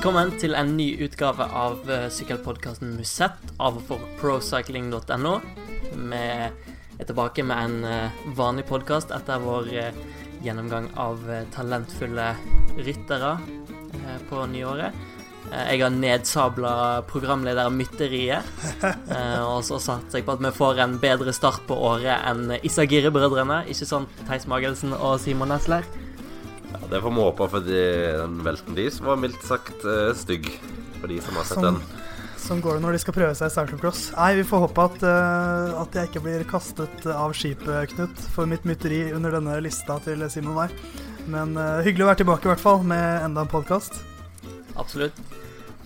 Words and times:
Velkommen 0.00 0.30
til 0.40 0.54
en 0.56 0.70
ny 0.78 0.94
utgave 1.04 1.44
av 1.44 1.82
eh, 1.92 2.06
sykkelpodkasten 2.08 2.94
Musett 2.96 3.50
av 3.60 3.74
og 3.76 3.82
for 3.84 4.06
procycling.no. 4.16 5.32
Vi 5.92 6.20
er 6.24 6.54
tilbake 7.04 7.44
med 7.44 7.60
en 7.60 7.84
eh, 7.84 8.22
vanlig 8.38 8.64
podkast 8.70 9.12
etter 9.12 9.44
vår 9.44 9.68
eh, 9.76 10.00
gjennomgang 10.40 10.88
av 10.96 11.20
talentfulle 11.52 12.30
ryttere 12.80 13.34
på 14.32 14.48
nyåret. 14.54 14.96
Jeg 15.52 15.84
har 15.84 15.92
nedsabla 15.92 16.74
programleder 17.12 17.68
Mytteriet. 17.68 18.48
og 19.52 19.60
så 19.68 19.76
satser 19.76 20.22
jeg 20.22 20.30
på 20.30 20.38
at 20.38 20.46
vi 20.48 20.58
får 20.62 20.80
en 20.80 20.96
bedre 21.02 21.36
start 21.36 21.68
på 21.68 21.76
året 21.76 22.24
enn 22.24 22.56
Isagire-brødrene. 22.56 23.66
Ikke 23.68 23.92
sånn 23.92 24.08
Theis 24.24 24.48
Magelsen 24.48 24.96
og 24.96 25.20
Simon 25.20 25.52
Nesler? 25.52 25.84
Ja, 26.70 26.80
det 26.90 27.00
får 27.02 27.14
vi 27.14 27.24
håpe, 27.24 27.48
for 27.54 27.66
den 27.66 28.38
velten 28.46 28.76
deres 28.78 29.00
var 29.02 29.18
mildt 29.20 29.42
sagt 29.46 29.82
uh, 29.86 30.12
stygg. 30.16 30.48
For 31.00 31.10
de 31.10 31.18
som 31.24 31.38
har 31.38 31.48
sett 31.48 31.58
Sånn, 31.58 31.80
den. 31.80 32.06
sånn 32.40 32.62
går 32.64 32.76
det 32.76 32.84
når 32.84 32.96
de 32.96 33.02
skal 33.02 33.16
prøve 33.16 33.36
seg 33.38 33.50
i 33.50 33.54
cyclocross. 33.56 34.02
Nei, 34.18 34.30
vi 34.40 34.46
får 34.46 34.64
håpe 34.66 34.86
at, 34.90 35.04
uh, 35.06 35.80
at 35.82 35.98
jeg 35.98 36.10
ikke 36.10 36.24
blir 36.26 36.46
kastet 36.48 37.06
av 37.10 37.34
skipet, 37.36 37.94
Knut, 37.94 38.24
for 38.34 38.50
mitt 38.50 38.66
mytteri 38.68 39.06
under 39.16 39.38
denne 39.38 39.58
lista 39.64 39.98
til 40.04 40.26
Simon 40.32 40.54
og 40.54 40.62
meg. 40.64 40.78
Men 41.30 41.56
uh, 41.58 41.82
hyggelig 41.86 42.06
å 42.06 42.10
være 42.12 42.22
tilbake, 42.22 42.48
i 42.48 42.52
hvert 42.54 42.64
fall, 42.64 42.82
med 42.86 43.26
enda 43.26 43.44
en 43.46 43.52
podkast. 43.52 44.02
Absolutt. 44.80 45.18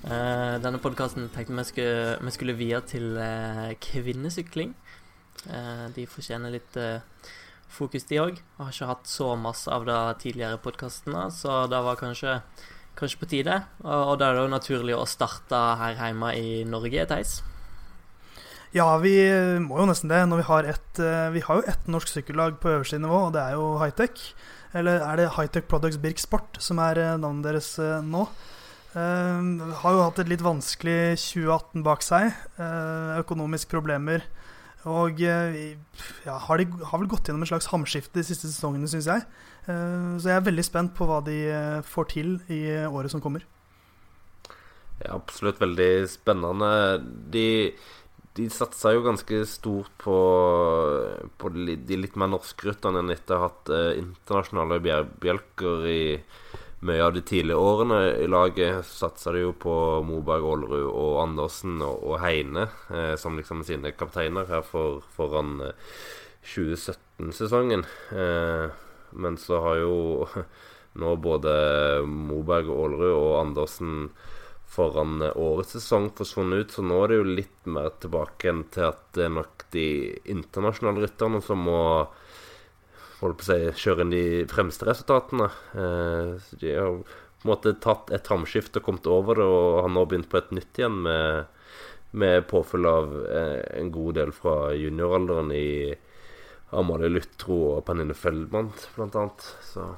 Eh, 0.05 0.55
denne 0.61 0.77
podkasten 0.84 1.30
tenkte 1.33 1.55
vi 1.56 1.62
skulle, 1.64 2.16
vi 2.20 2.33
skulle 2.34 2.55
vie 2.59 2.81
til 2.84 3.16
kvinnesykling. 3.81 4.75
Eh, 5.48 5.87
de 5.97 6.05
fortjener 6.09 6.53
litt 6.53 6.77
fokus, 7.75 8.06
de 8.08 8.20
òg. 8.22 8.39
Har 8.58 8.70
ikke 8.72 8.91
hatt 8.92 9.11
så 9.11 9.33
masse 9.39 9.70
av 9.70 9.86
det 9.89 10.00
tidligere 10.22 10.61
podkastene, 10.62 11.27
så 11.34 11.64
det 11.70 11.81
var 11.86 11.98
kanskje, 12.00 12.39
kanskje 12.98 13.20
på 13.20 13.31
tide. 13.31 13.58
Og, 13.83 14.12
og 14.12 14.20
da 14.20 14.31
er 14.31 14.39
det 14.39 14.47
jo 14.47 14.55
naturlig 14.55 14.97
å 14.98 15.08
starte 15.08 15.64
her 15.83 15.98
hjemme 15.98 16.33
i 16.39 16.62
Norge, 16.69 17.08
Theis. 17.11 17.41
Ja, 18.75 18.89
vi 18.98 19.14
må 19.62 19.78
jo 19.78 19.86
nesten 19.86 20.11
det. 20.11 20.25
Når 20.27 20.41
vi 20.41 20.48
har 20.48 20.66
et 20.72 20.98
eh, 20.98 21.28
Vi 21.31 21.44
har 21.47 21.61
jo 21.61 21.69
ett 21.70 21.86
norsk 21.86 22.11
sykkellag 22.11 22.56
på 22.58 22.72
øverste 22.72 22.98
nivå, 22.98 23.28
og 23.28 23.36
det 23.36 23.44
er 23.44 23.55
jo 23.55 23.77
Hightech. 23.78 24.33
Eller 24.75 25.05
er 25.06 25.20
det 25.20 25.31
Hightech 25.36 25.69
Products 25.70 26.00
Birk 26.03 26.19
Sport 26.19 26.59
som 26.59 26.81
er 26.83 26.98
eh, 26.98 27.14
navnet 27.14 27.47
deres 27.47 27.77
eh, 27.78 28.03
nå? 28.03 28.27
Uh, 28.94 29.75
har 29.81 29.91
jo 29.91 30.03
hatt 30.05 30.20
et 30.22 30.28
litt 30.31 30.42
vanskelig 30.42 31.16
2018 31.19 31.83
bak 31.83 32.03
seg. 32.06 32.28
Uh, 32.55 33.19
økonomiske 33.19 33.70
problemer. 33.72 34.22
Og 34.91 35.21
eh, 35.25 35.75
ja, 36.27 36.37
har, 36.47 36.61
de, 36.61 36.67
har 36.69 37.01
vel 37.01 37.09
gått 37.09 37.29
gjennom 37.29 37.45
et 37.47 37.51
slags 37.51 37.71
hamskifte 37.73 38.19
de 38.19 38.27
siste 38.29 38.51
sesongene, 38.51 38.89
syns 38.91 39.09
jeg. 39.09 39.25
Eh, 39.65 40.15
så 40.21 40.31
jeg 40.31 40.37
er 40.37 40.47
veldig 40.51 40.65
spent 40.67 40.95
på 40.97 41.09
hva 41.09 41.23
de 41.25 41.39
eh, 41.49 41.81
får 41.89 42.11
til 42.13 42.37
i 42.53 42.63
året 42.85 43.12
som 43.12 43.23
kommer. 43.25 43.47
Ja, 45.01 45.15
absolutt 45.17 45.62
veldig 45.62 46.05
spennende. 46.12 46.71
De, 47.33 47.47
de 48.37 48.49
satsa 48.53 48.93
jo 48.93 49.07
ganske 49.07 49.41
stort 49.49 49.91
på, 50.05 50.19
på 51.41 51.55
de, 51.57 51.97
litt 51.97 52.21
mer 52.21 52.35
norske 52.35 52.69
ruttene 52.69 53.01
enn 53.01 53.15
etter 53.17 53.39
å 53.39 53.41
ha 53.41 53.49
hatt 53.49 53.73
internasjonale 53.97 54.83
bjelker 54.85 55.89
i 55.89 56.05
mye 56.80 57.05
av 57.05 57.14
de 57.14 57.22
tidlige 57.25 57.56
årene 57.56 58.00
i 58.25 58.27
laget. 58.28 58.84
Satsa 58.89 59.33
de 59.33 59.44
jo 59.44 59.55
på 59.56 59.75
Moberg, 60.06 60.44
Aalerud 60.44 60.91
og 60.91 61.22
Andersen 61.22 61.78
og, 61.84 62.03
og 62.03 62.20
Heine 62.25 62.69
eh, 62.91 63.14
som 63.20 63.39
liksom 63.39 63.64
sine 63.66 63.94
kapteiner 63.97 64.48
her 64.50 64.64
for, 64.66 65.03
foran 65.16 65.61
eh, 65.64 65.97
2017-sesongen. 66.44 67.87
Eh, 68.12 68.66
men 69.15 69.38
så 69.41 69.60
har 69.65 69.82
jo 69.82 70.28
nå 71.00 71.16
både 71.22 71.54
Moberg, 72.06 72.71
Aalerud 72.71 73.12
og 73.15 73.34
Andersen 73.41 74.09
foran 74.75 75.22
eh, 75.22 75.37
årets 75.37 75.76
sesong 75.78 76.10
forsvunnet 76.16 76.65
ut, 76.66 76.75
så 76.75 76.84
nå 76.84 77.00
er 77.04 77.12
det 77.12 77.20
jo 77.20 77.31
litt 77.41 77.70
mer 77.70 77.94
tilbake 78.03 78.50
enn 78.50 78.65
til 78.75 78.91
at 78.91 79.03
det 79.16 79.28
er 79.28 79.34
nok 79.38 79.66
de 79.75 79.87
internasjonale 80.34 81.06
rytterne 81.06 81.41
som 81.44 81.65
må 81.69 81.81
holdt 83.20 83.41
på 83.41 83.47
å 83.47 83.48
si, 83.48 83.58
kjøre 83.84 84.04
inn 84.04 84.14
de 84.14 84.25
fremste 84.50 84.86
resultatene. 84.88 85.50
Eh, 85.75 86.30
så 86.42 86.60
de 86.60 86.72
har 86.76 86.97
på 87.04 87.48
en 87.48 87.52
måte 87.52 87.75
tatt 87.84 88.12
et 88.14 88.30
hamskifte 88.32 88.80
og 88.80 88.88
kommet 88.88 89.10
over 89.10 89.41
det, 89.41 89.47
og 89.48 89.82
har 89.84 89.92
nå 89.92 90.06
begynt 90.08 90.30
på 90.32 90.41
et 90.41 90.54
nytt 90.56 90.80
igjen 90.80 90.97
med, 91.04 91.52
med 92.16 92.47
påfyll 92.50 92.88
av 92.88 93.14
eh, 93.28 93.60
en 93.80 93.92
god 93.94 94.19
del 94.20 94.34
fra 94.36 94.56
junioralderen 94.78 95.52
i 95.54 95.69
Amalie 96.75 97.12
Lutro 97.12 97.58
og 97.75 97.84
Pernille 97.86 98.16
Feldmann, 98.19 98.72
blant 98.97 99.19
annet. 99.20 99.46
Så 99.69 99.92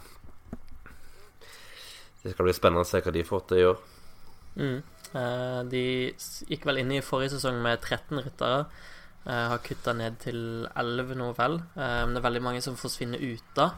det 2.23 2.35
skal 2.35 2.49
bli 2.49 2.57
spennende 2.57 2.83
å 2.83 2.89
se 2.89 3.01
hva 3.05 3.15
de 3.15 3.25
får 3.27 3.47
til 3.47 3.63
i 3.63 3.71
år. 3.71 3.81
Mm. 4.57 4.79
Eh, 5.17 5.61
de 5.71 5.85
gikk 6.51 6.67
vel 6.67 6.83
inn 6.83 6.93
i 6.97 7.05
forrige 7.05 7.37
sesong 7.37 7.61
med 7.63 7.79
13 7.79 8.19
ryttere. 8.25 8.65
Eh, 9.27 9.47
har 9.51 9.59
kutta 9.59 9.91
ned 9.97 10.21
til 10.23 10.39
11 10.79 11.17
nå, 11.19 11.33
vel. 11.35 11.59
Eh, 11.75 12.03
det 12.13 12.21
er 12.21 12.27
veldig 12.29 12.43
mange 12.47 12.63
som 12.63 12.77
forsvinner 12.79 13.19
ut 13.19 13.49
da. 13.59 13.73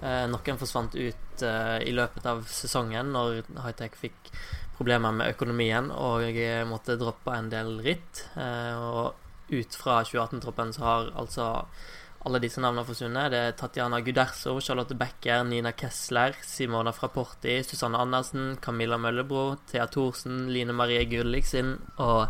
Eh, 0.00 0.26
noen 0.28 0.60
forsvant 0.60 0.96
ut 0.96 1.44
i 1.44 1.92
løpet 1.96 2.26
av 2.28 2.42
sesongen 2.52 3.14
når 3.14 3.46
Hightech 3.64 3.94
fikk 3.96 4.28
problemer 4.76 5.14
med 5.16 5.32
økonomien 5.32 5.88
og 5.88 6.36
måtte 6.68 6.98
droppe 7.00 7.32
en 7.32 7.48
del 7.52 7.78
ritt. 7.80 8.26
Og 8.36 9.16
ut 9.48 9.78
fra 9.80 10.02
2018-troppen 10.04 10.74
så 10.76 10.84
har 10.84 11.10
altså 11.16 11.48
alle 12.28 12.42
disse 12.44 12.60
navnene 12.60 12.84
forsvunnet. 12.84 13.32
Det 13.32 13.40
er 13.40 13.56
Tatjana 13.56 14.02
Guderso, 14.04 14.58
Charlotte 14.60 14.96
Becker, 15.00 15.46
Nina 15.48 15.72
Kessler, 15.72 16.36
Simona 16.44 16.92
Fraporti, 16.92 17.62
Susanne 17.64 18.04
Andersen, 18.04 18.58
Camilla 18.60 19.00
Møllebro, 19.00 19.54
Thea 19.72 19.88
Thorsen, 19.88 20.50
Line 20.52 20.76
Marie 20.76 21.08
Gulliksen 21.08 21.78
og 21.96 22.28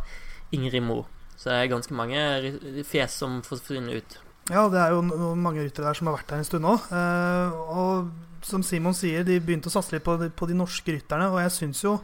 Ingrid 0.54 0.86
Mo. 0.86 1.02
Så 1.40 1.48
det 1.48 1.56
er 1.56 1.70
ganske 1.72 1.96
mange 1.96 2.84
fjes 2.84 3.14
som 3.22 3.38
forsvinner 3.46 4.02
ut. 4.02 4.16
Ja, 4.50 4.66
det 4.68 4.80
er 4.82 4.92
jo 4.92 5.00
mange 5.38 5.62
ryttere 5.62 5.86
der 5.86 5.96
som 5.96 6.10
har 6.10 6.18
vært 6.18 6.28
der 6.28 6.42
en 6.42 6.48
stund 6.48 6.66
nå. 6.66 6.74
Eh, 6.92 7.60
og 7.72 8.10
som 8.44 8.64
Simon 8.66 8.96
sier, 8.96 9.24
de 9.24 9.38
begynte 9.40 9.70
å 9.70 9.72
satse 9.72 9.94
litt 9.94 10.04
på 10.04 10.18
de, 10.20 10.28
på 10.32 10.48
de 10.50 10.56
norske 10.58 10.92
rytterne. 10.92 11.30
Og 11.32 11.40
jeg 11.40 11.54
syns 11.54 11.80
jo 11.84 11.94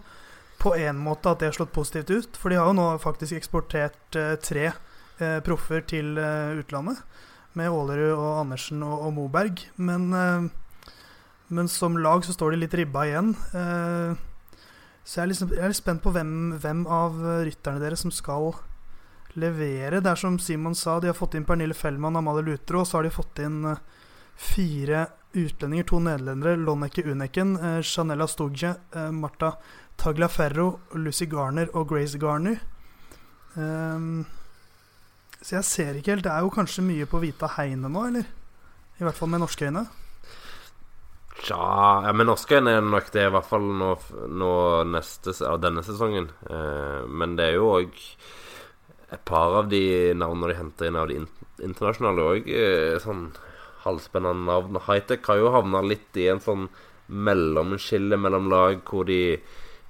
på 0.63 0.73
en 0.81 0.97
måte 1.05 1.29
at 1.29 1.43
det 1.43 1.51
har 1.51 1.57
slått 1.59 1.75
positivt 1.77 2.13
ut. 2.13 2.39
For 2.41 2.53
de 2.53 2.61
har 2.61 2.71
jo 2.71 2.77
nå 2.79 2.87
faktisk 3.03 3.37
eksportert 3.37 4.17
eh, 4.17 4.37
tre 4.41 4.71
eh, 4.71 5.41
proffer 5.45 5.85
til 5.89 6.17
eh, 6.17 6.57
utlandet. 6.63 7.03
Med 7.57 7.69
Aalerud 7.73 8.15
og 8.15 8.31
Andersen 8.45 8.85
og, 8.87 8.95
og 9.09 9.13
Moberg. 9.19 9.67
Men, 9.77 10.07
eh, 10.17 10.87
men 11.53 11.69
som 11.73 11.99
lag 12.01 12.25
så 12.25 12.37
står 12.37 12.55
de 12.55 12.63
litt 12.63 12.79
ribba 12.79 13.05
igjen. 13.11 13.35
Eh, 13.53 14.17
så 15.05 15.21
jeg 15.21 15.27
er, 15.27 15.33
liksom, 15.35 15.53
jeg 15.53 15.61
er 15.67 15.75
litt 15.75 15.81
spent 15.83 16.03
på 16.03 16.15
hvem, 16.17 16.33
hvem 16.63 16.87
av 16.89 17.21
rytterne 17.45 17.85
deres 17.85 18.01
som 18.03 18.15
skal 18.15 18.55
levere. 19.41 20.01
Det 20.01 20.11
er 20.13 20.21
som 20.21 20.39
Simon 20.43 20.75
sa, 20.75 20.99
de 21.01 21.11
har 21.11 21.19
fått 21.19 21.37
inn 21.39 21.47
Pernille 21.49 21.77
Fellmann 21.77 22.17
og 22.17 22.25
Amalie 22.25 22.51
Lutro, 22.51 22.83
og 22.83 22.89
så 22.89 22.99
har 22.99 23.07
de 23.07 23.15
fått 23.15 23.43
inn 23.45 23.63
eh, 23.71 23.83
fire 24.37 25.07
utlendinger, 25.37 25.89
to 25.89 26.01
nederlendere, 26.01 26.57
Lonneke 26.61 27.05
Uneken, 27.05 27.57
eh, 27.57 27.83
Janella 27.85 28.29
Stogje, 28.31 28.75
eh, 28.93 29.11
Marta 29.13 29.53
Tagliaferro, 29.97 30.71
Lucy 31.01 31.27
Garner 31.27 31.71
og 31.77 31.89
Grace 31.89 32.19
Garner. 32.21 32.59
Um, 33.57 34.27
så 35.41 35.55
jeg 35.55 35.65
ser 35.65 35.97
ikke 35.97 36.11
helt 36.13 36.25
Det 36.27 36.29
er 36.29 36.43
jo 36.45 36.51
kanskje 36.53 36.83
mye 36.85 37.07
på 37.09 37.23
Vita 37.23 37.49
Heine 37.55 37.89
nå, 37.89 38.03
eller? 38.11 38.27
I 39.01 39.05
hvert 39.05 39.17
fall 39.17 39.31
med 39.33 39.41
norske 39.41 39.69
øyne. 39.69 39.87
Tja, 41.37 41.57
ja, 42.05 42.13
men 42.17 42.29
norske 42.29 42.57
øyne 42.57 42.73
er 42.73 42.81
det 42.81 42.93
nok 42.93 43.13
det, 43.13 43.27
i 43.29 43.33
hvert 43.33 43.49
fall 43.49 43.67
nå, 43.81 43.91
nå 44.41 44.53
neste, 44.89 45.35
denne 45.61 45.85
sesongen. 45.85 46.31
Eh, 46.49 47.05
men 47.09 47.37
det 47.37 47.51
er 47.51 47.59
jo 47.59 47.71
òg 47.77 48.01
et 49.13 49.23
par 49.29 49.55
av 49.61 49.69
de 49.71 50.13
navnene 50.19 50.51
de 50.51 50.59
henter 50.59 50.91
inn 50.91 50.99
av 50.99 51.11
de 51.11 51.21
internasjonale 51.63 52.25
òg, 52.33 52.49
eh, 52.51 52.97
sånn 53.03 53.29
halvspennende 53.85 54.47
navn. 54.49 54.81
Hightech 54.87 55.29
har 55.31 55.39
jo 55.41 55.53
havna 55.55 55.83
litt 55.87 56.19
i 56.19 56.29
en 56.33 56.43
sånn 56.43 56.69
mellomskille 57.09 58.19
mellom 58.19 58.51
lag 58.51 58.83
hvor 58.85 59.07
de 59.07 59.39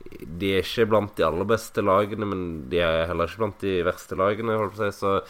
De 0.06 0.52
er 0.54 0.62
ikke 0.62 0.84
blant 0.86 1.16
de 1.18 1.24
aller 1.26 1.44
beste 1.50 1.82
lagene, 1.82 2.26
men 2.30 2.42
de 2.70 2.78
er 2.78 3.08
heller 3.08 3.26
ikke 3.26 3.40
blant 3.40 3.58
de 3.58 3.82
verste 3.82 4.14
lagene, 4.14 4.54
holdt 4.54 4.76
på 4.76 4.84
å 4.84 4.90
si. 4.92 4.98
Så 5.00 5.24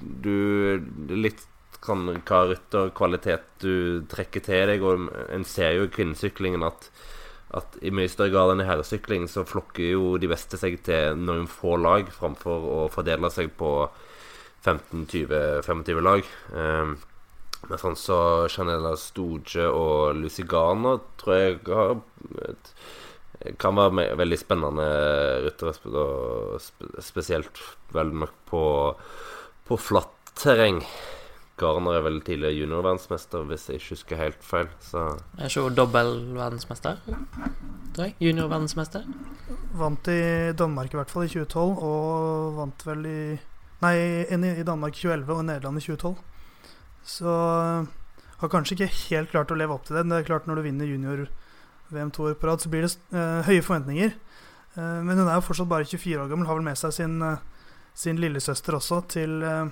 du 0.00 0.80
Litt 1.12 1.42
kan 1.82 2.06
hva 2.08 2.38
rytterkvalitet 2.48 3.44
du 3.60 4.00
trekker 4.08 4.40
til 4.46 4.70
deg, 4.70 4.86
og 4.86 5.10
en 5.28 5.44
ser 5.44 5.74
jo 5.76 5.84
i 5.84 5.92
kvinnesyklingen 5.92 6.64
at 6.64 6.88
at 7.52 7.76
i 7.84 7.90
mye 7.92 8.08
større 8.08 8.32
grad 8.32 8.54
enn 8.54 8.62
i 8.64 8.68
herresykling 8.68 9.26
så 9.28 9.44
flokker 9.48 9.90
jo 9.92 10.16
de 10.22 10.30
beste 10.30 10.56
seg 10.60 10.78
til 10.86 11.18
noen 11.20 11.44
få 11.50 11.76
lag 11.80 12.08
framfor 12.14 12.68
å 12.72 12.78
fordele 12.92 13.28
seg 13.34 13.50
på 13.60 13.72
15-20-25 14.64 16.02
lag. 16.04 16.26
Um, 16.54 16.96
men 17.68 17.78
sånn 17.78 17.96
så 17.98 18.18
Chanela 18.50 18.96
Stoge 18.98 19.68
og 19.68 20.16
Lucy 20.18 20.42
Garner 20.48 20.98
tror 21.20 21.36
jeg 21.38 21.60
har 21.68 22.00
kan 23.58 23.74
være 23.78 24.12
veldig 24.18 24.38
spennende 24.38 24.86
ryttere. 25.44 25.72
sp- 26.62 26.90
Spesielt 27.02 27.58
vel 27.94 28.12
nok 28.22 28.34
på, 28.50 28.62
på 29.66 29.78
flatt 29.78 30.32
terreng. 30.38 30.78
Garner 31.62 31.96
er 31.98 32.04
vel 32.04 32.18
tidligere 32.26 32.58
juniorverdensmester, 32.58 33.46
hvis 33.48 33.68
jeg 33.70 33.80
ikke 33.80 33.94
husker 33.94 34.20
helt 34.20 34.42
feil. 34.44 34.68
Så 34.82 35.04
Er 35.38 35.48
ikke 35.48 35.64
hun 35.68 35.78
dobbeltverdensmester? 35.78 37.00
Tror 37.94 38.08
jeg. 38.08 38.16
Junior-verdensmester. 38.20 39.06
Vant 39.78 40.10
i 40.12 40.52
Danmark 40.58 40.92
i 40.92 40.98
hvert 41.00 41.14
fall 41.14 41.28
i 41.28 41.32
2012, 41.32 41.78
og 41.78 42.58
vant 42.58 42.86
vel 42.90 43.08
i 43.08 43.22
Nei, 43.82 43.96
i 43.98 44.36
i 44.38 44.62
Danmark 44.62 44.94
i 44.94 45.00
2011 45.02 45.32
og 45.34 45.40
i 45.42 45.46
Nederland 45.48 45.80
i 45.80 45.82
2012. 45.82 46.14
Så 47.02 47.32
har 48.42 48.50
kanskje 48.50 48.76
ikke 48.76 48.90
helt 49.08 49.32
klart 49.32 49.50
å 49.50 49.58
leve 49.58 49.74
opp 49.74 49.86
til 49.86 49.96
det. 49.96 50.04
Men 50.04 50.16
Det 50.16 50.20
er 50.22 50.28
klart 50.30 50.46
Når 50.46 50.56
du 50.56 50.62
vinner 50.62 50.86
junior-VM 50.86 52.12
to 52.12 52.28
år 52.28 52.34
på 52.38 52.46
rad, 52.46 52.60
så 52.60 52.70
blir 52.70 52.86
det 52.86 52.94
uh, 53.14 53.42
høye 53.42 53.62
forventninger. 53.62 54.14
Uh, 54.76 55.02
men 55.02 55.18
hun 55.18 55.28
er 55.28 55.34
jo 55.34 55.46
fortsatt 55.46 55.68
bare 55.68 55.84
24 55.84 56.22
år 56.22 56.30
gammel, 56.30 56.46
har 56.46 56.54
vel 56.58 56.64
med 56.64 56.78
seg 56.78 56.92
sin, 56.92 57.22
uh, 57.22 57.38
sin 57.94 58.16
lillesøster 58.16 58.74
også 58.78 59.02
til, 59.08 59.42
eh, 59.42 59.68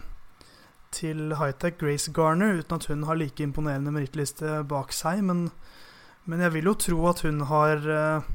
til 0.94 1.34
high-tech, 1.38 1.78
Grace 1.80 2.12
Garner, 2.14 2.58
uten 2.60 2.76
at 2.76 2.86
hun 2.90 3.06
har 3.08 3.18
like 3.18 3.42
imponerende 3.44 3.92
merittliste 3.94 4.60
bak 4.70 4.94
seg. 4.94 5.22
Men, 5.26 5.46
men 6.26 6.42
jeg 6.44 6.54
vil 6.56 6.70
jo 6.70 6.76
tro 6.86 7.00
at 7.10 7.22
hun 7.26 7.44
har 7.50 7.86
eh, 7.86 8.30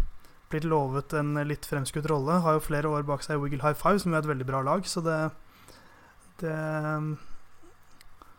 blitt 0.52 0.68
lovet 0.70 1.16
en 1.20 1.36
litt 1.48 1.68
fremskutt 1.68 2.08
rolle. 2.12 2.40
Har 2.46 2.58
jo 2.58 2.66
flere 2.68 2.92
år 2.92 3.06
bak 3.08 3.26
seg 3.26 3.38
i 3.38 3.44
Wiggle 3.44 3.64
High 3.66 3.78
Five, 3.80 4.02
som 4.04 4.16
er 4.16 4.24
et 4.24 4.32
veldig 4.32 4.48
bra 4.48 4.64
lag. 4.66 4.88
Så 4.88 5.04
det, 5.06 5.20
det 6.44 6.56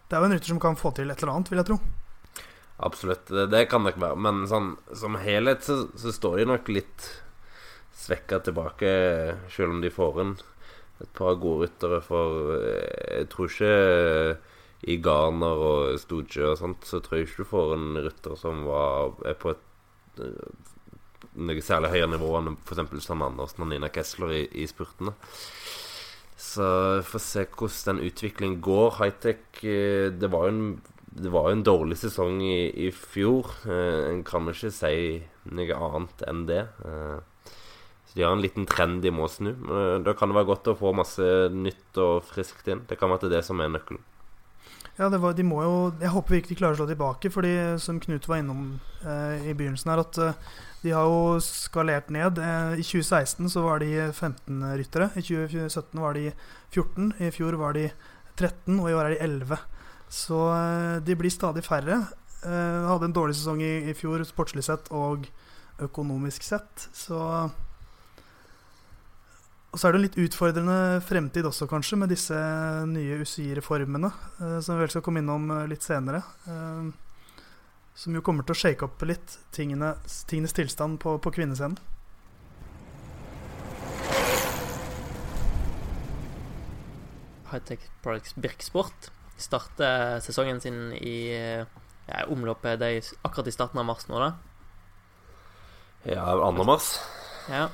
Det 0.07 0.17
er 0.17 0.23
jo 0.23 0.27
en 0.31 0.37
rytter 0.37 0.53
som 0.55 0.63
kan 0.63 0.77
få 0.79 0.95
til 0.95 1.11
et 1.11 1.23
eller 1.23 1.35
annet, 1.35 1.53
vil 1.53 1.63
jeg 1.63 1.71
tro. 1.73 1.79
Absolutt, 2.87 3.29
det, 3.33 3.49
det 3.53 3.69
kan 3.71 3.83
nok 3.83 4.01
være. 4.01 4.17
Men 4.21 4.45
sånn, 4.49 4.75
som 4.95 5.17
helhet 5.21 5.65
så, 5.65 5.87
så 5.97 6.13
står 6.13 6.41
de 6.41 6.51
nok 6.53 6.69
litt 6.69 7.09
svekka 7.97 8.39
tilbake, 8.45 8.91
selv 9.51 9.75
om 9.75 9.81
de 9.83 9.91
får 9.91 10.21
inn 10.23 10.37
et 11.03 11.11
par 11.17 11.37
gode 11.41 11.67
ryttere. 11.67 12.01
For 12.05 12.55
eh, 12.57 13.19
jeg 13.21 13.31
tror 13.33 13.51
ikke 13.51 13.73
i 14.87 14.99
Garner 15.03 15.67
og 15.67 15.99
Stoge 16.01 16.45
og 16.51 16.59
sånt, 16.61 16.87
så 16.87 17.01
tror 17.01 17.19
jeg 17.19 17.29
ikke 17.29 17.45
du 17.45 17.51
får 17.51 17.75
en 17.77 18.01
rytter 18.05 18.37
som 18.39 18.65
var, 18.69 19.17
er 19.27 19.39
på 19.41 19.55
et 19.55 20.23
eh, 20.25 20.73
noe 21.37 21.65
særlig 21.65 21.93
høyere 21.93 22.13
nivå 22.15 22.33
enn 22.39 22.57
f.eks. 22.65 22.83
Stan 23.05 23.25
Andersen 23.25 23.65
og 23.65 23.71
Nina 23.73 23.91
Kessler 23.93 24.35
i, 24.37 24.43
i 24.63 24.67
spurtene. 24.71 25.17
Så 26.37 26.67
får 27.05 27.23
se 27.25 27.47
hvordan 27.49 27.97
den 27.99 28.11
utviklingen 28.11 28.61
går. 28.65 28.99
Hightech 29.01 29.65
eh, 29.65 30.11
Det 30.13 30.31
var 30.33 30.49
jo 30.49 30.55
en, 30.55 30.67
en 31.17 31.65
dårlig 31.65 31.99
sesong 32.01 32.43
i, 32.45 32.69
i 32.87 32.91
fjor. 32.93 33.53
Eh, 33.65 34.11
en 34.13 34.23
kan 34.27 34.49
ikke 34.53 34.73
si 34.75 34.99
noe 35.57 35.81
annet 35.89 36.29
enn 36.29 36.45
det. 36.49 36.63
De 38.17 38.25
har 38.25 38.33
en 38.33 38.43
liten 38.43 38.65
trend 38.69 39.03
de 39.05 39.13
må 39.13 39.29
snu. 39.29 39.53
Eh, 39.53 39.97
da 40.05 40.17
kan 40.17 40.33
det 40.33 40.39
være 40.39 40.51
godt 40.51 40.73
å 40.73 40.79
få 40.79 40.95
masse 40.97 41.25
nytt 41.53 42.01
og 42.01 42.25
friskt 42.25 42.69
inn. 42.73 42.87
Det 42.89 42.97
kan 43.01 43.13
være 43.13 43.31
det 43.33 43.45
som 43.45 43.61
er 43.61 43.73
nøkkelen. 43.75 44.05
Ja, 44.97 45.11
var, 45.13 45.35
de 45.37 45.45
må 45.45 45.59
jo 45.61 45.73
Jeg 46.01 46.09
håper 46.09 46.39
virkelig 46.39 46.55
de 46.55 46.59
klarer 46.63 46.73
å 46.73 46.79
slå 46.81 46.87
tilbake, 46.89 47.29
fordi 47.29 47.53
som 47.85 47.99
Knut 48.01 48.25
var 48.31 48.41
innom 48.41 48.79
eh, 49.05 49.51
i 49.51 49.53
begynnelsen 49.53 49.93
her, 49.93 50.01
at 50.01 50.21
eh, 50.25 50.39
de 50.87 50.95
har 50.97 51.05
jo 51.05 51.37
skalert 51.45 52.09
ned. 52.15 52.41
Eh, 52.41 52.81
I 52.81 52.87
2016 52.87 53.51
så 53.53 53.65
var 53.67 53.85
de 53.85 53.91
15 54.07 54.65
ryttere. 54.81 55.11
I 55.13 55.25
2017 55.27 56.01
var 56.01 56.17
de 56.17 56.31
14. 56.73 57.13
I 57.21 57.33
fjor 57.35 57.59
var 57.61 57.77
de 57.77 57.91
13, 58.41 58.79
og 58.79 58.89
i 58.89 58.97
år 58.97 59.11
er 59.11 59.17
de 59.17 59.21
11. 59.29 59.61
Så 60.09 60.41
eh, 60.55 60.97
de 61.05 61.19
blir 61.21 61.35
stadig 61.35 61.67
færre. 61.67 62.01
Eh, 62.47 62.89
hadde 62.89 63.11
en 63.11 63.17
dårlig 63.21 63.37
sesong 63.37 63.61
i, 63.61 63.75
i 63.91 63.97
fjor 63.99 64.25
sportslig 64.25 64.65
sett 64.65 64.89
og 64.95 65.29
økonomisk 65.85 66.45
sett, 66.47 66.89
så 66.97 67.19
og 69.77 69.81
så 69.81 69.91
er 69.91 69.93
det 69.93 69.99
en 69.99 70.05
litt 70.07 70.15
utfordrende 70.25 70.77
fremtid 71.05 71.45
også, 71.45 71.67
kanskje, 71.69 71.99
med 72.01 72.09
disse 72.09 72.37
nye 72.89 73.19
UCI-reformene, 73.21 74.09
eh, 74.41 74.55
som 74.65 74.73
vi 74.73 74.87
vel 74.87 74.95
skal 74.95 75.05
komme 75.05 75.21
innom 75.21 75.51
eh, 75.53 75.67
litt 75.69 75.85
senere. 75.85 76.23
Eh, 76.49 76.89
som 77.93 78.17
jo 78.17 78.23
kommer 78.25 78.49
til 78.49 78.57
å 78.57 78.61
shake 78.63 78.89
opp 78.89 79.05
litt 79.05 79.37
tingene, 79.53 79.93
tingenes 80.33 80.57
tilstand 80.57 80.97
på, 81.05 81.19
på 81.21 81.35
kvinnescenen. 81.37 81.77
Hightech 87.53 87.85
Products 88.01 88.33
Birksport 88.33 89.13
starter 89.37 90.25
sesongen 90.25 90.65
sin 90.65 90.85
i 90.97 91.19
ja, 91.37 92.25
omløpet 92.33 92.81
de, 92.81 92.95
akkurat 93.29 93.53
i 93.53 93.61
starten 93.61 93.85
av 93.85 93.93
mars 93.93 94.09
nå, 94.09 94.25
da. 94.25 94.33
Ja, 96.09 96.31
2. 96.33 96.65
mars. 96.65 96.95
Ja. 97.53 97.69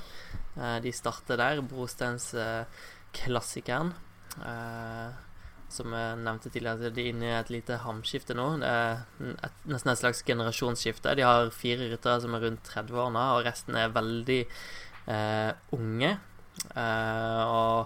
Eh, 0.56 0.82
De 0.84 0.92
starter 0.92 1.36
der. 1.36 1.62
Brosteinsklassikeren. 1.62 3.92
Uh, 4.32 5.12
som 5.72 5.92
jeg 5.96 6.18
nevnte 6.20 6.50
tidligere, 6.52 6.90
de 6.92 7.02
er 7.02 7.10
inne 7.12 7.28
i 7.30 7.38
et 7.38 7.50
lite 7.52 7.78
hamskifte 7.82 8.34
nå. 8.36 8.46
Det 8.60 8.68
er 8.68 8.90
et, 9.48 9.54
nesten 9.70 9.92
et 9.92 10.00
slags 10.00 10.20
generasjonsskifte. 10.28 11.14
De 11.16 11.24
har 11.24 11.52
fire 11.56 11.88
ryttere 11.92 12.20
som 12.24 12.36
er 12.36 12.44
rundt 12.46 12.64
30 12.68 13.00
år 13.04 13.10
nå, 13.14 13.22
og 13.36 13.46
resten 13.46 13.74
er 13.80 13.94
veldig 13.94 14.40
eh, 14.42 15.52
unge. 15.78 16.12
Eh, 16.76 17.42
og 17.46 17.78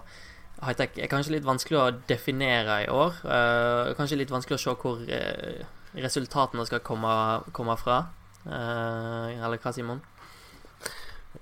high-tech 0.67 0.99
er 0.99 1.11
kanskje 1.11 1.37
litt 1.37 1.47
vanskelig 1.47 1.79
å 1.79 1.95
definere 2.09 2.73
i 2.83 2.91
år. 2.91 3.11
Eh, 3.23 3.95
kanskje 3.99 4.19
litt 4.19 4.35
vanskelig 4.35 4.57
å 4.59 4.63
se 4.65 4.75
hvor 4.83 4.97
eh, 5.07 5.63
resultatene 5.95 6.67
skal 6.67 6.83
komme, 6.85 7.13
komme 7.55 7.75
fra. 7.79 7.97
Eh, 8.43 9.37
eller 9.37 9.63
hva, 9.63 9.71
Simon? 9.75 10.03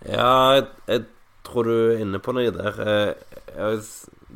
Ja, 0.05 0.29
jeg, 0.59 0.65
jeg 0.91 1.05
tror 1.45 1.69
du 1.69 1.73
er 1.75 2.03
inne 2.03 2.21
på 2.23 2.33
noe 2.35 2.53
der. 2.53 2.79
Eh, 2.81 3.77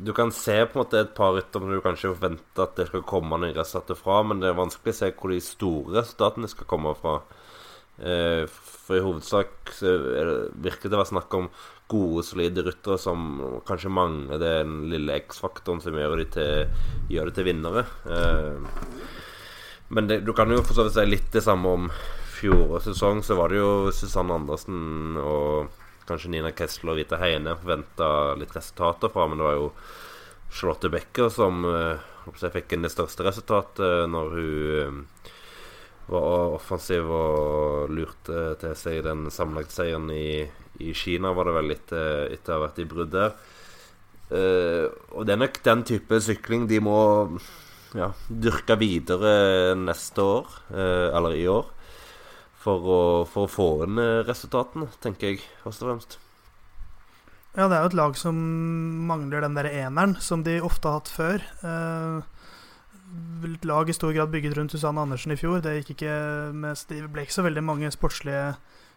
du 0.00 0.12
kan 0.16 0.32
se 0.32 0.56
på 0.64 0.78
en 0.78 0.84
måte 0.84 1.02
et 1.02 1.12
par 1.16 1.34
rytter 1.36 1.60
men 1.60 1.74
du 1.76 1.82
kanskje 1.84 2.14
forventer 2.14 2.64
at 2.64 2.78
det 2.78 2.88
skal 2.88 3.04
komme 3.08 3.36
noen 3.36 3.56
resultater 3.56 3.98
fra, 3.98 4.22
men 4.24 4.40
det 4.40 4.50
er 4.50 4.60
vanskelig 4.60 4.94
å 4.94 5.00
se 5.00 5.10
hvor 5.12 5.34
de 5.34 5.40
store 5.44 5.98
resultatene 5.98 6.50
skal 6.50 6.70
komme 6.70 6.94
fra. 6.98 7.18
Eh, 8.00 8.46
for 8.48 8.96
i 8.96 9.04
hovedsak 9.04 9.74
er 9.86 10.30
virker 10.64 10.88
det 10.88 10.96
å 10.96 11.02
være 11.02 11.12
snakk 11.12 11.36
om 11.36 11.50
gode, 11.90 12.22
solide 12.24 12.64
ryttere 12.64 12.96
som 13.02 13.60
kanskje 13.66 13.92
mangler 13.92 14.40
den 14.40 14.84
lille 14.92 15.18
X-faktoren 15.24 15.82
som 15.82 15.98
gjør, 15.98 16.16
de 16.22 16.28
til, 16.32 16.86
gjør 17.12 17.28
det 17.28 17.36
til 17.36 17.48
vinnere. 17.50 17.84
Eh, 18.06 19.10
men 19.90 20.06
det, 20.06 20.20
du 20.24 20.32
kan 20.38 20.50
jo 20.54 20.62
for 20.62 20.78
så 20.78 20.86
vidt 20.86 20.96
si 20.96 21.06
litt 21.08 21.30
det 21.34 21.42
samme 21.42 21.74
om 21.76 21.90
fjorårets 22.38 22.86
sesong. 22.92 23.24
Så 23.26 23.36
var 23.38 23.50
det 23.50 23.58
jo 23.58 23.90
Susanne 23.94 24.36
Andersen 24.38 25.18
og 25.20 25.79
kanskje 26.10 26.32
Nina 26.34 26.52
Kessel 26.56 26.90
og 26.92 26.98
Vita 26.98 27.18
Heine 27.20 27.56
forventa 27.60 28.10
litt 28.38 28.54
resultater 28.56 29.12
fra, 29.12 29.28
men 29.28 29.40
det 29.40 29.46
var 29.46 29.58
jo 29.58 29.68
Charlotte 30.50 30.90
Becker 30.90 31.30
som 31.32 31.62
uh, 31.66 32.00
jeg 32.30 32.54
fikk 32.54 32.74
det 32.82 32.90
største 32.92 33.26
resultatet 33.26 34.10
når 34.10 34.34
hun 34.34 35.04
uh, 35.04 35.30
var 36.10 36.56
offensiv 36.56 37.06
og 37.14 37.92
lurte 37.94 38.56
til 38.58 38.74
seg 38.74 39.04
den 39.06 39.28
sammenlagtseieren 39.30 40.10
i, 40.10 40.42
i 40.82 40.90
Kina, 40.96 41.30
var 41.36 41.46
det 41.46 41.54
vel 41.54 41.74
etter, 41.76 42.32
etter 42.34 42.56
å 42.56 42.58
ha 42.58 42.64
vært 42.64 42.80
i 42.82 42.86
brudd 42.90 43.12
der. 43.14 43.36
Uh, 44.30 44.90
og 45.14 45.26
det 45.26 45.36
er 45.36 45.42
nok 45.44 45.60
den 45.66 45.84
type 45.86 46.18
sykling 46.22 46.66
de 46.70 46.80
må 46.82 46.98
ja, 47.94 48.10
dyrke 48.26 48.74
videre 48.78 49.76
neste 49.78 50.22
år, 50.22 50.50
eller 50.70 51.38
i 51.38 51.46
år 51.50 51.70
for 52.60 52.84
å, 52.84 52.98
for 53.28 53.46
å 53.46 53.50
få 53.50 53.68
inn 53.86 54.00
resultatene, 54.28 54.90
tenker 55.00 55.32
jeg 55.32 55.46
først 55.64 55.84
og 55.84 55.90
fremst. 55.90 56.20
Ja, 57.56 57.66
det 57.66 57.74
er 57.74 57.82
jo 57.82 57.90
et 57.90 57.96
lag 57.98 58.18
som 58.18 58.36
mangler 59.08 59.42
den 59.42 59.56
der 59.58 59.66
eneren 59.72 60.14
som 60.22 60.44
de 60.46 60.60
ofte 60.62 60.86
har 60.86 61.00
hatt 61.00 61.10
før. 61.10 61.42
Eh, 61.66 62.20
et 63.48 63.66
lag 63.66 63.90
i 63.90 63.96
stor 63.96 64.14
grad 64.14 64.30
bygget 64.30 64.54
rundt 64.54 64.74
Susanne 64.76 65.02
Andersen 65.02 65.34
i 65.34 65.38
fjor. 65.38 65.58
Det, 65.64 65.80
ikke 65.82 66.14
med, 66.54 66.78
det 66.92 67.00
ble 67.10 67.24
ikke 67.26 67.40
så 67.40 67.46
veldig 67.48 67.64
mange 67.66 67.90
sportslige 67.90 68.52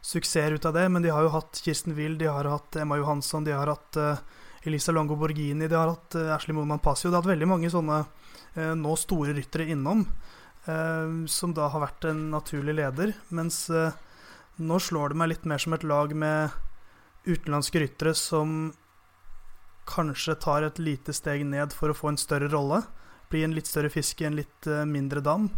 suksesser 0.05 0.53
ut 0.53 0.67
av 0.69 0.75
det, 0.77 0.85
men 0.93 1.01
de 1.01 1.09
har 1.15 1.25
jo 1.25 1.33
hatt 1.33 1.63
Kirsten 1.65 1.95
Wiel, 1.97 2.19
de 2.19 2.29
har 2.29 2.45
hatt 2.51 2.77
Emma 2.77 2.99
Johansson, 2.99 3.47
de 3.47 3.55
har 3.55 3.71
hatt 3.71 3.97
uh, 3.97 4.19
Elisa 4.67 4.93
Longo 4.93 5.15
Borghini, 5.17 5.65
de 5.71 5.79
har 5.79 5.89
hatt 5.89 6.19
Ashley 6.35 6.53
Moman 6.53 6.83
Passio. 6.83 7.09
De 7.09 7.15
har 7.15 7.23
hatt 7.23 7.31
veldig 7.31 7.49
mange 7.49 7.71
sånne 7.73 8.03
nå 8.77 8.93
store 9.01 9.33
ryttere 9.33 9.65
innom. 9.73 10.03
Uh, 10.63 11.25
som 11.27 11.51
da 11.51 11.67
har 11.67 11.83
vært 11.83 12.05
en 12.07 12.29
naturlig 12.31 12.77
leder. 12.77 13.11
Mens 13.35 13.65
uh, 13.73 13.91
nå 14.63 14.79
slår 14.79 15.11
det 15.11 15.19
meg 15.19 15.31
litt 15.33 15.47
mer 15.49 15.59
som 15.59 15.75
et 15.75 15.83
lag 15.83 16.13
med 16.15 16.53
utenlandske 17.27 17.81
ryttere 17.83 18.13
som 18.15 18.71
kanskje 19.87 20.37
tar 20.39 20.63
et 20.63 20.79
lite 20.79 21.11
steg 21.15 21.43
ned 21.47 21.75
for 21.75 21.91
å 21.91 21.97
få 21.97 22.13
en 22.13 22.19
større 22.19 22.47
rolle. 22.51 22.79
Bli 23.31 23.43
en 23.43 23.55
litt 23.55 23.67
større 23.67 23.91
fisk 23.91 24.23
i 24.23 24.29
en 24.29 24.39
litt 24.39 24.69
uh, 24.71 24.85
mindre 24.87 25.23
dam. 25.23 25.51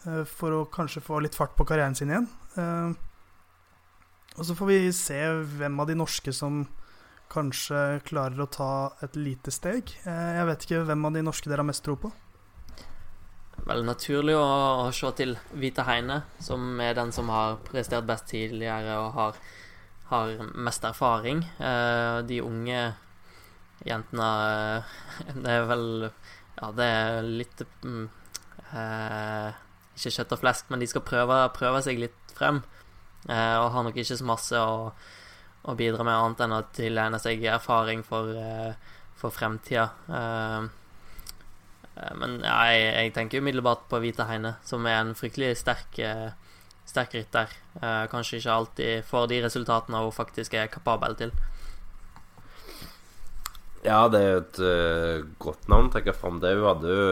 for 0.00 0.48
å 0.56 0.60
kanskje 0.72 1.02
få 1.04 1.18
litt 1.20 1.34
fart 1.36 1.52
på 1.58 1.64
karrieren 1.68 1.92
sin 1.94 2.08
igjen. 2.08 2.26
og 4.32 4.44
så 4.48 4.54
får 4.56 4.66
vi 4.70 4.92
se 4.96 5.18
hvem 5.58 5.76
av 5.76 5.90
de 5.90 5.96
norske 6.00 6.32
som 6.32 6.62
kanskje 7.28 8.00
klarer 8.08 8.40
å 8.40 8.46
ta 8.48 8.70
et 9.04 9.18
lite 9.20 9.52
steg. 9.52 9.92
jeg 10.06 10.46
vet 10.48 10.64
ikke 10.64 10.80
hvem 10.88 11.04
av 11.04 11.12
de 11.12 11.22
norske 11.22 11.50
dere 11.50 11.60
har 11.60 11.68
mest 11.68 11.84
tro 11.84 11.98
på 12.00 12.08
vel 13.70 13.84
naturlig 13.86 14.36
å, 14.36 14.46
å, 14.84 14.90
se 14.94 15.10
til 15.18 15.36
Vita 15.62 15.84
Heine, 15.86 16.22
som 16.42 16.80
er 16.82 16.96
den 16.98 17.12
som 17.14 17.30
har 17.32 17.60
prestert 17.66 18.08
best 18.08 18.28
tidligere 18.30 18.98
og 19.00 19.12
har, 19.16 19.38
har 20.10 20.34
mest 20.54 20.86
erfaring. 20.86 21.44
Eh, 21.58 22.18
de 22.26 22.40
unge 22.44 22.82
jentene 23.86 24.30
eh, 24.50 24.96
Det 25.34 25.54
er 25.54 25.68
vel 25.70 25.86
Ja, 26.04 26.70
det 26.76 26.86
er 26.86 27.24
litt 27.24 27.62
mm, 27.84 28.02
eh, 28.76 29.60
Ikke 29.96 30.12
kjøtt 30.18 30.34
og 30.36 30.42
flesk, 30.42 30.68
men 30.72 30.82
de 30.82 30.90
skal 30.90 31.06
prøve, 31.06 31.38
prøve 31.56 31.80
seg 31.86 32.02
litt 32.02 32.34
frem. 32.36 32.60
Eh, 33.28 33.56
og 33.60 33.70
har 33.74 33.86
nok 33.86 34.00
ikke 34.00 34.18
så 34.18 34.26
masse 34.28 34.60
å, 34.60 34.90
å 35.62 35.76
bidra 35.78 36.04
med 36.06 36.16
annet 36.16 36.44
enn 36.44 36.58
å 36.58 36.64
tilegne 36.76 37.20
seg 37.22 37.44
erfaring 37.52 38.04
for, 38.06 38.32
uh, 38.32 39.00
for 39.20 39.34
fremtida. 39.34 39.90
Uh, 40.08 40.79
men 42.16 42.38
ja, 42.44 42.56
jeg, 42.70 42.84
jeg, 42.86 43.12
tenker 43.16 43.42
umiddelbart 43.42 43.86
på 43.90 43.98
Hvite 44.00 44.24
Heine, 44.28 44.54
som 44.64 44.86
er 44.88 45.00
en 45.00 45.14
fryktelig 45.18 45.56
sterk, 45.60 45.98
sterk 46.88 47.16
rytter. 47.18 47.52
kanskje 48.12 48.38
ikke 48.38 48.54
alltid 48.54 49.08
får 49.08 49.26
de 49.32 49.40
resultatene 49.44 50.04
hun 50.04 50.14
faktisk 50.14 50.54
er 50.56 50.70
kapabel 50.72 51.18
til. 51.18 51.34
Ja, 53.80 54.04
det 54.12 54.20
er 54.20 54.40
et 54.42 54.58
uh, 54.60 55.28
godt 55.40 55.68
navn 55.72 55.88
å 55.88 55.92
trekke 55.94 56.12
fram. 56.16 56.40
Det 56.42 56.52
hun 56.52 56.66
hadde 56.68 56.90
jo 56.92 57.04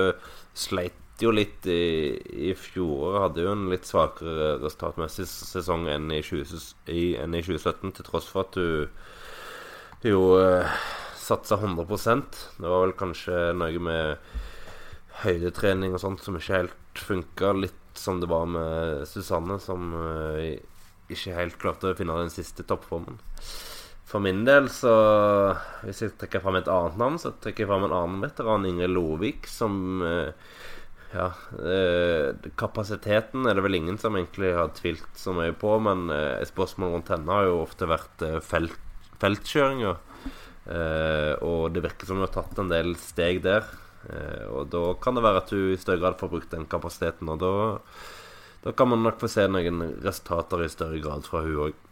sleit 0.58 1.22
jo 1.22 1.32
litt 1.34 1.66
i, 1.66 2.14
i 2.50 2.52
fjor. 2.58 3.22
Hadde 3.24 3.46
jo 3.46 3.54
en 3.54 3.68
litt 3.72 3.88
svakere 3.88 4.58
resultatmessig 4.60 5.26
sesong 5.30 5.88
enn 5.90 6.12
i, 6.12 6.20
20, 6.22 6.60
i, 6.92 7.04
enn 7.22 7.34
i 7.34 7.42
2017, 7.42 7.96
til 7.96 8.08
tross 8.10 8.28
for 8.30 8.44
at 8.44 8.60
hun 8.60 8.92
jo 10.06 10.20
uh, 10.38 10.76
satsa 11.18 11.56
100% 11.58 12.36
Det 12.60 12.68
var 12.70 12.84
vel 12.84 12.92
kanskje 12.94 13.48
noe 13.58 13.80
med 13.82 14.36
høydetrening 15.24 15.94
og 15.94 16.02
sånt 16.02 16.24
som 16.24 16.36
ikke 16.38 16.62
helt 16.62 17.04
funka. 17.08 17.54
Litt 17.58 17.98
som 17.98 18.20
det 18.22 18.28
var 18.30 18.46
med 18.46 19.06
Susanne, 19.10 19.58
som 19.62 19.90
uh, 19.94 20.38
ikke 21.10 21.34
helt 21.34 21.58
klarte 21.60 21.90
å 21.90 21.98
finne 21.98 22.18
den 22.20 22.32
siste 22.32 22.66
toppformen. 22.68 23.18
For 24.08 24.24
min 24.24 24.44
del, 24.48 24.70
så 24.72 24.94
Hvis 25.84 26.02
jeg 26.04 26.16
trekker 26.20 26.42
fram 26.44 26.56
et 26.60 26.70
annet 26.72 26.98
navn, 27.00 27.20
så 27.20 27.34
trekker 27.36 27.64
jeg 27.64 27.70
fram 27.70 27.86
en 27.88 27.94
annen 27.94 28.24
veteran, 28.24 28.66
Ingrid 28.68 28.94
Lovik, 28.94 29.48
som 29.50 30.02
eh, 30.04 30.32
Ja, 31.12 31.30
eh, 31.56 32.48
kapasiteten 32.60 33.48
er 33.48 33.56
det 33.56 33.64
vel 33.64 33.78
ingen 33.78 33.96
som 34.00 34.16
egentlig 34.16 34.52
har 34.56 34.74
tvilt 34.76 35.08
så 35.16 35.32
mye 35.36 35.54
på, 35.56 35.74
men 35.84 36.08
eh, 36.12 36.44
spørsmål 36.48 36.94
rundt 36.96 37.12
henne 37.12 37.32
har 37.32 37.48
jo 37.48 37.62
ofte 37.62 37.88
vært 37.88 38.24
felt, 38.44 38.76
feltkjøringer. 39.20 40.04
og 41.48 41.72
det 41.72 41.80
virker 41.80 42.06
som 42.06 42.18
hun 42.18 42.26
har 42.26 42.32
tatt 42.34 42.58
en 42.60 42.68
del 42.68 42.92
steg 43.00 43.40
der. 43.40 43.64
Og 44.54 44.70
da 44.72 44.82
kan 45.02 45.16
det 45.18 45.24
være 45.24 45.42
at 45.42 45.50
hun 45.52 45.72
i 45.72 45.80
større 45.80 46.00
grad 46.00 46.18
får 46.20 46.30
brukt 46.32 46.54
den 46.54 46.66
kapasiteten, 46.70 47.28
og 47.28 47.40
da, 47.42 47.52
da 48.64 48.72
kan 48.76 48.88
man 48.92 49.02
nok 49.04 49.18
få 49.20 49.30
se 49.30 49.44
noen 49.50 49.82
resultater 50.04 50.64
i 50.64 50.70
større 50.72 51.00
grad 51.04 51.26
fra 51.28 51.42
hun 51.44 51.68
òg. 51.68 51.84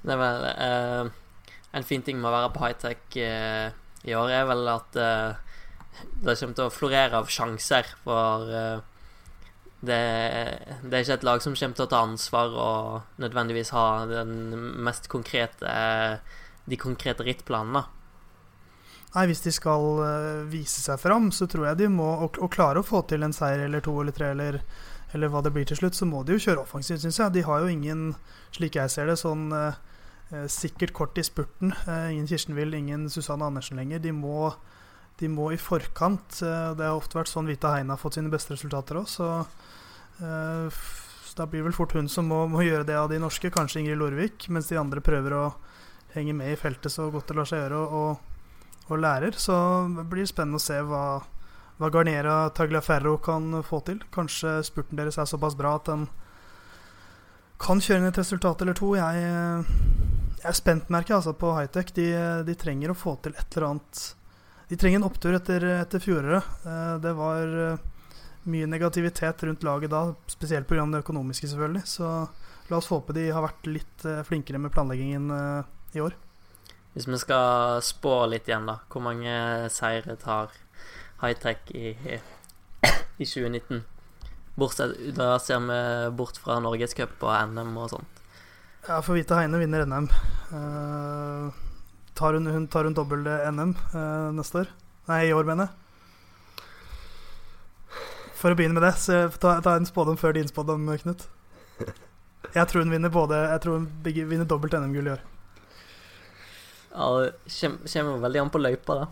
Det 0.00 0.14
er 0.14 0.20
vel 0.20 0.46
eh, 0.50 1.10
en 1.76 1.86
fin 1.86 2.02
ting 2.02 2.18
med 2.20 2.30
å 2.30 2.34
være 2.34 2.52
på 2.54 2.64
high-tech 2.64 3.18
eh, 3.20 3.72
i 4.08 4.16
år, 4.16 4.32
er 4.32 4.46
vel 4.48 4.70
at 4.72 4.96
eh, 4.98 5.40
det 6.24 6.36
kommer 6.40 6.56
til 6.56 6.66
å 6.66 6.72
florere 6.72 7.20
av 7.20 7.30
sjanser. 7.32 7.88
For 8.04 8.48
eh, 8.48 8.80
det, 9.80 10.00
det, 10.82 10.92
er 10.92 11.02
ikke 11.04 11.18
et 11.20 11.28
lag 11.28 11.44
som 11.44 11.56
kommer 11.56 11.78
til 11.78 11.86
å 11.86 11.92
ta 11.92 12.02
ansvar 12.04 12.56
og 12.64 13.22
nødvendigvis 13.22 13.72
ha 13.76 13.86
den 14.10 14.34
mest 14.84 15.08
konkrete 15.12 15.70
de 16.70 16.78
konkrete 16.78 17.24
rittplanene. 17.26 17.84
Nei, 19.14 19.26
hvis 19.26 19.42
de 19.42 19.50
skal 19.50 19.86
uh, 19.98 20.46
vise 20.50 20.84
seg 20.84 21.00
fram, 21.02 21.32
så 21.34 21.48
tror 21.50 21.66
jeg 21.66 21.80
de 21.80 21.88
må 21.90 22.06
Og, 22.22 22.36
og 22.38 22.50
klare 22.54 22.78
å 22.78 22.86
få 22.86 23.00
til 23.10 23.26
en 23.26 23.34
seier 23.34 23.64
eller 23.64 23.82
to 23.82 23.96
eller 23.98 24.14
tre 24.14 24.28
eller, 24.36 24.60
eller 25.10 25.32
hva 25.32 25.42
det 25.42 25.50
blir 25.54 25.66
til 25.66 25.80
slutt, 25.80 25.98
så 25.98 26.06
må 26.06 26.22
de 26.22 26.36
jo 26.36 26.44
kjøre 26.44 26.62
offensivt, 26.62 27.02
syns 27.02 27.18
jeg. 27.18 27.34
De 27.34 27.42
har 27.42 27.64
jo 27.64 27.72
ingen, 27.72 28.12
slik 28.54 28.78
jeg 28.78 28.92
ser 28.92 29.10
det, 29.10 29.18
sånn 29.18 29.48
uh, 29.50 29.74
Eh, 30.30 30.46
sikkert 30.46 30.92
kort 30.92 31.18
i 31.18 31.22
spurten. 31.22 31.74
Eh, 31.88 32.12
ingen 32.12 32.26
Kirsten 32.26 32.54
Will, 32.54 32.74
ingen 32.74 33.10
Susanne 33.10 33.44
Andersen 33.44 33.76
lenger. 33.76 33.98
De 33.98 34.12
må, 34.12 34.52
de 35.18 35.28
må 35.28 35.50
i 35.52 35.58
forkant. 35.58 36.42
Eh, 36.42 36.70
det 36.78 36.86
har 36.86 36.94
ofte 36.94 37.18
vært 37.18 37.32
sånn 37.32 37.50
Vita 37.50 37.72
Heine 37.74 37.96
har 37.96 37.98
fått 37.98 38.18
sine 38.18 38.30
beste 38.30 38.54
resultater 38.54 39.00
òg, 39.00 39.08
så, 39.10 39.30
så 40.20 41.36
da 41.38 41.46
blir 41.50 41.64
vel 41.66 41.74
fort 41.74 41.96
hun 41.96 42.08
som 42.08 42.28
må, 42.30 42.44
må, 42.50 42.62
gjøre 42.62 42.86
det 42.86 42.98
av 42.98 43.10
de 43.10 43.18
norske. 43.18 43.50
Kanskje 43.50 43.82
Ingrid 43.82 43.98
Lorvik, 43.98 44.46
mens 44.54 44.70
de 44.70 44.78
andre 44.78 45.02
prøver 45.02 45.34
å 45.34 45.44
henge 46.14 46.34
med 46.36 46.54
i 46.54 46.58
feltet 46.58 46.92
så 46.92 47.08
godt 47.10 47.30
det 47.30 47.38
lar 47.38 47.48
seg 47.50 47.64
gjøre, 47.64 47.82
og, 47.82 47.98
og 47.98 48.29
lærer. 48.98 49.36
Så 49.38 49.54
det 49.94 50.08
blir 50.10 50.26
spennende 50.26 50.58
å 50.58 50.64
se 50.64 50.80
hva, 50.82 51.20
hva 51.78 51.90
Garnera 51.94 52.50
Tagliaferro 52.50 53.18
kan 53.22 53.62
få 53.62 53.84
til. 53.86 54.02
Kanskje 54.10 54.58
spurten 54.66 54.98
deres 54.98 55.20
er 55.20 55.30
såpass 55.30 55.54
bra 55.58 55.76
at 55.78 55.86
den 55.92 56.08
kan 57.60 57.78
kjøre 57.78 58.00
inn 58.00 58.08
et 58.08 58.18
resultat 58.18 58.62
eller 58.64 58.74
to. 58.74 58.94
Jeg 58.96 60.10
jeg 60.40 60.48
er 60.48 60.56
spent, 60.56 60.88
merker 60.88 61.12
jeg, 61.12 61.20
altså, 61.20 61.34
på 61.36 61.52
hightech. 61.52 61.92
De, 61.96 62.06
de, 62.46 62.56
trenger 62.56 62.92
å 62.92 62.96
få 62.96 63.16
til 63.20 63.34
et 63.36 63.56
eller 63.56 63.74
annet 63.74 64.02
De 64.70 64.78
trenger 64.80 65.00
en 65.00 65.08
opptur 65.10 65.36
etter, 65.36 65.66
etter 65.82 66.00
fjoråret. 66.00 66.46
Eh, 66.64 66.94
det 67.04 67.12
var 67.18 67.56
eh, 67.66 67.82
mye 68.48 68.70
negativitet 68.70 69.44
rundt 69.44 69.66
laget 69.66 69.92
da, 69.92 70.06
spesielt 70.30 70.68
pga. 70.70 70.86
det 70.88 71.02
økonomiske, 71.04 71.50
selvfølgelig. 71.50 71.84
Så 71.84 72.08
la 72.70 72.78
oss 72.78 72.88
håpe 72.88 73.16
de 73.16 73.28
har 73.28 73.44
vært 73.44 73.68
litt 73.68 74.06
eh, 74.08 74.22
flinkere 74.24 74.62
med 74.62 74.72
planleggingen 74.72 75.28
i 75.92 76.00
år. 76.00 76.16
Hvis 76.94 77.06
vi 77.06 77.18
skal 77.22 77.78
spå 77.86 78.14
litt 78.26 78.48
igjen, 78.50 78.66
da. 78.66 78.80
Hvor 78.90 79.04
mange 79.04 79.32
seire 79.70 80.16
tar 80.18 80.50
hightech 81.22 81.70
i, 81.76 81.94
i 81.94 83.26
2019? 83.26 83.84
Bortsett, 84.58 84.96
da 85.16 85.36
ser 85.38 85.62
vi 85.64 85.78
bort 86.18 86.40
fra 86.42 86.58
Norgescup 86.60 87.22
og 87.22 87.52
NM 87.52 87.76
og 87.78 87.92
sånt. 87.94 88.20
Ja, 88.88 88.98
for 89.04 89.14
Vita 89.14 89.38
Heine 89.38 89.60
vinner 89.60 89.84
NM. 89.86 90.08
Uh, 90.50 90.56
eh, 90.58 91.46
tar 92.18 92.34
hun, 92.34 92.48
hun, 92.50 92.66
tar 92.68 92.88
hun 92.88 92.96
dobbel 92.96 93.28
NM 93.28 93.76
uh, 93.76 93.96
eh, 94.00 94.30
neste 94.34 94.64
år? 94.64 94.72
Nei, 95.10 95.20
i 95.28 95.34
år, 95.36 95.46
mener 95.46 95.68
jeg. 95.68 95.76
For 98.40 98.50
å 98.50 98.56
begynne 98.56 98.78
med 98.78 98.86
det, 98.88 98.94
så 98.98 99.26
ta, 99.36 99.58
ta 99.62 99.76
en 99.76 99.86
spådom 99.88 100.16
før 100.18 100.34
din 100.36 100.48
spådom, 100.48 100.88
Knut. 101.02 101.28
Jeg 102.50 102.66
tror 102.66 102.82
hun 102.82 102.90
vinner 102.90 103.12
både 103.12 103.36
Jeg 103.52 103.60
tror 103.62 103.76
hun 103.78 103.86
vinner 104.02 104.48
dobbelt 104.48 104.74
NM-gull 104.74 105.10
i 105.10 105.12
år. 105.12 105.22
Ja, 106.90 107.08
det 107.22 107.94
kommer 107.94 108.22
veldig 108.26 108.40
an 108.42 108.52
på 108.52 108.60
løypa, 108.60 108.98
da. 109.02 109.08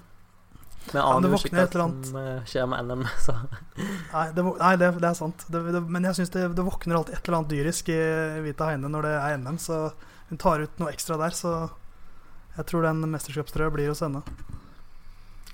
Men 0.89 0.97
jeg 0.97 1.05
aner 1.05 1.33
jo 1.35 1.39
ikke 1.39 1.53
hva 1.53 1.87
som 2.09 2.17
eh, 2.17 2.45
skjer 2.49 2.69
med 2.71 2.87
NM, 2.89 3.03
så 3.27 3.35
Nei, 3.79 4.23
det, 4.33 4.45
nei, 4.45 4.71
det, 4.81 4.89
det 5.03 5.09
er 5.11 5.19
sant. 5.19 5.45
Det, 5.53 5.83
men 5.85 6.09
jeg 6.09 6.19
syns 6.19 6.33
det, 6.35 6.47
våkner 6.57 6.99
alltid 6.99 7.19
et 7.19 7.29
eller 7.29 7.39
annet 7.41 7.53
dyrisk 7.53 7.91
i 7.93 7.99
Vita 8.47 8.71
Heine 8.71 8.91
når 8.93 9.09
det 9.09 9.13
er 9.19 9.37
NM, 9.43 9.59
så 9.63 9.83
hun 10.31 10.41
tar 10.41 10.65
ut 10.65 10.81
noe 10.81 10.93
ekstra 10.93 11.19
der, 11.21 11.37
så 11.37 11.53
jeg 12.57 12.67
tror 12.71 12.89
den 12.89 13.05
mesterskapstrøya 13.13 13.75
blir 13.75 13.93
hos 13.93 14.03
henne. 14.03 14.25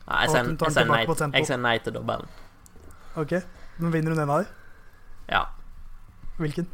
Nei, 0.05 0.23
jeg 0.25 0.33
sier 0.33 0.89
nei, 0.89 1.67
nei 1.67 1.77
til 1.85 1.97
dobbelen. 1.97 2.31
Ok, 3.21 3.37
Men 3.79 3.93
vinner 3.95 4.15
hun 4.15 4.23
en 4.23 4.31
av 4.31 4.45
dem? 4.45 4.57
Ja. 5.31 5.45
Hvilken? 6.39 6.67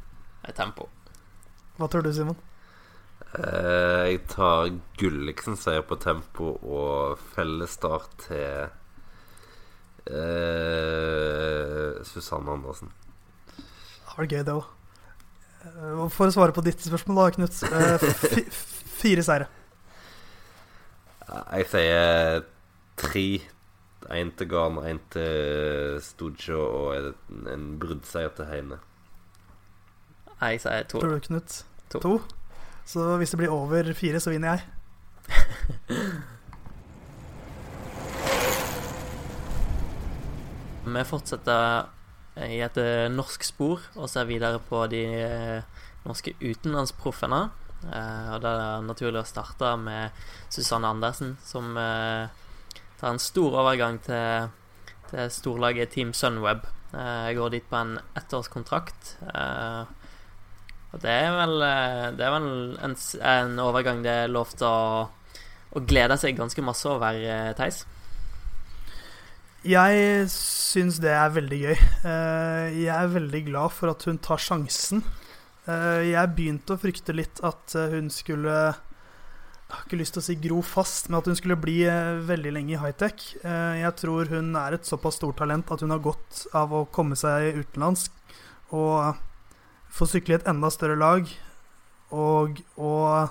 Tempo. 0.57 0.89
Hva 1.79 1.89
tror 1.89 2.05
du, 2.05 2.11
Simon? 2.13 2.37
Uh, 3.31 4.11
jeg 4.11 4.25
tar 4.33 4.73
Gulliksen 4.99 5.55
seier 5.59 5.85
på 5.87 5.95
tempo 6.03 6.57
og 6.67 7.21
fellesstart 7.31 8.17
til 8.25 8.65
eh, 10.11 12.01
Susanne 12.09 12.51
Andersen. 12.57 12.91
Det 13.55 14.17
var 14.17 14.27
gøy, 14.27 14.43
det 14.49 14.57
òg. 14.57 14.67
Uh, 15.61 16.09
for 16.11 16.27
å 16.27 16.35
svare 16.35 16.57
på 16.57 16.65
ditt 16.67 16.83
spørsmål, 16.83 17.21
da, 17.21 17.29
Knut. 17.37 17.55
fire 19.01 19.23
seire. 19.23 19.47
Jeg 21.31 21.71
sier 21.71 22.43
tre. 22.99 23.27
Én 24.11 24.35
til 24.35 24.49
Garn, 24.51 24.81
én 24.83 24.99
til 25.15 26.01
Studio 26.03 26.59
og 26.67 26.97
en, 26.97 27.47
en 27.47 27.71
bruddseier 27.79 28.35
til 28.35 28.51
Heine. 28.51 28.81
Jeg 30.41 30.65
sier 30.65 30.91
to. 30.91 30.99
Tror 30.99 31.15
du, 31.15 31.23
Knut? 31.29 31.63
To. 31.95 32.03
to? 32.03 32.19
Så 32.91 33.05
hvis 33.21 33.31
det 33.31 33.39
blir 33.39 33.53
over 33.55 33.87
fire, 33.95 34.19
så 34.19 34.33
vinner 34.33 34.57
jeg. 34.57 34.63
Vi 40.91 41.03
fortsetter 41.07 41.87
i 42.49 42.59
et 42.65 42.79
eh, 42.81 43.13
norsk 43.13 43.45
spor 43.47 43.79
og 43.95 44.09
ser 44.11 44.25
videre 44.27 44.59
på 44.65 44.87
de 44.91 45.05
eh, 45.21 45.63
norske 46.03 46.35
utenlandsproffene. 46.41 47.51
Eh, 47.85 48.35
og 48.35 48.43
det 48.43 48.51
er 48.65 48.83
naturlig 48.89 49.23
å 49.23 49.29
starte 49.29 49.77
med 49.79 50.11
Susanne 50.51 50.91
Andersen, 50.91 51.37
som 51.47 51.75
tar 51.77 53.09
en 53.13 53.23
stor 53.23 53.55
overgang 53.63 54.03
til, 54.03 54.51
til 55.13 55.31
storlaget 55.31 55.95
Team 55.95 56.11
Sunweb. 56.17 56.67
Jeg 56.91 57.37
går 57.39 57.49
dit 57.55 57.67
på 57.71 57.77
en 57.79 58.03
ettårskontrakt. 58.19 59.15
Det 60.91 61.11
er 61.11 61.31
vel, 61.31 61.63
eh, 61.63 62.09
det 62.19 62.25
er 62.27 62.33
vel 62.35 62.47
en, 62.83 62.97
en, 63.23 63.59
overgang 63.63 64.03
det 64.03 64.15
er 64.25 64.33
lov 64.33 64.51
til 64.57 64.67
å, 64.67 65.07
å 65.07 65.83
glede 65.87 66.17
seg 66.19 66.39
ganske 66.39 66.65
masse 66.67 66.89
over, 66.91 67.15
eh, 67.15 67.53
Theis? 67.59 67.85
Jeg 69.63 70.27
syns 70.33 70.99
det 71.05 71.13
er 71.15 71.37
veldig 71.37 71.61
gøy. 71.63 71.77
Eh, 72.11 72.67
jeg 72.81 72.91
er 72.97 73.15
veldig 73.15 73.45
glad 73.53 73.77
for 73.77 73.93
at 73.93 74.09
hun 74.09 74.19
tar 74.19 74.43
sjansen. 74.43 75.05
Jeg 75.71 76.33
begynte 76.35 76.75
å 76.75 76.81
frykte 76.81 77.15
litt 77.15 77.39
at 77.47 77.77
hun 77.93 78.09
skulle 78.11 78.55
Jeg 78.73 79.75
har 79.77 79.85
ikke 79.85 79.99
lyst 80.01 80.17
til 80.17 80.23
å 80.23 80.25
si 80.25 80.35
gro 80.43 80.63
fast, 80.67 81.07
men 81.07 81.21
at 81.21 81.29
hun 81.31 81.37
skulle 81.39 81.61
bli 81.61 81.85
veldig 82.27 82.55
lenge 82.57 82.73
i 82.75 82.81
high-tech. 82.81 83.27
Jeg 83.45 83.93
tror 84.01 84.33
hun 84.33 84.57
er 84.59 84.75
et 84.75 84.89
såpass 84.89 85.21
stort 85.21 85.39
talent 85.39 85.71
at 85.71 85.85
hun 85.85 85.95
har 85.95 86.03
godt 86.03 86.49
av 86.59 86.75
å 86.75 86.87
komme 86.91 87.15
seg 87.21 87.61
utenlands. 87.61 88.09
Og 88.75 89.21
få 89.91 90.09
sykle 90.09 90.37
i 90.37 90.41
et 90.41 90.49
enda 90.51 90.71
større 90.73 90.99
lag 90.99 91.29
og, 92.11 92.61
og 92.81 93.31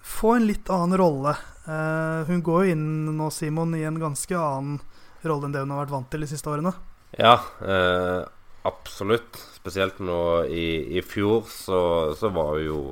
få 0.00 0.36
en 0.36 0.48
litt 0.48 0.70
annen 0.72 0.98
rolle. 1.00 1.34
Uh, 1.66 2.26
hun 2.28 2.42
går 2.44 2.64
jo 2.64 2.74
inn 2.74 2.88
nå, 3.16 3.28
Simon, 3.34 3.76
i 3.76 3.84
en 3.88 4.00
ganske 4.00 4.36
annen 4.36 4.80
rolle 5.26 5.48
enn 5.48 5.54
det 5.54 5.64
hun 5.64 5.74
har 5.74 5.84
vært 5.84 5.94
vant 5.94 6.10
til 6.12 6.24
de 6.24 6.30
siste 6.30 6.50
årene. 6.50 6.72
Ja, 7.18 7.36
uh, 7.60 8.24
absolutt. 8.68 9.40
Spesielt 9.60 10.00
nå 10.04 10.20
i, 10.48 10.96
i 10.96 11.04
fjor 11.04 11.44
så, 11.52 11.80
så, 12.16 12.32
var 12.32 12.56
hun 12.56 12.64
jo 12.64 12.82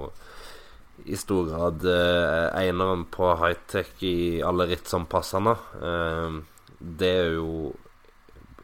i 1.08 1.16
stor 1.16 1.46
grad 1.48 1.84
uh, 1.88 2.52
eineren 2.58 3.06
på 3.12 3.32
high-tech 3.40 3.94
i 4.04 4.42
alle 4.44 4.68
ritt 4.68 4.90
som 4.90 5.08
passer 5.08 5.40
henne. 5.40 6.44
det 6.78 7.08
er 7.08 7.36
jo 7.38 7.70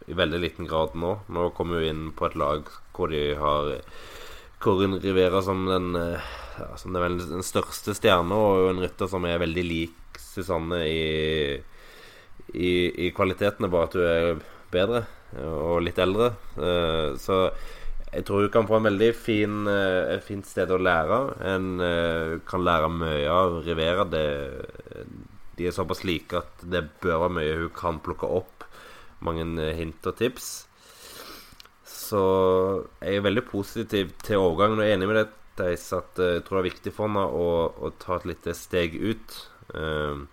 i 0.07 0.12
veldig 0.12 0.40
liten 0.43 0.69
grad 0.69 0.93
nå. 1.00 1.14
Nå 1.33 1.49
kommer 1.57 1.81
hun 1.81 1.88
inn 1.88 2.11
på 2.16 2.28
et 2.28 2.37
lag 2.37 2.69
hvor 2.95 3.09
de 3.09 3.23
har 3.38 3.71
Corin 4.64 4.97
Rivera 5.02 5.42
som 5.44 5.66
den 5.68 5.92
ja, 6.59 6.76
som 6.76 6.94
den 6.94 7.44
største 7.44 7.94
stjerna, 7.97 8.37
og 8.37 8.71
en 8.71 8.83
rytter 8.85 9.11
som 9.11 9.25
er 9.26 9.42
veldig 9.42 9.64
lik 9.66 10.18
Susanne 10.21 10.80
i, 10.87 11.54
i, 12.54 12.73
i 13.06 13.11
kvalitetene, 13.14 13.71
bare 13.73 13.88
at 13.88 13.97
hun 13.99 14.09
er 14.09 14.44
bedre 14.75 15.04
og 15.44 15.80
litt 15.83 15.99
eldre. 16.02 16.33
Uh, 16.54 17.14
så 17.18 17.49
jeg 18.14 18.26
tror 18.26 18.44
hun 18.44 18.52
kan 18.54 18.68
få 18.68 18.78
en 18.78 18.87
veldig 18.87 19.11
fin, 19.18 19.64
uh, 19.66 20.14
fint 20.23 20.47
sted 20.47 20.71
å 20.71 20.78
lære. 20.78 21.21
En 21.50 21.73
kan 22.47 22.66
lære 22.66 22.90
mye 22.94 23.30
av 23.30 23.61
Rivera. 23.66 24.06
Det, 24.06 24.26
de 25.59 25.66
er 25.66 25.75
såpass 25.75 26.04
like 26.06 26.38
at 26.38 26.62
det 26.71 26.87
bør 27.02 27.25
være 27.26 27.37
mye 27.40 27.59
hun 27.64 27.75
kan 27.75 27.99
plukke 28.04 28.30
opp. 28.30 28.68
Mange 29.25 29.73
hint 29.75 30.06
og 30.06 30.18
tips. 30.21 30.52
Så 32.14 32.25
jeg 33.02 33.18
er 33.18 33.25
veldig 33.26 33.42
positiv 33.49 34.12
til 34.23 34.38
overgangen 34.38 34.78
og 34.78 34.87
enig 34.87 35.11
med 35.11 35.18
deg, 35.18 35.33
Theis 35.59 35.87
at 35.94 36.18
eh, 36.23 36.37
jeg 36.37 36.47
tror 36.47 36.59
det 36.59 36.62
er 36.62 36.71
viktig 36.71 36.92
for 36.94 37.09
henne 37.09 37.25
å, 37.26 37.47
å 37.87 37.90
ta 38.02 38.18
et 38.18 38.26
lite 38.33 38.54
steg 38.59 38.94
ut. 38.99 39.37
Uh, 39.75 40.26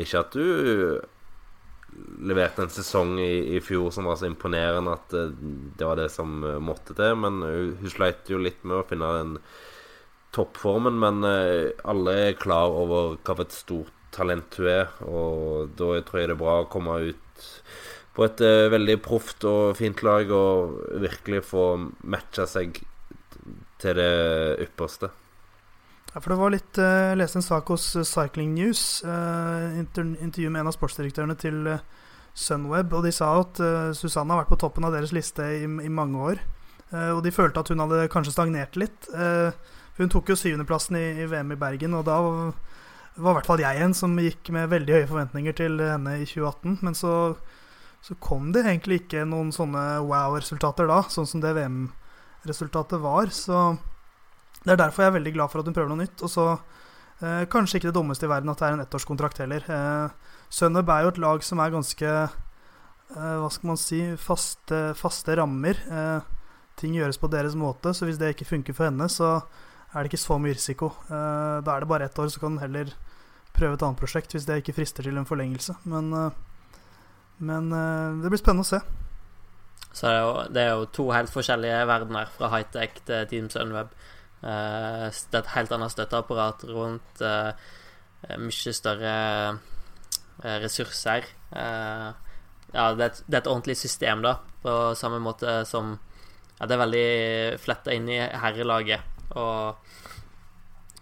ikke 0.00 0.20
at 0.20 0.36
du 0.36 1.00
leverte 2.22 2.62
en 2.64 2.72
sesong 2.72 3.16
i, 3.18 3.56
i, 3.56 3.60
fjor 3.64 3.90
som 3.92 4.06
var 4.06 4.20
så 4.20 4.28
imponerende 4.28 4.94
at 4.94 5.16
uh, 5.16 5.32
det 5.76 5.88
var 5.88 5.98
det 5.98 6.10
som 6.12 6.44
uh, 6.44 6.58
måtte 6.62 6.96
til, 6.96 7.16
men 7.20 7.40
hun 7.42 7.92
sleit 7.92 8.30
jo 8.30 8.40
litt 8.40 8.60
med 8.62 8.78
å 8.78 8.86
finne 8.88 9.14
den 9.16 9.32
toppformen. 10.36 11.00
Men 11.02 11.24
alle 11.24 12.18
er 12.28 12.38
klar 12.40 12.72
over 12.72 13.16
hva 13.16 13.34
for 13.34 13.44
et 13.44 13.56
stort 13.56 13.96
talent 14.14 14.60
hun 14.60 14.70
er, 14.70 14.92
og 15.08 15.72
da 15.78 15.96
tror 16.04 16.20
jeg 16.20 16.30
det 16.30 16.36
er 16.36 16.44
bra 16.44 16.60
å 16.62 16.70
komme 16.70 17.00
ut 17.10 17.48
på 18.20 18.26
et 18.28 18.40
veldig 18.74 18.98
proft 19.00 19.46
og 19.48 19.78
fint 19.78 20.02
lag 20.04 20.28
og 20.28 20.74
virkelig 21.00 21.40
få 21.48 21.64
matcha 22.04 22.44
seg 22.44 22.82
til 23.80 23.96
det 23.96 24.10
ypperste. 24.66 25.08
Ja, 26.10 26.18
for 26.18 26.32
det 26.34 26.38
var 26.40 26.52
litt 26.52 26.78
Jeg 26.82 27.16
leste 27.16 27.38
en 27.38 27.46
sak 27.46 27.70
hos 27.72 27.94
uh, 27.96 28.04
Cycling 28.04 28.52
News. 28.52 29.00
Intervju 29.06 30.50
med 30.50 30.60
en 30.60 30.68
av 30.68 30.76
sportsdirektørene 30.76 31.36
til 31.40 31.62
Sunweb. 32.36 32.92
Og 32.92 33.06
de 33.06 33.12
sa 33.14 33.30
at 33.40 33.60
Susanne 33.96 34.34
har 34.34 34.42
vært 34.42 34.52
på 34.52 34.58
toppen 34.66 34.84
av 34.84 34.92
deres 34.92 35.14
liste 35.16 35.46
i, 35.56 35.64
i 35.64 35.92
mange 35.92 36.20
år. 36.32 36.42
og 37.14 37.22
de 37.24 37.32
følte 37.32 37.62
at 37.62 37.70
hun 37.70 37.80
hadde 37.80 38.10
kanskje 38.10 38.34
stagnert 38.34 38.76
litt. 38.76 39.08
hun 39.96 40.12
tok 40.12 40.28
jo 40.28 40.36
syvendeplassen 40.36 40.98
i, 40.98 41.06
i 41.22 41.30
VM 41.30 41.54
i 41.54 41.60
Bergen, 41.60 41.94
og 41.94 42.04
da 42.04 42.18
var 42.20 43.32
i 43.32 43.38
hvert 43.38 43.46
fall 43.46 43.62
jeg 43.62 43.80
en 43.84 43.94
som 43.94 44.18
gikk 44.18 44.50
med 44.54 44.70
veldig 44.70 44.96
høye 44.96 45.08
forventninger 45.08 45.56
til 45.56 45.80
henne 45.82 46.18
i 46.18 46.26
2018. 46.26 46.78
Men 46.82 46.98
så, 46.98 47.12
så 48.00 48.16
kom 48.22 48.50
det 48.54 48.64
egentlig 48.64 49.02
ikke 49.02 49.26
noen 49.28 49.52
sånne 49.52 50.00
wow-resultater 50.08 50.88
da, 50.88 51.02
sånn 51.12 51.28
som 51.28 51.42
det 51.42 51.52
VM-resultatet 51.56 53.02
var. 53.02 53.28
Så 53.34 53.76
det 54.64 54.74
er 54.74 54.80
derfor 54.80 55.04
jeg 55.04 55.12
er 55.12 55.18
veldig 55.18 55.34
glad 55.36 55.52
for 55.52 55.60
at 55.60 55.68
hun 55.68 55.76
prøver 55.76 55.92
noe 55.92 56.02
nytt. 56.02 56.24
Og 56.24 56.32
så 56.32 56.46
eh, 56.54 57.44
kanskje 57.52 57.80
ikke 57.80 57.90
det 57.90 57.96
dummeste 57.98 58.28
i 58.28 58.32
verden 58.32 58.52
at 58.52 58.60
det 58.62 58.68
er 58.68 58.76
en 58.78 58.84
ettårskontrakt 58.86 59.42
heller. 59.44 59.64
Eh, 59.68 60.36
Sunnub 60.50 60.88
er 60.90 61.04
jo 61.04 61.12
et 61.12 61.22
lag 61.22 61.44
som 61.46 61.60
er 61.62 61.74
ganske 61.76 62.10
eh, 62.10 63.36
Hva 63.42 63.50
skal 63.52 63.72
man 63.74 63.80
si 63.80 64.02
faste, 64.20 64.82
faste 64.98 65.36
rammer. 65.38 65.84
Eh, 65.90 66.36
ting 66.80 66.96
gjøres 66.96 67.20
på 67.20 67.28
deres 67.28 67.56
måte, 67.58 67.92
så 67.92 68.08
hvis 68.08 68.18
det 68.20 68.32
ikke 68.32 68.48
funker 68.48 68.76
for 68.76 68.88
henne, 68.88 69.08
så 69.12 69.40
er 69.92 70.02
det 70.02 70.12
ikke 70.12 70.22
så 70.24 70.38
mye 70.40 70.56
risiko. 70.56 70.92
Eh, 71.10 71.56
da 71.66 71.74
er 71.74 71.84
det 71.84 71.90
bare 71.90 72.08
ett 72.08 72.18
år, 72.18 72.30
så 72.32 72.40
kan 72.40 72.54
hun 72.54 72.62
heller 72.62 72.92
prøve 73.56 73.76
et 73.76 73.84
annet 73.84 74.00
prosjekt 74.00 74.32
hvis 74.32 74.46
det 74.48 74.62
ikke 74.62 74.76
frister 74.78 75.04
til 75.04 75.18
en 75.20 75.28
forlengelse. 75.28 75.76
Men, 75.90 76.12
eh, 76.14 76.30
men 77.40 77.70
det 78.22 78.30
blir 78.30 78.40
spennende 78.40 78.66
å 78.66 78.70
se. 78.70 78.80
Så 79.90 80.06
det 80.06 80.12
er, 80.12 80.20
jo, 80.22 80.32
det 80.54 80.62
er 80.62 80.70
jo 80.70 80.88
to 80.94 81.08
helt 81.10 81.32
forskjellige 81.32 81.82
verdener, 81.90 82.30
fra 82.36 82.50
high-tech 82.52 83.00
til 83.08 83.26
Team 83.30 83.50
Sunweb. 83.50 83.90
Det 84.40 84.50
er 84.50 85.40
et 85.40 85.54
helt 85.56 85.72
annet 85.74 85.92
støtteapparat 85.92 86.62
rundt 86.70 87.24
uh, 87.26 87.50
mye 88.40 88.74
større 88.76 89.14
ressurser. 90.62 91.26
Ja, 91.50 92.84
det 92.94 93.02
er, 93.02 93.10
et, 93.10 93.22
det 93.26 93.34
er, 93.34 93.42
et, 93.42 93.50
ordentlig 93.50 93.76
system, 93.76 94.22
da, 94.24 94.36
på 94.62 94.76
samme 94.98 95.18
måte 95.22 95.64
som 95.68 95.96
ja, 96.60 96.68
Det 96.68 96.76
er 96.76 96.82
veldig 96.84 97.08
fletta 97.60 97.94
inn 97.96 98.08
i 98.12 98.20
herrelaget. 98.20 99.26
Og 99.40 99.80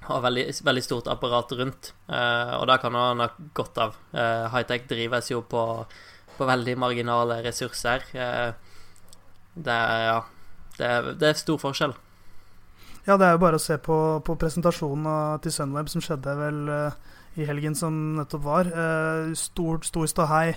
har 0.09 0.23
veldig, 0.25 0.45
veldig 0.65 0.85
stort 0.85 1.11
apparat 1.13 1.53
rundt. 1.59 1.93
og 2.09 2.67
det 2.71 2.79
kan 2.81 2.93
man 2.93 3.21
ha 3.21 3.29
godt 3.55 3.79
av. 3.79 3.97
Eh, 4.13 4.47
Hightech 4.55 4.87
drives 4.89 5.31
jo 5.31 5.43
på, 5.43 5.63
på 6.39 6.49
veldig 6.49 6.79
marginale 6.79 7.43
ressurser. 7.45 8.07
Uh, 8.15 8.53
det 9.59 9.75
er, 9.75 10.05
ja, 10.07 10.21
det 10.79 10.93
er, 10.93 11.15
det 11.19 11.33
er 11.33 11.41
stor 11.41 11.59
forskjell. 11.61 11.97
Ja, 13.09 13.17
det 13.17 13.25
er 13.25 13.39
jo 13.39 13.41
bare 13.41 13.57
å 13.57 13.63
se 13.63 13.79
på, 13.81 13.95
på 14.21 14.35
presentasjonen 14.37 15.41
til 15.41 15.55
Sunweb 15.55 15.89
som 15.89 16.03
skjedde 16.05 16.35
vel 16.37 16.59
uh, 16.69 17.15
i 17.41 17.47
helgen 17.49 17.73
som 17.79 17.95
nettopp 18.19 18.43
var. 18.45 18.69
Uh, 18.69 19.31
stor, 19.39 19.81
stor 19.87 20.11
ståhei. 20.11 20.51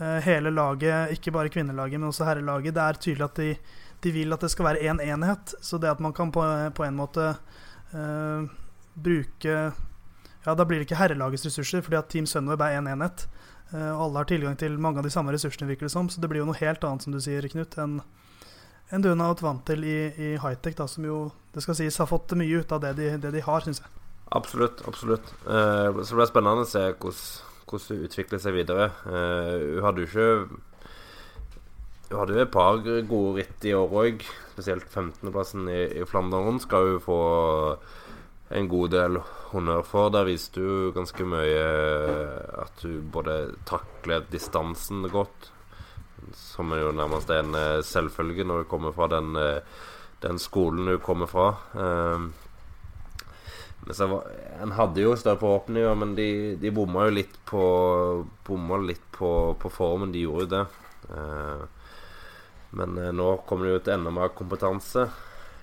Uh, 0.00 0.18
hele 0.24 0.50
laget, 0.50 1.12
ikke 1.14 1.34
bare 1.36 1.52
kvinnelaget, 1.52 2.00
men 2.00 2.10
også 2.10 2.26
herrelaget. 2.26 2.74
Det 2.74 2.82
er 2.82 2.98
tydelig 3.06 3.28
at 3.28 3.38
de, 3.38 3.54
de 4.02 4.14
vil 4.16 4.34
at 4.34 4.42
det 4.42 4.50
skal 4.50 4.72
være 4.72 4.82
én 4.82 4.98
en 4.98 5.04
enhet. 5.14 5.54
Så 5.62 5.78
det 5.78 5.92
at 5.92 6.02
man 6.02 6.16
kan 6.16 6.34
på, 6.34 6.42
på 6.74 6.88
en 6.88 6.98
måte 6.98 7.34
bruke 8.98 9.56
Ja, 10.42 10.54
da 10.56 10.64
blir 10.64 10.80
det 10.80 10.86
ikke 10.88 10.96
herrelagets 10.98 11.44
ressurser, 11.44 11.84
fordi 11.84 11.98
at 12.00 12.08
Team 12.10 12.26
Sunweb 12.26 12.64
er 12.64 12.80
én 12.80 12.88
en 12.88 12.96
enhet. 12.96 13.28
Og 13.72 14.00
alle 14.06 14.20
har 14.20 14.28
tilgang 14.28 14.56
til 14.60 14.74
mange 14.80 15.00
av 15.00 15.06
de 15.06 15.12
samme 15.14 15.32
ressursene, 15.32 15.68
virker 15.70 15.88
det 15.88 15.94
som. 15.94 16.10
Så 16.12 16.20
det 16.20 16.28
blir 16.28 16.42
jo 16.42 16.48
noe 16.48 16.60
helt 16.60 16.84
annet, 16.84 17.06
som 17.06 17.14
du 17.14 17.20
sier, 17.24 17.46
Knut, 17.52 17.78
enn 17.80 18.00
en 18.92 19.00
du 19.00 19.08
har 19.08 19.16
vært 19.16 19.40
vant 19.40 19.62
til 19.64 19.86
i, 19.88 19.98
i 20.20 20.34
high-tech, 20.36 20.74
da, 20.76 20.84
som 20.90 21.06
jo 21.08 21.18
det 21.54 21.62
skal 21.64 21.78
sies 21.78 21.96
har 22.00 22.10
fått 22.10 22.34
mye 22.36 22.60
ut 22.60 22.72
av 22.76 22.82
det 22.82 22.92
de, 22.98 23.06
det 23.22 23.30
de 23.32 23.40
har, 23.44 23.64
syns 23.64 23.80
jeg. 23.80 23.88
Absolutt. 24.36 24.82
absolutt. 24.88 25.32
Eh, 25.44 26.02
så 26.04 26.18
det 26.18 26.28
spennende 26.28 26.66
å 26.66 26.68
se 26.68 26.84
hvordan 26.98 27.88
det 27.88 28.10
utvikler 28.10 28.40
seg 28.42 28.56
videre. 28.56 28.90
Hun 29.06 29.80
hadde 29.86 30.04
jo 30.04 30.08
ikke 30.10 30.28
Hun 32.10 32.18
hadde 32.20 32.34
jo 32.36 32.44
et 32.44 32.52
par 32.52 32.80
gode 32.84 33.34
ritt 33.38 33.64
i 33.64 33.72
år 33.76 33.96
òg. 34.02 34.24
Spesielt 34.52 34.88
15.-plassen 34.88 35.68
i, 35.72 35.80
i 36.02 36.08
Flandern 36.08 36.60
skal 36.60 36.90
hun 36.90 37.04
få 37.04 37.20
en 38.52 38.68
god 38.68 38.92
del 38.92 39.18
honnør 39.52 39.82
for. 39.86 40.12
Der 40.14 40.28
viste 40.28 40.60
du 40.60 40.92
ganske 40.96 41.24
mye 41.28 41.64
at 42.62 42.84
du 42.84 43.00
både 43.14 43.56
takler 43.68 44.24
distansen 44.32 45.06
godt 45.12 45.52
som 46.36 46.72
er 46.72 46.84
jo 46.84 46.92
nærmest 46.94 47.30
en 47.34 47.56
uh, 47.56 47.82
selvfølge 47.84 48.46
når 48.46 48.62
du 48.62 48.70
kommer 48.70 48.94
fra 48.96 49.08
den, 49.10 49.34
uh, 49.36 49.82
den 50.22 50.38
skolen 50.38 50.86
du 50.92 50.98
kommer 51.02 51.26
fra. 51.26 51.48
Så 53.90 54.06
var, 54.06 54.28
En 54.62 54.72
hadde 54.78 55.02
jo 55.02 55.16
større 55.18 55.40
forhåpninger, 55.40 55.94
men 55.98 56.12
de, 56.14 56.54
de 56.60 56.70
bomma 56.70 57.08
jo 57.08 57.16
litt 57.16 57.34
på 57.48 57.62
Bomma 58.46 58.78
litt 58.78 59.02
på, 59.10 59.30
på 59.58 59.70
formen. 59.74 60.12
De 60.14 60.22
gjorde 60.22 60.44
jo 60.44 60.50
det. 60.52 60.66
men 62.78 63.00
nå 63.16 63.26
kommer 63.48 63.66
det 63.66 63.72
jo 63.72 63.80
til 63.82 63.94
enda 63.96 64.12
mer 64.14 64.30
kompetanse 64.38 65.08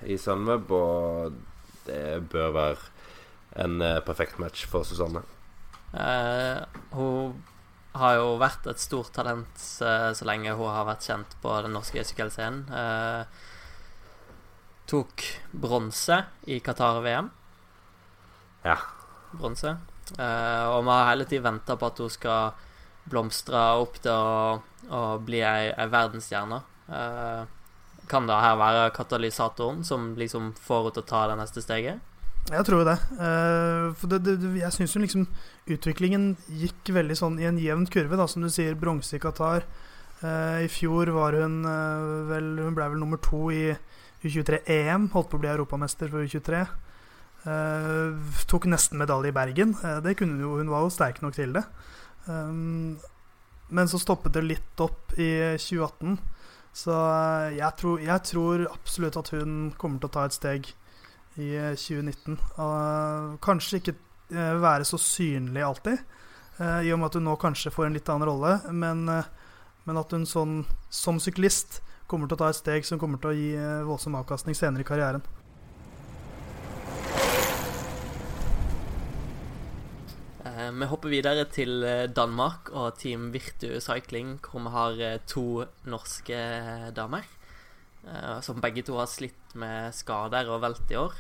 i 0.04 0.18
Sunweb, 0.20 0.68
og 0.76 1.40
det 1.88 2.30
bør 2.32 2.52
være 2.56 3.64
en 3.66 3.82
perfekt 4.06 4.40
match 4.40 4.68
for 4.70 4.84
Susanne. 4.86 5.24
hun 6.92 7.38
har 7.98 8.20
jo 8.20 8.36
vært 8.40 8.68
et 8.70 8.82
stort 8.82 9.12
talent 9.16 9.50
så, 9.58 10.14
så 10.16 10.28
lenge 10.28 10.54
hun 10.58 10.70
har 10.72 10.88
vært 10.88 11.08
kjent 11.08 11.36
på 11.42 11.56
den 11.66 11.74
norske 11.74 12.04
sykkelscenen. 12.06 12.66
Eh, 12.70 13.24
tok 14.90 15.26
bronse 15.52 16.22
i 16.50 16.60
Qatar-VM. 16.66 17.30
Ja. 18.66 18.78
Bronse. 19.34 19.76
Eh, 20.18 20.66
og 20.70 20.84
vi 20.86 20.96
har 20.96 21.12
hele 21.12 21.30
tiden 21.30 21.48
venta 21.50 21.78
på 21.78 21.90
at 21.90 22.02
hun 22.02 22.14
skal 22.14 22.68
blomstre 23.10 23.62
opp 23.82 23.98
til 24.04 24.14
å, 24.14 24.60
å 24.94 25.02
bli 25.26 25.42
ei, 25.46 25.70
ei 25.74 25.90
verdensstjerne. 25.90 26.62
Eh, 26.90 27.59
kan 28.10 28.28
det 28.30 28.38
her 28.42 28.58
være 28.60 28.90
katalysatoren 28.96 29.84
som 29.88 30.14
liksom 30.20 30.54
får 30.58 30.82
henne 30.84 30.96
til 30.98 31.06
å 31.06 31.10
ta 31.12 31.26
det 31.32 31.38
neste 31.40 31.64
steget? 31.66 32.06
Jeg 32.50 32.66
tror 32.66 32.86
det. 32.88 32.98
Uh, 33.20 33.92
for 34.00 34.10
det, 34.10 34.24
det, 34.26 34.38
jeg 34.58 34.74
syns 34.74 34.96
jo 34.96 35.04
liksom 35.04 35.28
utviklingen 35.70 36.32
gikk 36.62 36.92
veldig 36.96 37.18
sånn 37.20 37.38
i 37.42 37.46
en 37.50 37.60
jevn 37.62 37.86
kurve, 37.92 38.18
da, 38.18 38.26
som 38.32 38.42
du 38.42 38.50
sier. 38.50 38.78
Bronse 38.80 39.18
i 39.18 39.22
Qatar. 39.22 39.68
Uh, 40.24 40.66
I 40.66 40.70
fjor 40.72 41.12
var 41.16 41.38
hun 41.38 41.62
uh, 41.64 42.28
vel 42.32 42.56
Hun 42.60 42.76
ble 42.76 42.90
vel 42.96 43.02
nummer 43.02 43.22
to 43.24 43.50
i 43.54 43.64
U23-EM. 44.26 45.12
Holdt 45.14 45.30
på 45.32 45.38
å 45.38 45.44
bli 45.44 45.52
europamester 45.52 46.10
for 46.12 46.26
U23. 46.26 46.66
Eh, 47.48 48.16
tok 48.52 48.68
nesten 48.68 49.00
medalje 49.00 49.32
i 49.32 49.36
Bergen. 49.36 49.76
Eh, 49.84 50.00
det 50.04 50.18
kunne 50.20 50.36
hun 50.36 50.44
jo, 50.44 50.58
hun 50.60 50.72
var 50.72 50.84
jo 50.84 50.92
sterk 50.94 51.22
nok 51.24 51.38
til 51.38 51.56
det. 51.56 51.64
Men 52.30 53.88
så 53.90 53.98
stoppet 54.02 54.36
det 54.36 54.44
litt 54.46 54.82
opp 54.84 55.16
i 55.18 55.30
2018. 55.58 56.18
Så 56.76 56.94
eh, 56.94 57.58
jeg 57.58 57.76
tror, 57.80 58.04
jeg 58.04 58.26
tror 58.30 58.68
absolutt 58.70 59.18
at 59.20 59.32
hun 59.36 59.74
kommer 59.80 60.02
til 60.02 60.10
å 60.10 60.16
ta 60.16 60.28
et 60.28 60.38
steg 60.38 60.70
i 61.40 61.50
2019. 61.80 62.36
Uh, 62.58 63.36
kanskje 63.44 63.80
ikke 63.80 63.94
uh, 64.34 64.58
være 64.60 64.88
så 64.88 65.00
synlig 65.00 65.64
alltid, 65.64 66.02
i 66.60 66.90
og 66.92 66.98
med 67.00 67.08
at 67.08 67.16
hun 67.16 67.24
nå 67.24 67.34
kanskje 67.40 67.72
får 67.72 67.86
en 67.88 67.94
litt 67.96 68.10
annen 68.12 68.28
rolle, 68.28 68.50
men, 68.76 69.06
men 69.88 70.00
at 70.02 70.12
hun 70.12 70.26
sånn, 70.28 70.58
som 70.92 71.16
syklist 71.24 71.78
kommer 72.12 72.28
til 72.28 72.36
å 72.36 72.42
ta 72.42 72.50
et 72.52 72.58
steg 72.58 72.84
som 72.84 73.00
kommer 73.00 73.22
til 73.24 73.32
å 73.32 73.38
gi 73.38 73.54
voldsom 73.88 74.18
avkastning 74.20 74.58
senere 74.60 74.84
i 74.84 74.90
karrieren. 74.90 75.24
Vi 80.40 80.88
hopper 80.88 81.12
videre 81.12 81.44
til 81.52 81.84
Danmark 82.16 82.70
og 82.72 82.96
Team 83.02 83.28
Virtu 83.34 83.74
Cycling, 83.84 84.38
hvor 84.40 84.64
vi 84.64 84.72
har 84.72 85.20
to 85.28 85.66
norske 85.84 86.40
damer. 86.96 87.28
Som 88.46 88.62
begge 88.64 88.86
to 88.88 88.96
har 88.96 89.10
slitt 89.12 89.56
med 89.60 89.92
skader 89.98 90.48
og 90.48 90.62
velt 90.64 90.94
i 90.94 91.00
år. 91.02 91.18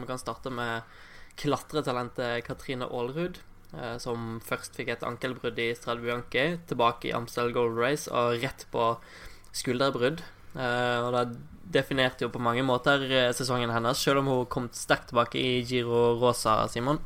Vi 0.00 0.08
kan 0.08 0.20
starte 0.20 0.48
med 0.48 0.88
klatretalentet 1.36 2.46
Katrine 2.48 2.88
Aalrud, 2.88 3.42
som 4.00 4.40
først 4.44 4.80
fikk 4.80 4.94
et 4.96 5.04
ankelbrudd 5.04 5.60
i 5.60 5.74
Strade 5.76 6.00
Bianchi, 6.00 6.56
tilbake 6.64 7.10
i 7.10 7.14
Amstel 7.16 7.52
Gold 7.52 7.76
Race 7.76 8.08
og 8.08 8.40
rett 8.40 8.64
på 8.72 8.94
skulderbrudd. 9.52 10.24
og 10.56 11.12
Det 11.12 11.28
definerte 11.76 12.24
jo 12.24 12.32
på 12.32 12.40
mange 12.40 12.64
måter 12.64 13.04
sesongen 13.36 13.72
hennes, 13.72 14.00
selv 14.00 14.24
om 14.24 14.32
hun 14.32 14.46
kom 14.48 14.72
sterkt 14.72 15.12
tilbake 15.12 15.36
i 15.36 15.60
Giro 15.60 16.16
Rosa, 16.16 16.62
Simon. 16.72 17.04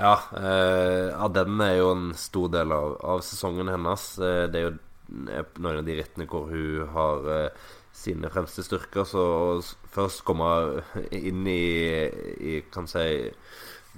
Ja, 0.00 0.14
ja, 0.32 1.26
den 1.34 1.60
er 1.60 1.74
jo 1.76 1.90
en 1.92 2.06
stor 2.16 2.48
del 2.54 2.72
av, 2.72 2.94
av 3.04 3.20
sesongen 3.26 3.68
hennes. 3.68 4.04
det 4.16 4.56
er 4.56 4.64
jo 4.64 4.78
noen 5.10 5.80
av 5.80 5.84
de 5.84 5.96
rittene 5.98 6.26
hvor 6.30 6.48
hun 6.50 6.88
har 6.94 7.28
eh, 7.34 7.66
sine 7.96 8.30
fremste 8.32 8.64
styrker. 8.64 9.06
Så 9.08 9.24
først 9.94 10.24
komme 10.28 10.50
inn 11.12 11.44
i, 11.50 12.08
i 12.40 12.60
kan 12.72 12.88
si 12.90 13.04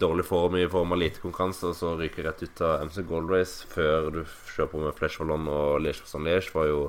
dårlig 0.00 0.24
form 0.24 0.56
i 0.56 0.68
form 0.72 0.94
av 0.94 1.02
lite 1.02 1.20
konkurranse, 1.22 1.68
og 1.68 1.76
så 1.76 1.94
ryke 1.98 2.24
rett 2.24 2.42
ut 2.42 2.64
av 2.64 2.86
MC 2.88 3.02
Gold 3.08 3.30
Race 3.30 3.68
før 3.74 4.08
du 4.14 4.22
kjører 4.24 4.70
på 4.72 4.82
med 4.82 4.96
Flesh 4.98 5.20
Wallon 5.20 5.50
og 5.52 5.82
Liège 5.84 6.04
Bastogne 6.04 6.30
Liège, 6.30 6.54
var 6.56 6.70
jo 6.70 6.80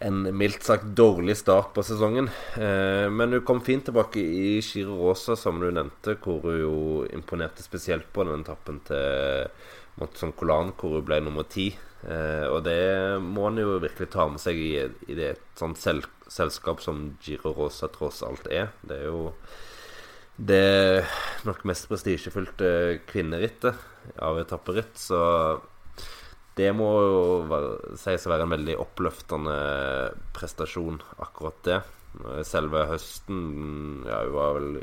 en 0.00 0.36
mildt 0.36 0.62
sagt 0.62 0.92
dårlig 0.98 1.36
start 1.40 1.72
på 1.74 1.82
sesongen. 1.82 2.30
Eh, 2.54 3.08
men 3.10 3.34
hun 3.34 3.44
kom 3.46 3.60
fint 3.64 3.88
tilbake 3.88 4.22
i 4.22 4.60
Giro 4.62 4.98
Rosa, 5.00 5.36
som 5.36 5.58
du 5.60 5.70
nevnte, 5.70 6.16
hvor 6.22 6.44
hun 6.46 6.60
jo 6.60 6.76
imponerte 7.14 7.64
spesielt 7.64 8.10
på 8.14 8.26
den 8.28 8.44
etappen 8.44 8.80
til 8.86 9.48
Montson 9.98 10.34
Colan, 10.38 10.74
hvor 10.78 10.98
hun 10.98 11.06
ble 11.08 11.20
nummer 11.24 11.48
ti. 11.50 11.72
Eh, 12.06 12.46
og 12.46 12.62
det 12.68 13.18
må 13.24 13.48
en 13.48 13.58
jo 13.58 13.80
virkelig 13.82 14.10
ta 14.14 14.28
med 14.30 14.42
seg 14.42 14.60
i, 14.60 14.72
i 15.10 15.18
det 15.18 15.34
sånt 15.58 15.80
sel 15.82 16.04
selskap 16.28 16.82
som 16.84 17.16
Giro 17.24 17.54
Rosa 17.56 17.88
tross 17.88 18.20
alt 18.26 18.46
er. 18.52 18.68
Det 18.84 19.00
er 19.00 19.08
jo 19.08 19.32
det 20.38 21.04
nok 21.48 21.64
mest 21.66 21.88
prestisjefylte 21.90 23.00
kvinnerittet 23.08 23.80
av 24.22 24.38
etapperitt. 24.38 24.94
Så 25.00 25.18
det 26.58 26.72
må 26.76 26.88
jo 27.02 27.60
sies 27.98 28.26
å 28.26 28.32
være 28.32 28.46
en 28.48 28.54
veldig 28.56 28.76
oppløftende 28.82 29.58
prestasjon, 30.36 31.00
akkurat 31.22 31.60
det. 31.66 31.78
Selve 32.48 32.86
høsten 32.90 33.42
ja, 34.08 34.24
hun 34.26 34.34
var 34.34 34.56
vel 34.56 34.80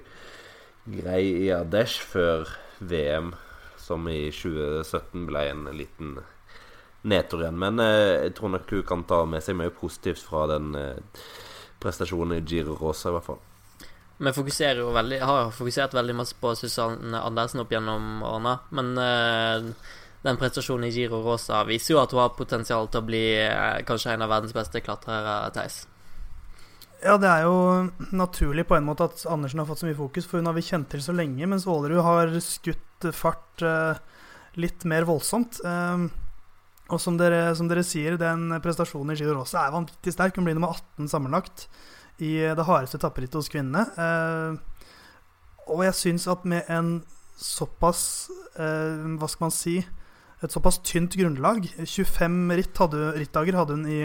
grei 0.85 1.23
i 1.47 1.49
Adesh 1.53 2.03
før 2.05 2.47
VM, 2.79 3.33
som 3.81 4.07
i 4.09 4.29
2017 4.31 5.25
ble 5.29 5.43
en 5.51 5.67
liten 5.75 6.15
nedtur 7.05 7.43
igjen. 7.43 7.59
Men 7.61 7.81
eh, 7.81 8.27
jeg 8.27 8.35
tror 8.37 8.55
nok 8.55 8.71
hun 8.77 8.85
kan 8.87 9.03
ta 9.09 9.23
med 9.29 9.43
seg 9.45 9.57
mye 9.59 9.73
positivt 9.73 10.23
fra 10.25 10.45
den 10.55 10.71
eh, 10.79 11.27
prestasjonen 11.81 12.39
i 12.39 12.45
Giro 12.45 12.77
Rosa, 12.79 13.11
i 13.11 13.17
hvert 13.17 13.29
fall. 13.29 13.43
Vi 14.15 14.31
fokuserer 14.31 14.79
jo 14.79 14.93
veldig, 14.95 15.19
har 15.27 15.51
fokusert 15.53 15.93
veldig 15.97 16.15
masse 16.15 16.37
på 16.39 16.53
Susanne 16.55 17.19
Andersen 17.19 17.61
opp 17.65 17.73
gjennom 17.73 18.23
årene. 18.23 18.55
Men 18.77 18.93
eh, 19.01 19.69
den 20.25 20.39
prestasjonen 20.41 20.87
i 20.89 20.93
Giro 20.93 21.21
Rosa 21.23 21.61
viser 21.67 21.93
jo 21.95 22.01
at 22.01 22.13
hun 22.13 22.23
har 22.23 22.37
potensial 22.37 22.89
til 22.89 23.03
å 23.03 23.05
bli 23.05 23.25
eh, 23.43 23.83
kanskje 23.85 24.15
en 24.15 24.25
av 24.25 24.31
verdens 24.33 24.55
beste 24.55 24.81
klatrere, 24.85 25.37
Theis. 25.53 25.83
Ja, 27.03 27.19
det 27.21 27.29
er 27.29 27.45
jo 27.45 27.57
naturlig 28.15 28.65
på 28.65 28.77
en 28.77 28.87
måte 28.87 29.05
at 29.05 29.25
Andersen 29.29 29.61
har 29.61 29.67
fått 29.69 29.83
så 29.83 29.89
mye 29.89 29.97
fokus, 29.97 30.25
for 30.25 30.41
hun 30.41 30.49
har 30.49 30.55
vi 30.57 30.65
kjent 30.65 30.89
til 30.89 31.03
så 31.05 31.13
lenge, 31.13 31.45
mens 31.49 31.67
Aalerud 31.69 32.01
har 32.05 32.31
skutt 32.41 33.09
fart 33.13 33.61
eh, 33.65 33.99
litt 34.57 34.87
mer 34.89 35.05
voldsomt. 35.05 35.59
Eh, 35.61 36.05
og 36.85 37.01
som 37.01 37.17
dere, 37.17 37.49
som 37.57 37.69
dere, 37.69 37.83
sier, 37.85 38.17
den 38.21 38.49
prestasjonen 38.61 39.13
i 39.13 39.19
Giro 39.19 39.35
Rosa 39.37 39.63
er 39.65 39.73
vanvittig 39.73 40.13
sterk. 40.13 40.37
Hun 40.37 40.45
blir 40.45 40.57
nummer 40.57 40.73
18 40.73 41.09
sammenlagt 41.09 41.67
i 42.21 42.37
det 42.55 42.65
hardeste 42.65 43.01
tapperittet 43.01 43.37
hos 43.39 43.49
kvinnene. 43.51 43.85
Eh, 43.97 44.89
og 45.73 45.81
jeg 45.85 45.97
syns 45.97 46.27
at 46.29 46.45
med 46.45 46.69
en 46.69 46.99
såpass 47.41 48.29
eh, 48.55 49.01
Hva 49.19 49.27
skal 49.27 49.47
man 49.47 49.53
si 49.53 49.79
Et 50.45 50.53
såpass 50.53 50.77
tynt 50.85 51.15
grunnlag 51.17 51.65
25 51.81 52.51
ritt 52.59 52.77
hadde, 52.77 53.05
rittdager 53.17 53.57
hadde 53.57 53.77
hun 53.79 53.87
i, 53.89 54.01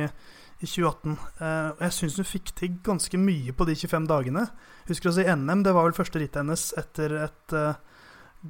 i 0.60 0.68
2018. 0.68 1.16
Eh, 1.40 1.68
og 1.74 1.82
jeg 1.84 1.96
syns 1.96 2.18
hun 2.20 2.28
fikk 2.28 2.52
til 2.56 2.78
ganske 2.86 3.20
mye 3.20 3.54
på 3.56 3.66
de 3.68 3.76
25 3.76 4.08
dagene. 4.08 4.46
Husker 4.88 5.12
også 5.12 5.26
i 5.26 5.34
NM, 5.36 5.64
det 5.66 5.74
var 5.76 5.88
vel 5.88 5.96
første 5.96 6.22
rittet 6.22 6.40
hennes 6.40 6.70
etter 6.80 7.16
et 7.26 7.56
eh, 7.56 7.82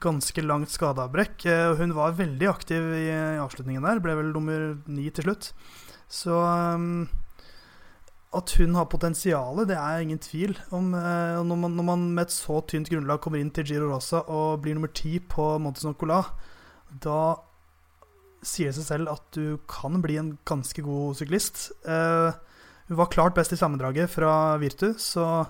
ganske 0.02 0.46
langt 0.46 0.70
skadeavbrekk. 0.70 1.48
Eh, 1.50 1.72
hun 1.80 1.96
var 1.98 2.14
veldig 2.20 2.52
aktiv 2.52 2.92
i, 3.00 3.08
avslutningen 3.42 3.86
der, 3.88 4.04
ble 4.04 4.16
vel 4.20 4.30
nummer 4.36 4.70
ni 4.86 5.10
til 5.10 5.26
slutt. 5.26 5.50
Så 6.10 6.38
at 8.30 8.52
hun 8.58 8.74
har 8.78 8.86
potensial, 8.90 9.64
det 9.66 9.74
er 9.78 10.02
ingen 10.02 10.18
tvil 10.22 10.56
om. 10.74 10.92
Når, 10.94 11.54
man, 11.54 11.74
når, 11.74 11.86
man, 11.86 12.08
med 12.14 12.28
et 12.28 12.34
så 12.34 12.60
tynt 12.66 12.90
grunnlag 12.90 13.22
kommer 13.22 13.42
inn 13.42 13.50
til 13.54 13.66
Giro 13.66 13.90
Rosa 13.90 14.22
og 14.30 14.62
blir 14.62 14.74
nummer 14.78 14.90
ti 14.94 15.18
på 15.22 15.52
Montes 15.62 15.86
Nocola, 15.86 16.22
da 17.02 17.20
sier 18.42 18.72
seg 18.72 18.86
selv 18.86 19.12
at 19.12 19.24
du 19.36 19.58
kan 19.70 20.00
bli 20.02 20.16
en 20.20 20.34
ganske 20.48 20.84
god 20.84 21.18
syklist. 21.20 21.70
Uh, 21.84 22.32
hun 22.90 22.98
var 22.98 23.10
klart 23.12 23.36
best 23.36 23.52
i 23.54 23.58
sammendraget 23.60 24.10
fra 24.10 24.56
Virtu, 24.58 24.92
så 24.98 25.46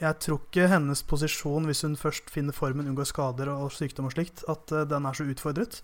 jeg 0.00 0.18
tror 0.24 0.40
ikke 0.42 0.68
hennes 0.72 1.04
posisjon, 1.06 1.68
hvis 1.68 1.84
hun 1.86 1.94
først 1.98 2.32
finner 2.34 2.56
formen, 2.56 2.88
unngår 2.90 3.06
skader 3.08 3.50
og 3.52 3.70
sykdom 3.72 4.08
og 4.08 4.16
slikt, 4.16 4.42
at 4.50 4.72
eh, 4.74 4.86
den 4.90 5.06
er 5.06 5.14
så 5.14 5.26
utfordret. 5.30 5.82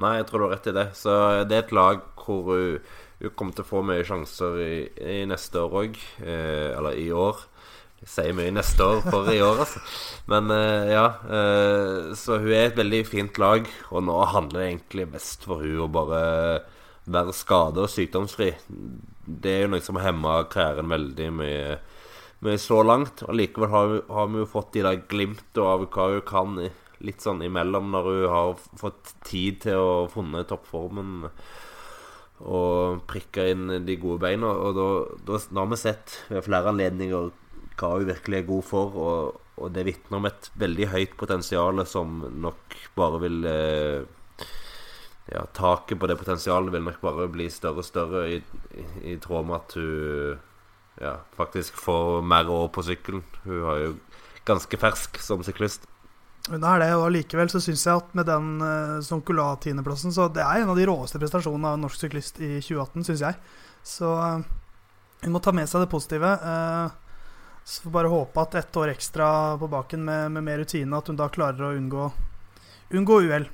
Nei, 0.00 0.18
jeg 0.18 0.26
tror 0.28 0.42
du 0.42 0.46
har 0.46 0.52
rett 0.56 0.68
i 0.70 0.76
det. 0.76 0.86
Så 0.96 1.14
det 1.48 1.56
er 1.56 1.64
et 1.64 1.72
lag 1.76 2.02
hvor 2.20 2.50
hun, 2.52 2.90
hun 3.20 3.32
kommer 3.36 3.56
til 3.56 3.64
å 3.64 3.70
få 3.70 3.82
mye 3.84 4.04
sjanser 4.06 4.60
i, 4.64 4.74
i 5.00 5.18
neste 5.28 5.60
år 5.60 5.78
òg. 5.82 5.98
Eh, 6.20 6.68
eller 6.76 7.00
i 7.00 7.08
år. 7.12 7.42
Sier 8.08 8.32
mye 8.32 8.52
neste 8.56 8.80
år 8.80 9.02
for 9.04 9.28
i 9.28 9.40
år, 9.44 9.60
altså. 9.66 9.82
Men 10.32 10.50
eh, 10.54 10.92
ja. 10.94 11.06
Eh, 11.28 12.10
så 12.16 12.40
hun 12.40 12.52
er 12.54 12.70
et 12.70 12.78
veldig 12.80 13.02
fint 13.08 13.40
lag, 13.40 13.68
og 13.90 14.06
nå 14.08 14.18
handler 14.32 14.62
det 14.62 14.68
egentlig 14.70 15.08
mest 15.12 15.44
for 15.48 15.64
hun 15.64 15.84
å 15.84 15.90
bare 15.92 16.22
være 17.10 17.34
skade- 17.36 17.84
og 17.84 17.92
sykdomsfri. 17.92 18.54
Det 19.24 19.52
er 19.52 19.64
jo 19.64 19.72
noe 19.74 19.84
som 19.84 19.98
har 20.00 20.10
hemma 20.10 20.40
karrieren 20.52 20.92
veldig 20.92 21.32
mye 21.36 21.64
mye, 22.44 22.60
så 22.60 22.82
langt. 22.86 23.24
Og 23.26 23.36
likevel 23.36 23.72
har, 23.72 23.96
har, 24.10 24.30
vi 24.32 24.42
jo 24.42 24.50
fått 24.50 24.74
de 24.76 24.84
der 24.86 25.02
glimtene 25.10 25.66
av 25.66 25.86
hva 25.88 26.10
hun 26.14 26.24
kan 26.28 26.60
litt 27.00 27.24
sånn 27.24 27.42
imellom, 27.44 27.90
når 27.94 28.08
hun 28.10 28.28
har 28.34 28.54
fått 28.80 29.14
tid 29.26 29.62
til 29.64 29.80
å 29.80 30.06
funne 30.12 30.44
toppformen 30.48 31.30
og 32.40 33.02
prikke 33.08 33.50
inn 33.52 33.68
de 33.84 33.96
gode 34.00 34.20
beina. 34.24 34.52
Og 34.52 34.76
da, 34.76 34.88
da, 35.28 35.40
da 35.48 35.62
har 35.62 35.70
vi 35.72 35.80
sett 35.80 36.18
ved 36.30 36.44
flere 36.46 36.72
anledninger 36.72 37.30
hva 37.80 37.94
hun 37.96 38.08
virkelig 38.10 38.40
er 38.40 38.48
god 38.48 38.66
for. 38.68 38.98
Og, 39.00 39.40
og 39.60 39.72
det 39.74 39.86
vitner 39.88 40.20
om 40.20 40.28
et 40.28 40.50
veldig 40.60 40.90
høyt 40.92 41.16
potensial 41.20 41.82
som 41.88 42.20
nok 42.44 42.76
bare 42.96 43.22
vil 43.24 43.40
eh, 43.48 44.46
ja, 45.30 45.44
Taket 45.54 46.00
på 46.00 46.08
det 46.10 46.18
potensialet 46.18 46.72
vil 46.74 46.86
nok 46.86 47.00
bare 47.02 47.28
bli 47.32 47.48
større 47.52 47.84
og 47.84 47.86
større 47.86 48.24
i, 48.34 48.40
i, 48.74 48.86
i 49.12 49.18
tråd 49.22 49.46
med 49.46 49.58
at 49.60 49.76
hun 49.78 50.40
ja, 51.00 51.14
faktisk 51.36 51.78
får 51.80 52.20
mer 52.26 52.50
år 52.50 52.68
på 52.74 52.84
sykkelen. 52.84 53.22
Hun 53.44 53.62
er 53.72 53.84
jo 53.84 53.94
ganske 54.48 54.80
fersk 54.80 55.20
som 55.22 55.44
syklist. 55.46 55.86
Hun 56.48 56.64
er 56.64 56.80
det, 56.82 56.88
og 56.96 57.06
allikevel 57.06 57.50
så 57.52 57.60
syns 57.62 57.84
jeg 57.86 58.00
at 58.00 58.14
med 58.16 58.26
den 58.26 58.62
uh, 58.62 58.96
eh, 58.96 59.02
Soncola-tiendeplassen 59.04 60.12
Så 60.12 60.30
det 60.32 60.40
er 60.40 60.62
en 60.62 60.72
av 60.72 60.78
de 60.78 60.86
råeste 60.88 61.20
prestasjonene 61.20 61.68
av 61.68 61.76
en 61.76 61.84
norsk 61.84 62.00
syklist 62.00 62.40
i 62.40 62.56
2018, 62.64 63.04
syns 63.10 63.24
jeg. 63.26 63.38
Så 63.86 64.08
uh, 64.08 64.40
hun 65.20 65.34
må 65.34 65.42
ta 65.44 65.52
med 65.56 65.68
seg 65.68 65.84
det 65.84 65.92
positive. 65.92 66.32
Uh, 66.40 67.09
så 67.64 67.84
får 67.84 67.94
bare 67.94 68.12
håpe 68.12 68.42
at 68.42 68.54
ett 68.60 68.76
år 68.76 68.92
ekstra 68.94 69.56
på 69.58 69.68
baken 69.70 70.04
med, 70.04 70.30
med, 70.36 70.44
mer 70.46 70.62
rutine, 70.62 70.96
at 70.96 71.08
hun 71.08 71.18
da 71.18 71.28
klarer 71.32 71.70
å 71.70 71.74
unngå, 71.78 72.10
unngå 72.96 73.20
uhell. 73.26 73.48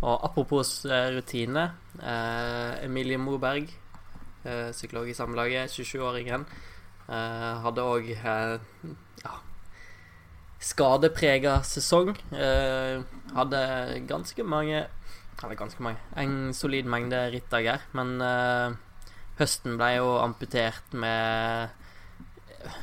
Og 0.00 0.16
apropos 0.24 0.80
rutine. 0.88 1.70
Emilie 2.00 3.20
Moberg 3.20 3.68
Eh, 4.42 4.70
psykolog 4.72 5.08
i 5.08 5.14
samlaget, 5.14 5.70
27-åringen. 5.70 6.46
Eh, 7.08 7.56
hadde 7.64 7.84
òg 7.84 8.06
eh, 8.14 8.54
ja, 9.20 9.34
skadeprega 10.64 11.58
sesong. 11.66 12.14
Eh, 12.32 13.02
hadde 13.36 13.60
ganske 14.08 14.44
mange 14.44 14.86
Eller 15.40 15.56
ganske 15.56 15.80
mange 15.80 15.96
En 16.20 16.52
solid 16.52 16.88
mengde 16.88 17.20
rittdager. 17.34 17.84
Men 17.92 18.16
eh, 18.24 18.78
høsten 19.40 19.76
ble 19.80 19.92
jo 19.98 20.16
amputert 20.22 20.96
med 20.96 21.76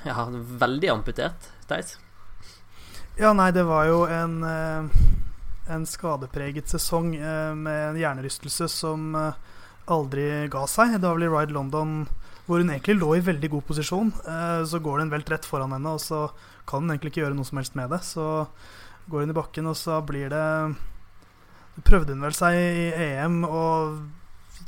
Ja, 0.07 0.27
veldig 0.31 0.89
amputert, 0.89 1.49
Theis. 1.69 1.97
Ja, 3.17 3.31
nei, 3.33 3.49
det 3.51 3.63
var 3.65 3.87
jo 3.89 4.03
en, 4.05 4.43
eh, 4.45 5.05
en 5.73 5.85
skadepreget 5.89 6.69
sesong 6.69 7.15
eh, 7.15 7.53
med 7.57 7.79
en 7.89 7.97
hjernerystelse 7.97 8.67
som 8.69 9.15
eh, 9.17 9.39
aldri 9.89 10.45
ga 10.53 10.61
seg. 10.69 10.99
Det 10.99 11.07
var 11.07 11.17
vel 11.17 11.25
i 11.25 11.31
Ride 11.33 11.55
London 11.55 12.03
hvor 12.45 12.61
hun 12.61 12.69
egentlig 12.69 12.99
lå 12.99 13.15
i 13.17 13.23
veldig 13.25 13.49
god 13.51 13.63
posisjon. 13.67 14.11
Så 14.71 14.79
går 14.79 14.99
det 14.99 15.03
en 15.03 15.09
velt 15.11 15.31
rett 15.33 15.43
foran 15.43 15.73
henne, 15.75 15.91
og 15.91 15.99
så 15.99 16.29
kan 16.63 16.79
hun 16.79 16.93
egentlig 16.93 17.11
ikke 17.11 17.25
gjøre 17.25 17.35
noe 17.35 17.47
som 17.49 17.59
helst 17.59 17.73
med 17.75 17.91
det. 17.91 17.99
Så 18.07 18.23
går 19.11 19.25
hun 19.25 19.33
i 19.33 19.35
bakken, 19.35 19.67
og 19.67 19.75
så 19.75 19.97
blir 19.99 20.31
det 20.31 20.45
Prøvde 21.83 22.15
hun 22.15 22.23
vel 22.23 22.33
seg 22.33 22.55
i 22.55 22.85
EM 23.03 23.41
og 23.43 23.99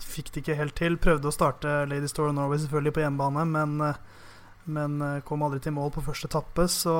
fikk 0.03 0.33
det 0.33 0.43
ikke 0.43 0.57
helt 0.59 0.75
til. 0.75 0.99
Prøvde 0.99 1.31
å 1.31 1.33
starte 1.33 1.85
Lady 1.87 2.11
Store 2.11 2.35
Norway 2.35 2.59
selvfølgelig 2.59 2.97
på 2.97 3.05
hjemmebane, 3.05 3.47
men, 3.47 3.79
men 4.69 5.01
kom 5.25 5.41
aldri 5.43 5.59
til 5.65 5.75
mål 5.75 5.91
på 5.95 6.05
første 6.05 6.29
etappe. 6.29 6.67
Så 6.69 6.95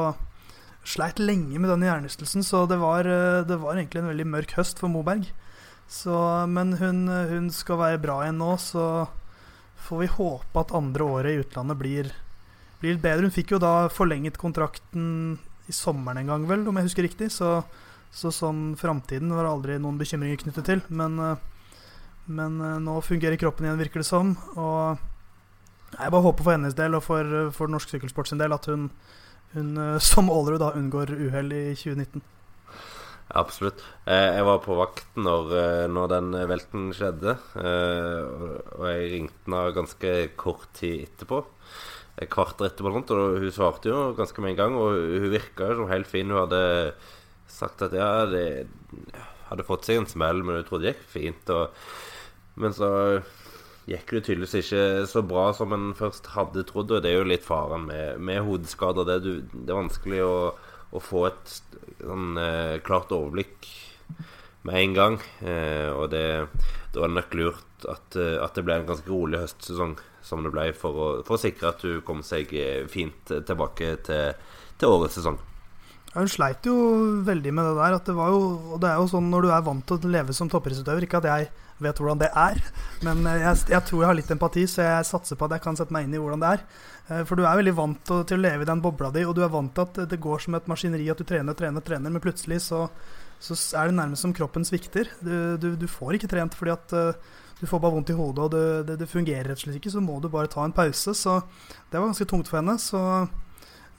sleit 0.87 1.19
lenge 1.19 1.59
med 1.59 1.69
den 1.71 1.83
hjernerystelsen, 1.85 2.43
så 2.45 2.65
det 2.69 2.79
var, 2.79 3.05
eh, 3.05 3.43
det 3.45 3.59
var, 3.59 3.75
egentlig 3.75 4.01
en 4.01 4.11
veldig 4.11 4.27
mørk 4.27 4.55
høst 4.57 4.79
for 4.79 4.89
Moberg. 4.89 5.27
Så, 5.89 6.13
men 6.47 6.73
hun, 6.77 7.07
hun, 7.07 7.49
skal 7.49 7.79
være 7.81 8.01
bra 8.01 8.21
igjen 8.23 8.39
nå, 8.39 8.55
så 8.61 9.09
får 9.87 10.01
vi 10.03 10.15
håpe 10.15 10.61
at 10.61 10.73
andre 10.77 11.03
året 11.03 11.33
i 11.33 11.43
utlandet 11.43 11.79
blir, 11.79 12.11
blir 12.81 12.99
bedre. 13.01 13.25
Hun 13.25 13.33
fikk 13.33 13.55
jo 13.55 13.61
da 13.61 13.89
forlenget 13.89 14.37
kontrakten 14.37 15.39
i 15.69 15.73
sommeren 15.73 16.21
en 16.21 16.29
gang, 16.29 16.49
vel, 16.49 16.67
om 16.69 16.77
jeg 16.77 16.89
husker 16.89 17.07
riktig. 17.07 17.31
Så, 17.33 17.63
så 18.13 18.31
sånn 18.33 18.75
framtiden 18.77 19.33
var 19.33 19.49
aldri 19.49 19.79
noen 19.81 19.97
bekymringer 19.97 20.41
knyttet 20.45 20.69
til. 20.69 20.83
Men, 20.89 21.17
eh, 21.19 21.41
men 22.29 22.61
eh, 22.61 22.81
nå 22.85 22.99
fungerer 23.01 23.41
kroppen 23.41 23.65
igjen, 23.67 23.81
virker 23.81 24.05
det 24.05 24.09
som. 24.09 24.35
Og 24.55 25.01
jeg 25.95 26.11
bare 26.13 26.25
håper 26.25 26.45
for 26.45 26.53
hennes 26.55 26.77
del 26.77 26.97
og 26.97 27.05
for, 27.05 27.49
for 27.55 27.71
norsk 27.71 27.89
sykkelsport 27.89 28.29
sin 28.29 28.41
del 28.41 28.53
at 28.53 28.67
hun 28.69 28.89
hun 29.55 29.77
eh, 29.77 29.97
som 30.11 30.29
Aalerud 30.31 30.65
unngår 30.73 31.13
uhell 31.17 31.53
i 31.55 31.63
2019. 31.77 32.23
Absolutt. 33.39 33.83
Eh, 34.09 34.37
jeg 34.39 34.45
var 34.47 34.61
på 34.63 34.77
vakt 34.79 35.17
når, 35.21 35.53
eh, 35.59 35.85
når 35.91 36.11
den 36.15 36.33
velten 36.49 36.89
skjedde. 36.97 37.37
Og 37.61 38.85
jeg 38.89 39.11
ringte 39.13 39.45
henne 39.45 39.63
ganske 39.77 40.13
kort 40.39 40.69
tid 40.77 41.05
etterpå. 41.07 41.43
Et 42.19 42.29
kvarter 42.29 42.67
etterpå, 42.67 42.91
og 42.91 43.39
hun 43.39 43.53
svarte 43.53 43.91
jo 43.91 44.09
ganske 44.17 44.41
med 44.43 44.55
en 44.55 44.61
gang. 44.63 44.77
Og 44.81 44.97
hun 44.97 45.29
virka 45.33 45.71
jo 45.73 45.89
helt 45.91 46.09
fin. 46.09 46.29
Hun 46.29 46.43
hadde 46.43 46.63
sagt 47.49 47.85
at 47.85 47.93
ja, 47.97 48.25
det 48.29 48.65
hadde 49.49 49.65
fått 49.65 49.87
seg 49.87 50.01
en 50.01 50.09
smell, 50.09 50.41
men 50.45 50.59
hun 50.59 50.65
trodde 50.67 50.89
det 50.89 50.95
gikk 50.97 51.05
fint. 51.13 51.53
Og, 51.53 51.69
men 52.59 52.75
så 52.75 52.89
gikk 53.89 54.11
det 54.15 54.23
tydeligvis 54.27 54.57
ikke 54.59 54.81
så 55.09 55.23
bra 55.25 55.49
som 55.55 55.73
en 55.75 55.91
først 55.97 56.31
hadde 56.35 56.65
trodd. 56.69 56.91
Og 56.91 57.03
det 57.03 57.13
er 57.13 57.19
jo 57.19 57.29
litt 57.29 57.47
faren 57.47 57.87
med, 57.89 58.19
med 58.21 58.43
hodeskader. 58.45 59.07
Det, 59.07 59.19
du, 59.25 59.31
det, 59.53 59.69
er 59.69 59.81
vanskelig 59.81 60.23
å, 60.25 60.35
å 60.91 61.03
få 61.03 61.27
et 61.29 61.55
sånn, 62.01 62.33
eh, 62.41 62.75
klart 62.85 63.13
overblikk 63.15 63.69
med 64.67 64.75
en 64.83 64.95
gang. 64.97 65.17
Eh, 65.41 65.89
og 65.93 66.09
det, 66.13 66.25
det 66.93 67.01
var 67.01 67.13
nok 67.13 67.35
lurt 67.39 67.89
at, 67.89 68.15
eh, 68.19 68.37
at, 68.41 68.55
det 68.55 68.65
ble 68.67 68.79
en 68.79 68.89
ganske 68.89 69.09
rolig 69.09 69.41
høstsesong 69.43 69.97
som 70.25 70.43
det 70.43 70.53
ble, 70.53 70.69
for 70.77 70.95
å, 70.99 71.11
for 71.27 71.37
å 71.37 71.41
sikre 71.41 71.71
at 71.71 71.83
du 71.85 72.01
kom 72.05 72.23
seg 72.25 72.51
eh, 72.57 72.83
fint 72.91 73.31
tilbake 73.31 73.95
til, 74.05 74.51
til 74.79 74.97
årets 74.97 75.19
sesong. 75.21 75.39
Hun 76.09 76.29
sleit 76.29 76.65
jo 76.65 76.75
veldig 77.25 77.51
med 77.53 77.67
det 77.69 77.75
der. 77.77 77.95
At 77.99 78.07
det 78.09 78.15
var 78.17 78.31
jo, 78.33 78.45
og 78.73 78.79
det 78.81 78.89
er 78.91 79.01
jo 79.01 79.09
sånn 79.11 79.29
når 79.29 79.45
du 79.45 79.51
er 79.53 79.65
vant 79.65 79.85
til 79.85 80.09
å 80.09 80.13
leve 80.17 80.33
som 80.33 80.49
toppidrettsutøver 80.49 81.05
Ikke 81.05 81.19
at 81.21 81.27
jeg 81.29 81.49
vet 81.83 81.99
hvordan 81.99 82.21
det 82.21 82.29
er, 82.35 82.59
men 83.07 83.23
eh, 83.27 83.41
jeg, 83.43 83.63
jeg, 83.71 83.83
tror 83.87 84.03
jeg 84.03 84.09
har 84.11 84.17
litt 84.19 84.31
empati, 84.35 84.65
så 84.67 84.85
jeg 84.85 85.07
satser 85.09 85.39
på 85.39 85.47
at 85.47 85.57
jeg 85.57 85.63
kan 85.63 85.79
sette 85.79 85.95
meg 85.95 86.07
inn 86.07 86.15
i 86.17 86.21
hvordan 86.21 86.43
det 86.43 86.51
er. 86.57 86.65
Eh, 87.07 87.23
for 87.27 87.39
du 87.39 87.45
er 87.45 87.59
veldig 87.59 87.75
vant 87.77 88.03
til, 88.11 88.37
å 88.37 88.43
leve 88.43 88.65
i 88.65 88.69
den 88.69 88.83
bobla 88.83 89.11
di, 89.15 89.25
og 89.27 89.35
du 89.37 89.43
er 89.45 89.53
vant 89.53 89.73
til 89.75 89.87
at 89.87 90.11
det 90.11 90.21
går 90.21 90.45
som 90.45 90.57
et 90.59 90.69
maskineri, 90.71 91.09
at 91.11 91.21
du 91.21 91.27
trener, 91.27 91.57
trener, 91.57 91.85
trener, 91.85 92.13
men 92.13 92.23
plutselig 92.23 92.61
så, 92.67 92.85
så 93.39 93.57
er 93.79 93.89
det 93.89 93.99
nærmest 93.99 94.27
som 94.27 94.35
kroppen 94.35 94.67
svikter. 94.67 95.11
Du, 95.23 95.35
du, 95.61 95.71
du 95.79 95.87
får 95.89 96.19
ikke 96.19 96.31
trent 96.31 96.57
fordi 96.57 96.75
at 96.75 96.95
uh, 96.95 97.35
du 97.59 97.65
får 97.67 97.81
bare 97.83 97.95
vondt 97.95 98.11
i 98.11 98.17
hodet, 98.17 98.45
og 98.45 98.53
det, 98.53 98.65
det, 98.87 98.99
det, 99.01 99.09
fungerer 99.11 99.49
rett 99.51 99.59
og 99.59 99.65
slett 99.65 99.79
ikke. 99.79 99.91
Så 99.91 100.03
må 100.03 100.19
du 100.23 100.29
bare 100.31 100.51
ta 100.51 100.63
en 100.63 100.75
pause. 100.75 101.15
Så 101.15 101.41
det 101.91 101.99
var 101.99 102.07
ganske 102.07 102.27
tungt 102.27 102.51
for 102.51 102.61
henne. 102.61 102.77
Så, 102.79 103.01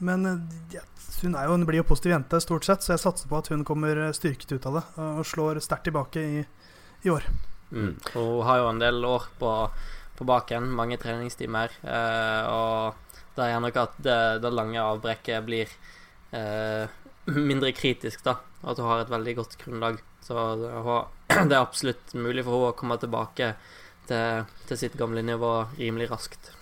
men 0.00 0.24
ja, 0.72 0.84
hun, 1.20 1.36
jo, 1.36 1.56
en 1.56 1.68
blid 1.68 1.82
og 1.82 1.90
positiv 1.90 2.14
jente 2.14 2.40
stort 2.40 2.68
sett, 2.68 2.84
så 2.84 2.94
jeg 2.94 3.04
satser 3.04 3.28
på 3.28 3.40
at 3.40 3.52
hun 3.52 3.66
kommer 3.68 4.06
styrket 4.16 4.56
ut 4.56 4.68
av 4.70 4.80
det 4.80 4.84
og 5.04 5.24
slår 5.28 5.60
sterkt 5.64 5.90
tilbake 5.90 6.24
i, 6.24 6.44
i 7.04 7.12
år. 7.12 7.26
Mm. 7.70 7.94
Hun 8.12 8.42
har 8.46 8.60
jo 8.60 8.68
en 8.70 8.82
del 8.82 9.04
år 9.04 9.28
på, 9.38 9.52
på 10.18 10.26
baken, 10.26 10.70
mange 10.74 10.98
treningstimer, 11.00 11.72
eh, 11.82 12.42
og 12.50 12.94
det 13.36 13.46
er 13.46 13.62
nok 13.62 13.78
at 13.80 13.98
det, 14.02 14.20
det 14.42 14.52
lange 14.52 14.82
avbrekket 14.82 15.46
blir 15.46 15.70
eh, 16.36 16.90
mindre 17.50 17.72
kritisk, 17.76 18.24
da. 18.26 18.38
At 18.60 18.78
hun 18.78 18.90
har 18.90 19.04
et 19.04 19.12
veldig 19.12 19.36
godt 19.38 19.56
grunnlag. 19.62 20.02
Så 20.20 20.36
det 20.60 20.72
er 21.38 21.60
absolutt 21.60 22.14
mulig 22.14 22.44
for 22.44 22.56
henne 22.58 22.74
å 22.74 22.76
komme 22.76 22.98
tilbake 23.00 23.54
til, 24.10 24.44
til 24.68 24.80
sitt 24.80 24.98
gamle 25.00 25.22
nivå 25.24 25.54
rimelig 25.78 26.10
raskt. 26.10 26.52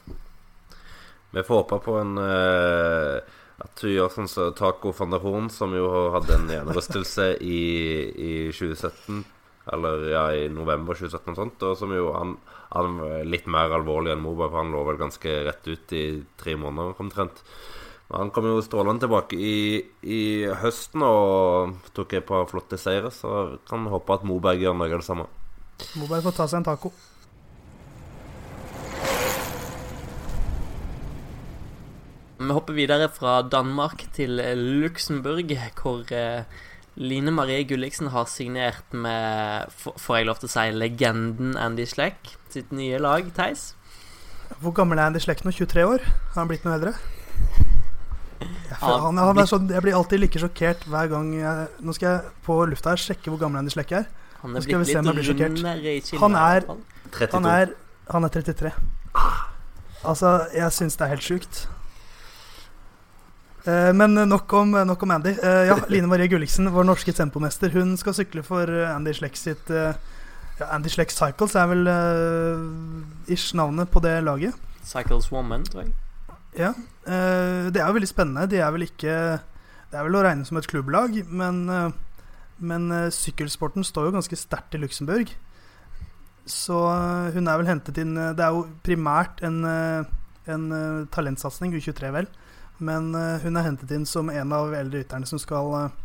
Vi 1.31 1.44
får 1.44 1.62
håpe 1.62 1.81
på 1.85 1.99
en 2.01 2.14
uh, 2.16 3.18
at 3.59 3.83
hun 3.83 3.90
gjør 3.90 4.12
sånn 4.14 4.31
som 4.31 4.55
Taco 4.57 4.92
van 4.94 5.12
der 5.12 5.23
Horn, 5.25 5.49
som 5.51 5.75
jo 5.75 5.88
hadde 6.14 6.37
en 6.37 6.53
hjernerystelse 6.53 7.33
i, 7.42 7.62
i 8.14 8.33
2017. 8.55 9.25
Eller 9.72 10.04
ja, 10.12 10.22
i 10.33 10.46
november 10.52 10.96
2017 10.96 11.33
og 11.33 11.38
sånt. 11.38 11.66
Og 11.68 11.74
som 11.81 11.92
jo 11.94 12.12
han, 12.14 12.37
han 12.72 13.00
var 13.02 13.26
litt 13.28 13.48
mer 13.50 13.74
alvorlig 13.76 14.14
enn 14.14 14.24
Moberg, 14.24 14.52
for 14.52 14.62
han 14.62 14.72
lå 14.74 14.85
vel 14.88 15.00
ganske 15.00 15.35
rett 15.48 15.68
ut 15.68 15.96
i 15.96 16.04
tre 16.40 16.57
måneder 16.61 17.02
omtrent. 17.04 17.42
Men 18.09 18.22
han 18.24 18.33
kom 18.33 18.48
jo 18.48 18.62
strålende 18.64 19.04
tilbake 19.04 19.37
i, 19.37 19.59
i 20.09 20.22
høsten 20.62 21.04
og 21.04 21.76
tok 21.96 22.16
et 22.16 22.28
par 22.28 22.48
flotte 22.48 22.81
seire, 22.81 23.12
så 23.12 23.59
kan 23.68 23.85
håpe 23.92 24.16
at 24.16 24.24
Moberg 24.24 24.64
gjør 24.64 24.78
noe 24.78 24.88
av 24.88 25.02
det 25.02 25.09
samme. 25.09 25.28
Moberg 26.00 26.24
får 26.24 26.38
ta 26.38 26.48
seg 26.48 26.62
en 26.62 26.68
taco. 26.70 26.94
Vi 32.38 32.54
hopper 32.54 32.76
videre 32.78 33.11
fra 33.12 33.42
Danmark 33.42 34.07
til 34.14 34.40
Luxembourg, 34.57 35.52
hvor 35.83 36.12
eh, 36.14 36.46
Line 36.98 37.30
Marie 37.30 37.62
Gulliksen 37.68 38.11
har 38.11 38.26
signert 38.26 38.94
med, 38.94 39.70
får 39.78 40.16
jeg 40.18 40.26
lov 40.26 40.40
til 40.40 40.48
å 40.48 40.50
si, 40.50 40.64
legenden 40.74 41.54
Andy 41.61 41.87
Sleck 41.87 42.32
sitt 42.50 42.72
nye 42.74 42.98
lag, 42.98 43.28
Theis. 43.37 43.72
Hvor 44.62 44.74
gammel 44.74 44.98
er 44.98 45.11
Andy 45.12 45.22
Sleck 45.22 45.44
nå? 45.46 45.52
23 45.54 45.84
år? 45.87 46.02
Har 46.32 46.40
han 46.40 46.50
blitt 46.50 46.66
noe 46.66 46.74
eldre? 46.74 46.94
Jeg, 48.38 48.78
han, 48.82 49.18
han 49.18 49.46
sånn, 49.48 49.70
jeg 49.72 49.82
blir 49.84 49.96
alltid 49.98 50.22
like 50.22 50.40
sjokkert 50.42 50.84
hver 50.87 51.08
gang 51.11 51.30
jeg, 51.34 51.70
Nå 51.82 51.94
skal 51.96 52.08
jeg 52.11 52.32
på 52.46 52.58
lufta 52.70 52.92
her 52.92 53.00
sjekke 53.02 53.32
hvor 53.32 53.40
gammel 53.40 53.62
Andy 53.62 53.74
Sleck 53.74 53.94
er. 53.94 54.06
Han 54.42 54.54
er 54.58 54.66
blitt 54.66 54.90
litt 54.90 54.98
rundere 54.98 55.94
i 55.94 56.02
kinnet. 56.02 56.20
Han 56.22 56.37
er, 56.38 56.66
han 57.34 57.48
er, 57.50 57.74
han 58.11 58.26
er 58.26 58.34
33. 58.34 58.74
Altså, 60.06 60.34
jeg 60.54 60.74
syns 60.74 60.98
det 60.98 61.06
er 61.06 61.14
helt 61.14 61.26
sjukt. 61.26 61.64
Uh, 63.68 63.92
men 63.92 64.14
nok 64.28 64.52
om, 64.57 64.70
nok 64.88 65.02
om 65.04 65.11
Andy. 65.12 65.35
Uh, 65.42 65.64
ja, 65.68 65.76
Line 65.92 66.09
Marie 66.09 66.28
Gulliksen, 66.31 66.70
vår 66.72 66.87
norske 66.88 67.12
tempomester, 67.12 67.72
hun 67.74 67.96
skal 68.00 68.14
sykle 68.16 68.44
for 68.46 68.70
eh, 68.70 68.88
Andy 68.88 69.12
Schleck 69.16 69.37
sitt 69.37 69.68
uh, 69.74 69.92
ja, 70.57 70.70
Andy 70.72 70.88
Schleck 70.88 71.12
Cycles 71.12 71.57
er 71.59 71.68
vel 71.68 71.90
ish 73.28 73.52
navnet 73.59 73.90
på 73.92 74.00
det 74.02 74.14
laget. 74.24 74.57
Cycles 74.88 75.28
Woman, 75.35 75.66
tror 75.68 75.85
jeg. 75.85 75.92
Ja. 76.59 76.72
det 77.04 77.78
er 77.78 77.85
jo 77.85 77.94
veldig 77.94 78.09
spennende. 78.09 78.48
De 78.50 78.57
er 78.59 78.72
vel 78.74 78.87
ikke 78.88 79.12
Det 79.92 79.98
er 80.00 80.07
vel 80.07 80.16
å 80.16 80.22
regne 80.24 80.48
som 80.48 80.59
et 80.59 80.66
klubblag, 80.66 81.14
men, 81.28 81.61
men 82.59 82.88
sykkelsporten 83.14 83.87
står 83.87 84.09
jo 84.09 84.14
ganske 84.16 84.38
sterkt 84.40 84.74
i 84.74 84.81
Luxembourg. 84.83 85.31
Så 86.48 86.81
hun 87.37 87.46
er 87.46 87.61
vel 87.61 87.70
hentet 87.70 88.00
inn 88.02 88.16
Det 88.16 88.42
er 88.42 88.57
jo 88.57 88.64
primært 88.83 89.44
en, 89.46 89.61
en 90.48 90.66
talentsatsing, 91.14 91.76
U23, 91.78 92.11
vel 92.16 92.33
men 92.79 93.11
uh, 93.14 93.38
hun 93.43 93.59
er 93.59 93.67
hentet 93.67 93.93
inn 93.95 94.07
som 94.07 94.31
en 94.31 94.55
av 94.55 94.75
eldre 94.75 95.03
rytterne 95.03 95.27
som 95.27 95.41
skal 95.43 95.73
uh, 95.75 95.97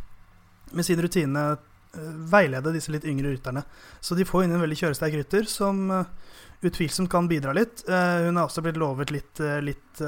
med 0.74 0.86
sin 0.86 1.02
rutine 1.02 1.44
uh, 1.54 2.14
veilede 2.32 2.74
disse 2.74 2.94
litt 2.94 3.06
yngre 3.06 3.36
rytterne. 3.36 3.64
Så 4.02 4.18
de 4.18 4.26
får 4.26 4.46
inn 4.46 4.56
en 4.58 4.64
veldig 4.64 4.80
kjøresterk 4.80 5.18
rytter 5.20 5.50
som 5.50 5.86
utvilsomt 6.64 7.12
kan 7.12 7.28
bidra 7.28 7.52
litt. 7.54 7.84
hun 7.86 8.38
er 8.38 8.46
også 8.46 8.62
blitt 8.64 8.80
lovet 8.80 9.12
litt, 9.12 9.40
litt 9.62 10.00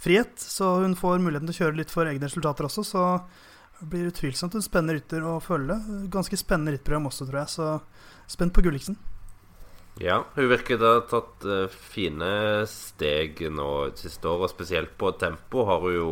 frihet, 0.00 0.32
så 0.40 0.70
hun 0.80 0.96
får 0.96 1.20
muligheten 1.20 1.50
til 1.50 1.54
å 1.54 1.58
kjøre 1.58 1.78
litt 1.78 1.92
for 1.92 2.08
egne 2.08 2.26
resultater 2.26 2.64
også. 2.64 2.84
Så 2.88 3.02
det 3.78 3.90
blir 3.92 4.08
utvilsomt 4.08 4.56
en 4.56 4.64
spennende 4.64 4.96
rytter 4.96 5.26
å 5.28 5.36
følge. 5.44 5.76
Ganske 6.12 6.38
spennende 6.40 6.74
rittprogram 6.74 7.10
også, 7.10 7.28
tror 7.28 7.42
jeg. 7.42 7.52
Så 7.52 8.32
spent 8.38 8.56
på 8.56 8.64
Gulliksen. 8.64 8.96
Ja, 10.02 10.18
hun 10.34 10.50
virker 10.50 10.82
å 10.82 10.90
ha 10.98 11.04
tatt 11.08 11.46
uh, 11.48 11.72
fine 11.72 12.66
steg 12.68 13.40
nå 13.48 13.68
siste 13.96 14.28
år, 14.28 14.44
og 14.44 14.52
spesielt 14.52 14.92
på 15.00 15.14
tempo 15.16 15.64
har 15.68 15.80
hun 15.84 15.94
jo 15.96 16.10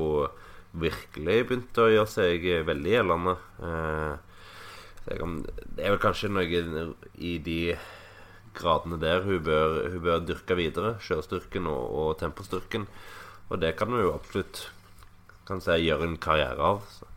virkelig 0.75 1.43
begynt 1.51 1.81
å 1.83 1.91
gjøre 1.93 2.11
seg 2.11 2.47
veldig 2.67 2.95
gjeldende. 2.97 3.35
det 5.05 5.85
er 5.85 5.93
vel 5.93 6.01
kanskje 6.03 6.33
noe 6.33 6.63
i 7.15 7.37
de 7.39 7.77
gradene 8.55 8.99
der 9.03 9.23
hun 9.27 9.43
bør, 9.45 9.77
hun 9.93 10.03
bør 10.03 10.25
dyrke 10.27 10.57
videre. 10.59 10.97
Kjørestyrken 11.05 11.69
og, 11.71 11.85
og 12.01 12.11
tempostyrken. 12.23 12.87
Og 13.51 13.61
det 13.63 13.75
kan 13.79 13.93
hun 13.93 14.03
jo 14.03 14.15
absolutt 14.15 14.69
kan 15.49 15.61
si, 15.61 15.77
gjøre 15.85 16.09
en 16.09 16.21
karriere 16.21 16.71
av. 16.73 16.85
Så. 16.89 17.11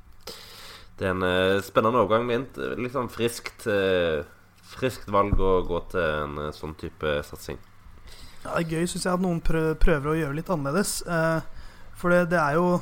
Det 0.97 1.06
er 1.06 1.13
en 1.13 1.25
uh, 1.25 1.63
spennende 1.63 2.01
overgang. 2.01 2.25
Med 2.27 2.58
litt 2.82 2.95
sånn 2.95 3.12
friskt, 3.13 3.67
uh, 3.69 4.25
friskt 4.67 5.10
valg 5.13 5.39
å 5.39 5.62
gå 5.67 5.82
til 5.91 6.03
en 6.03 6.39
uh, 6.47 6.53
sånn 6.56 6.75
type 6.80 7.17
satsing. 7.27 7.60
Ja, 8.43 8.53
det 8.53 8.60
er 8.60 8.75
gøy, 8.77 8.88
syns 8.88 9.06
jeg, 9.08 9.13
at 9.13 9.23
noen 9.23 9.41
prøver 9.43 10.12
å 10.12 10.17
gjøre 10.17 10.38
litt 10.38 10.51
annerledes. 10.53 11.01
for 11.97 12.13
det, 12.13 12.30
det, 12.32 12.38
er 12.39 12.56
jo 12.56 12.80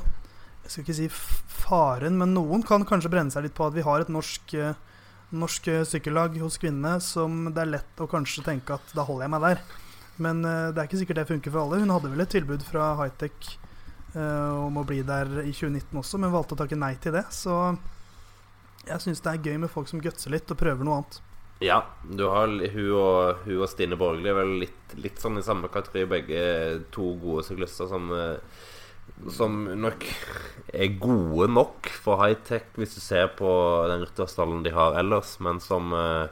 Jeg 0.66 0.72
skal 0.72 0.84
ikke 0.84 0.98
si 0.98 1.08
faren, 1.10 2.18
men 2.20 2.36
noen 2.36 2.66
kan 2.66 2.86
kanskje 2.86 3.10
brenne 3.14 3.34
seg 3.34 3.48
litt 3.48 3.56
på 3.58 3.66
at 3.66 3.74
vi 3.74 3.86
har 3.86 4.02
et 4.02 4.12
norsk 4.12 4.54
norsk 5.36 5.68
sykkellag 5.90 6.38
hos 6.38 6.60
kvinnene 6.62 7.00
som 7.02 7.48
det 7.50 7.64
er 7.64 7.72
lett 7.72 8.02
å 8.04 8.08
kanskje 8.08 8.44
tenke 8.46 8.76
at 8.76 8.94
da 8.96 9.04
holder 9.08 9.26
jeg 9.26 9.34
meg 9.34 9.46
der. 9.48 9.64
Men 10.22 10.44
det 10.46 10.78
er 10.78 10.86
ikke 10.86 11.00
sikkert 11.02 11.22
det 11.22 11.28
funker 11.32 11.56
for 11.56 11.64
alle. 11.64 11.82
Hun 11.82 11.92
hadde 11.96 12.12
vel 12.12 12.24
et 12.24 12.32
tilbud 12.36 12.64
fra 12.68 12.92
Hightech 13.00 13.56
om 14.16 14.78
å 14.80 14.86
bli 14.88 15.02
der 15.08 15.28
i 15.42 15.52
2019 15.52 15.98
også, 16.00 16.22
men 16.22 16.34
valgte 16.36 16.56
å 16.56 16.62
takke 16.62 16.78
nei 16.80 16.94
til 17.02 17.18
det. 17.18 17.26
Så 17.36 17.56
jeg 18.86 19.02
syns 19.02 19.24
det 19.24 19.32
er 19.32 19.48
gøy 19.50 19.58
med 19.64 19.72
folk 19.72 19.90
som 19.90 20.02
gutser 20.04 20.34
litt 20.34 20.52
og 20.52 20.60
prøver 20.60 20.86
noe 20.86 21.02
annet. 21.02 21.20
Ja, 21.64 21.80
du 22.04 22.26
har 22.28 22.52
hun 22.52 22.90
og, 23.00 23.46
hun 23.46 23.62
og 23.62 23.70
Stine 23.72 23.96
Borgli 24.00 24.28
er 24.28 24.40
vel 24.42 24.58
litt, 24.66 24.96
litt, 25.00 25.22
sånn 25.24 25.40
i 25.40 25.46
samme 25.46 25.72
kategori, 25.72 26.10
begge 26.12 26.42
to 26.96 27.14
gode 27.22 27.46
syklister 27.48 27.88
som 27.88 28.12
uh, 28.12 28.36
som 29.32 29.64
nok 29.80 30.04
er 30.76 30.98
gode 31.02 31.48
nok 31.54 31.90
for 32.04 32.20
high-tech 32.22 32.76
hvis 32.80 32.98
du 32.98 33.02
ser 33.02 33.32
på 33.38 33.50
den 33.90 34.04
rytterstallen 34.04 34.64
de 34.66 34.74
har 34.76 34.98
ellers, 35.00 35.38
men 35.44 35.62
som 35.64 35.94
uh, 35.96 36.28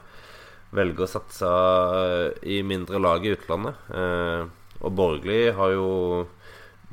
velger 0.74 1.06
å 1.06 1.10
satse 1.10 1.48
uh, 1.48 2.30
i 2.42 2.60
mindre 2.66 3.00
lag 3.00 3.24
i 3.24 3.32
utlandet. 3.34 3.78
Uh, 3.88 4.46
og 4.84 4.96
Borgli 4.98 5.48
har 5.56 5.72
jo 5.72 5.88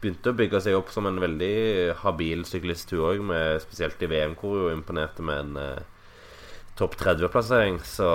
begynt 0.02 0.26
å 0.26 0.36
bygge 0.38 0.62
seg 0.64 0.78
opp 0.78 0.90
som 0.94 1.06
en 1.06 1.20
veldig 1.22 1.98
habil 2.02 2.46
syklist, 2.48 2.94
hun 2.96 3.04
òg, 3.06 3.34
spesielt 3.62 4.02
i 4.02 4.10
VM, 4.10 4.38
hvor 4.40 4.64
hun 4.64 4.80
imponerte 4.80 5.26
med 5.26 5.44
en 5.44 5.84
topp 6.82 6.98
30-plassering. 7.00 7.80
Så 7.86 8.10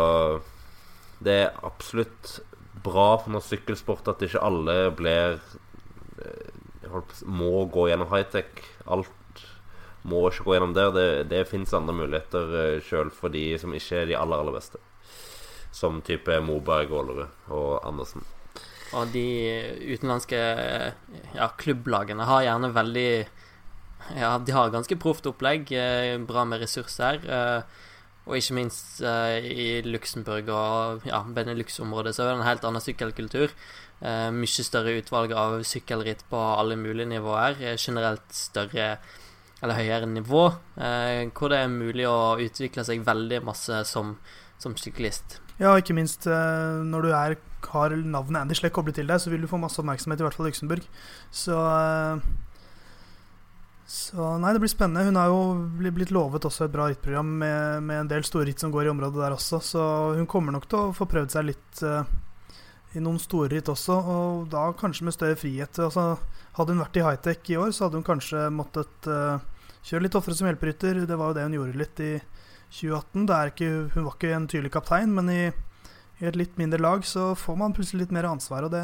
det 1.24 1.38
er 1.46 1.62
absolutt 1.66 2.40
bra 2.84 3.14
for 3.22 3.32
norsk 3.34 3.54
sykkelsport 3.54 4.10
at 4.12 4.26
ikke 4.26 4.42
alle 4.44 4.76
blir 4.94 5.38
må 7.26 7.64
gå 7.72 7.88
gjennom 7.90 8.10
high-tech. 8.12 8.62
Alt 8.86 9.42
må 10.06 10.26
ikke 10.30 10.46
gå 10.46 10.56
gjennom 10.56 10.74
der. 10.76 10.92
Det, 10.94 11.06
det 11.32 11.46
fins 11.50 11.74
andre 11.76 11.94
muligheter 11.96 12.56
eh, 12.60 12.82
sjøl 12.84 13.10
for 13.14 13.32
de 13.34 13.48
som 13.60 13.74
ikke 13.74 14.02
er 14.02 14.10
de 14.10 14.18
aller, 14.18 14.42
aller 14.42 14.56
beste. 14.56 14.80
Som 15.74 16.00
type 16.06 16.40
Moberg, 16.44 16.92
Aalerud 16.92 17.52
og 17.52 17.70
Andersen. 17.86 18.24
Og 18.96 19.10
de 19.12 19.26
utenlandske 19.82 20.38
ja, 21.34 21.48
klubblagene 21.58 22.28
har 22.28 22.44
gjerne 22.46 22.70
veldig 22.70 23.10
Ja, 24.14 24.36
de 24.38 24.54
har 24.54 24.70
ganske 24.70 24.96
proft 25.02 25.26
opplegg. 25.26 25.72
Eh, 25.74 26.14
bra 26.22 26.46
med 26.46 26.62
ressurser. 26.62 27.26
Eh, 28.26 28.30
og 28.30 28.38
ikke 28.40 28.58
minst 28.58 29.00
i 29.00 29.82
Luxembourg 29.86 30.48
og 30.50 31.06
ja, 31.06 31.22
Benelux-området 31.22 32.16
så 32.16 32.24
er 32.24 32.32
det 32.32 32.38
en 32.40 32.48
helt 32.48 32.66
annen 32.66 32.82
sykkelkultur. 32.82 33.54
Eh, 34.04 34.28
mye 34.34 34.64
større 34.66 34.98
utvalg 34.98 35.32
av 35.32 35.62
sykkelritt 35.64 36.26
på 36.28 36.36
alle 36.36 36.76
mulige 36.76 37.08
nivåer. 37.14 37.56
Eh, 37.62 37.78
generelt 37.80 38.26
større 38.34 38.96
eller 39.62 39.78
høyere 39.78 40.06
nivå, 40.06 40.52
Eh, 40.76 41.30
hvor 41.32 41.48
det 41.48 41.58
er 41.62 41.68
mulig 41.72 42.04
å 42.04 42.36
utvikle 42.36 42.84
seg 42.84 43.04
veldig 43.06 43.40
masse 43.42 43.84
som, 43.88 44.18
som 44.58 44.76
syklist. 44.76 45.40
Ja, 45.56 45.72
ikke 45.80 45.96
minst 45.96 46.26
uh, 46.28 46.84
når 46.84 47.06
du 47.06 47.12
er, 47.16 47.36
har 47.72 47.94
navnet 47.96 48.52
Schleck 48.58 48.74
koblet 48.76 48.98
til 49.00 49.08
deg, 49.08 49.16
så 49.16 49.32
vil 49.32 49.40
du 49.40 49.48
få 49.48 49.56
masse 49.56 49.80
oppmerksomhet, 49.80 50.20
i 50.20 50.26
hvert 50.26 50.36
fall 50.36 50.44
i 50.44 50.50
Luxembourg. 50.50 50.84
Så 51.32 51.56
så 53.86 54.32
nei, 54.42 54.50
det 54.52 54.60
blir 54.64 54.70
spennende. 54.70 55.06
Hun 55.06 55.18
har 55.18 55.30
jo 55.30 55.42
blitt 55.78 56.10
lovet 56.14 56.44
også 56.48 56.66
et 56.66 56.74
bra 56.74 56.88
rittprogram 56.90 57.28
med, 57.38 57.84
med 57.86 58.00
en 58.02 58.08
del 58.10 58.24
store 58.26 58.48
ritt 58.48 58.62
som 58.62 58.72
går 58.74 58.88
i 58.88 58.92
området 58.92 59.22
der 59.22 59.36
også, 59.36 59.60
så 59.62 59.82
hun 60.18 60.26
kommer 60.30 60.56
nok 60.56 60.66
til 60.66 60.80
å 60.80 60.94
få 60.96 61.06
prøvd 61.10 61.36
seg 61.36 61.46
litt 61.52 61.82
uh, 61.86 62.02
i 62.96 63.02
noen 63.02 63.20
storritt 63.22 63.68
også, 63.70 63.98
og 64.10 64.48
da 64.50 64.68
kanskje 64.78 65.06
med 65.06 65.14
større 65.14 65.38
frihet. 65.38 65.78
Altså, 65.82 66.16
hadde 66.56 66.74
hun 66.74 66.82
vært 66.82 66.98
i 66.98 67.04
high-tech 67.04 67.52
i 67.52 67.60
år, 67.60 67.70
så 67.76 67.86
hadde 67.86 68.00
hun 68.00 68.08
kanskje 68.08 68.48
måttet 68.54 69.10
uh, 69.10 69.38
kjøre 69.86 70.06
litt 70.06 70.18
oftere 70.18 70.38
som 70.38 70.48
hjelperytter. 70.50 71.04
Det 71.06 71.18
var 71.20 71.30
jo 71.30 71.38
det 71.38 71.46
hun 71.46 71.56
gjorde 71.58 71.80
litt 71.82 72.02
i 72.02 72.12
2018. 72.74 73.28
Ikke, 73.52 73.70
hun 73.94 74.08
var 74.08 74.16
ikke 74.16 74.34
en 74.34 74.48
tydelig 74.50 74.72
kaptein, 74.74 75.14
men 75.14 75.30
i, 75.30 75.42
i, 76.18 76.26
et 76.26 76.38
litt 76.38 76.56
mindre 76.58 76.82
lag 76.82 77.06
så 77.06 77.34
får 77.38 77.60
man 77.60 77.76
plutselig 77.76 78.06
litt 78.06 78.16
mer 78.16 78.30
ansvar. 78.32 78.66
Og 78.66 78.74
det, 78.74 78.82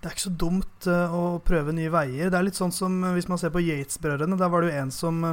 det 0.00 0.08
er 0.08 0.14
ikke 0.14 0.22
så 0.22 0.36
dumt 0.40 0.86
uh, 0.88 1.12
å 1.12 1.22
prøve 1.44 1.74
nye 1.76 1.90
veier. 1.92 2.30
Det 2.32 2.38
er 2.38 2.44
litt 2.46 2.56
sånn 2.56 2.72
som 2.72 2.94
hvis 3.12 3.28
man 3.28 3.40
ser 3.40 3.52
på 3.52 3.60
Yates-brødrene. 3.60 4.38
Der 4.40 4.48
var 4.48 4.64
det 4.64 4.70
jo 4.70 4.78
en 4.80 4.92
som, 4.96 5.26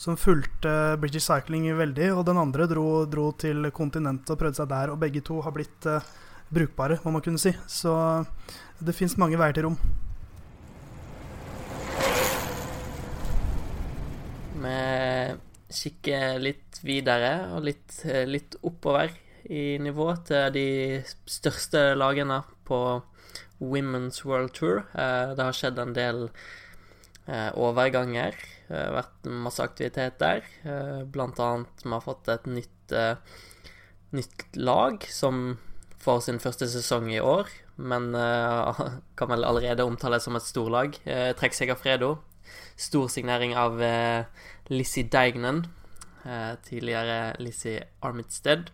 som 0.00 0.16
fulgte 0.16 0.72
British 1.02 1.28
Cycling 1.28 1.66
veldig, 1.76 2.14
og 2.14 2.24
den 2.24 2.40
andre 2.40 2.64
dro, 2.70 3.04
dro 3.04 3.26
til 3.36 3.68
kontinentet 3.76 4.32
og 4.32 4.40
prøvde 4.40 4.62
seg 4.62 4.70
der. 4.72 4.94
Og 4.94 5.02
begge 5.02 5.20
to 5.28 5.42
har 5.44 5.52
blitt 5.52 5.88
uh, 5.92 6.00
brukbare, 6.48 6.96
må 7.04 7.12
man 7.18 7.24
kunne 7.26 7.42
si. 7.42 7.52
Så 7.68 7.92
det 8.80 8.96
fins 8.96 9.18
mange 9.20 9.36
veier 9.36 9.58
til 9.58 9.68
rom. 9.68 9.76
Vi 14.58 14.80
kikker 15.68 16.40
litt 16.40 16.80
videre 16.80 17.52
og 17.52 17.68
litt, 17.68 18.00
litt, 18.24 18.56
oppover 18.64 19.12
i 19.52 19.76
nivå 19.84 20.08
til 20.26 20.48
de 20.56 20.66
største 21.28 21.92
lagene 22.00 22.40
på 22.64 22.80
Women's 23.58 24.24
World 24.24 24.54
Tour. 24.54 24.84
Eh, 24.94 25.34
det 25.34 25.44
har 25.44 25.56
skjedd 25.56 25.78
en 25.82 25.94
del 25.96 26.26
eh, 27.26 27.50
overganger. 27.58 28.36
Det 28.68 28.76
har 28.76 28.96
vært 28.98 29.30
masse 29.46 29.64
aktivitet 29.64 30.18
der. 30.22 30.44
Eh, 30.64 31.02
blant 31.08 31.40
annet 31.42 31.84
vi 31.84 31.94
har 31.94 32.04
fått 32.04 32.30
et 32.32 32.46
nytt, 32.50 32.74
nytt 34.16 34.44
lag 34.56 35.02
som 35.12 35.58
får 36.00 36.22
sin 36.24 36.38
første 36.40 36.68
sesong 36.70 37.10
i 37.12 37.20
år, 37.20 37.50
men 37.76 38.14
kan 39.18 39.32
vel 39.32 39.44
allerede 39.44 39.84
omtales 39.84 40.24
som 40.24 40.38
et 40.38 40.46
storlag. 40.46 40.96
seg 41.04 41.74
av 41.74 41.82
Fredo. 41.82 42.14
Stor 42.78 43.10
signering 43.12 43.52
av 43.58 43.76
Lizzie 44.72 45.04
Deignan, 45.04 45.66
uh, 46.24 46.54
tidligere 46.64 47.34
Lizzie 47.42 47.82
Armidsted, 48.00 48.70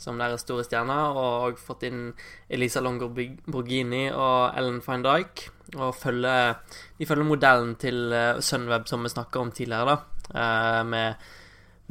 som 0.00 0.18
deres 0.18 0.42
store 0.44 0.64
stjerner, 0.66 1.14
og 1.16 1.60
fått 1.60 1.86
inn 1.88 2.08
Elisa 2.48 2.82
Longo 2.84 3.08
Borghini 3.10 4.08
og 4.10 4.56
Ellen 4.58 4.82
Fine 4.84 5.06
Dijk. 5.06 5.46
Og 5.74 5.94
følger, 5.96 6.58
de 6.98 7.06
følger 7.08 7.26
modellen 7.26 7.72
til 7.80 8.12
Sunweb 8.44 8.86
som 8.90 9.02
vi 9.02 9.10
snakka 9.10 9.40
om 9.40 9.54
tidligere, 9.54 9.96
da, 10.34 10.82
med 10.84 11.24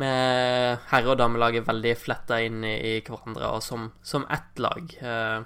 med 0.01 0.77
herre- 0.89 1.13
og 1.13 1.19
damelaget 1.19 1.67
veldig 1.67 1.93
fletta 1.97 2.39
inn 2.41 2.63
i, 2.65 2.99
hverandre 3.05 3.51
og 3.53 3.61
som, 3.63 3.91
som 4.01 4.25
ett 4.31 4.61
lag. 4.61 4.95
Eh, 5.01 5.43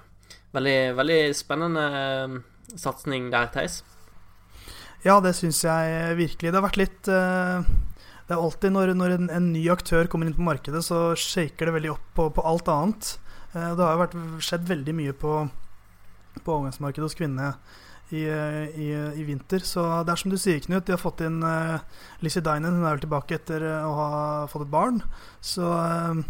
veldig, 0.56 0.78
veldig 0.96 1.20
spennende 1.36 1.84
eh, 1.98 2.38
satsing 2.76 3.28
der, 3.32 3.50
Theis. 3.52 3.82
Ja, 5.04 5.20
det 5.20 5.36
syns 5.38 5.60
jeg 5.64 6.16
virkelig. 6.18 6.50
Det 6.50 6.56
har 6.56 6.64
vært 6.64 6.80
litt 6.80 7.10
eh, 7.12 7.68
Det 8.28 8.36
er 8.36 8.44
alltid 8.44 8.74
når, 8.74 8.92
når 8.92 9.14
en, 9.14 9.30
en, 9.32 9.50
ny 9.54 9.62
aktør 9.72 10.08
kommer 10.12 10.28
inn 10.28 10.36
på 10.36 10.44
markedet, 10.44 10.82
så 10.84 11.14
shaker 11.16 11.70
det 11.70 11.78
veldig 11.78 11.94
opp 11.94 12.08
på, 12.16 12.28
på 12.36 12.44
alt 12.44 12.68
annet. 12.68 13.14
Eh, 13.54 13.70
det 13.72 13.80
har 13.80 13.94
jo 13.94 14.02
vært, 14.02 14.16
skjedd 14.44 14.66
veldig 14.68 14.94
mye 14.98 15.14
på, 15.16 15.36
på 16.42 16.56
overgangsmarkedet 16.58 17.06
hos 17.06 17.16
kvinnene 17.16 17.54
i, 18.12 18.26
i, 18.26 18.90
i, 18.92 19.24
vinter. 19.24 19.64
Så 19.64 19.84
det 20.04 20.12
er 20.12 20.20
som 20.20 20.32
du 20.32 20.36
sier, 20.40 20.60
Knut. 20.64 20.84
De 20.84 20.92
har 20.92 21.00
fått 21.00 21.22
inn 21.24 21.40
uh, 21.44 21.80
Lizzie 22.24 22.44
Dynan. 22.44 22.76
Hun 22.76 22.84
er 22.84 22.98
vel 22.98 23.02
tilbake 23.06 23.38
etter 23.38 23.64
uh, 23.64 23.88
å 23.88 23.96
ha 23.96 24.10
fått 24.52 24.66
et 24.66 24.72
barn. 24.72 25.00
Så 25.44 25.64
uh, 25.64 26.20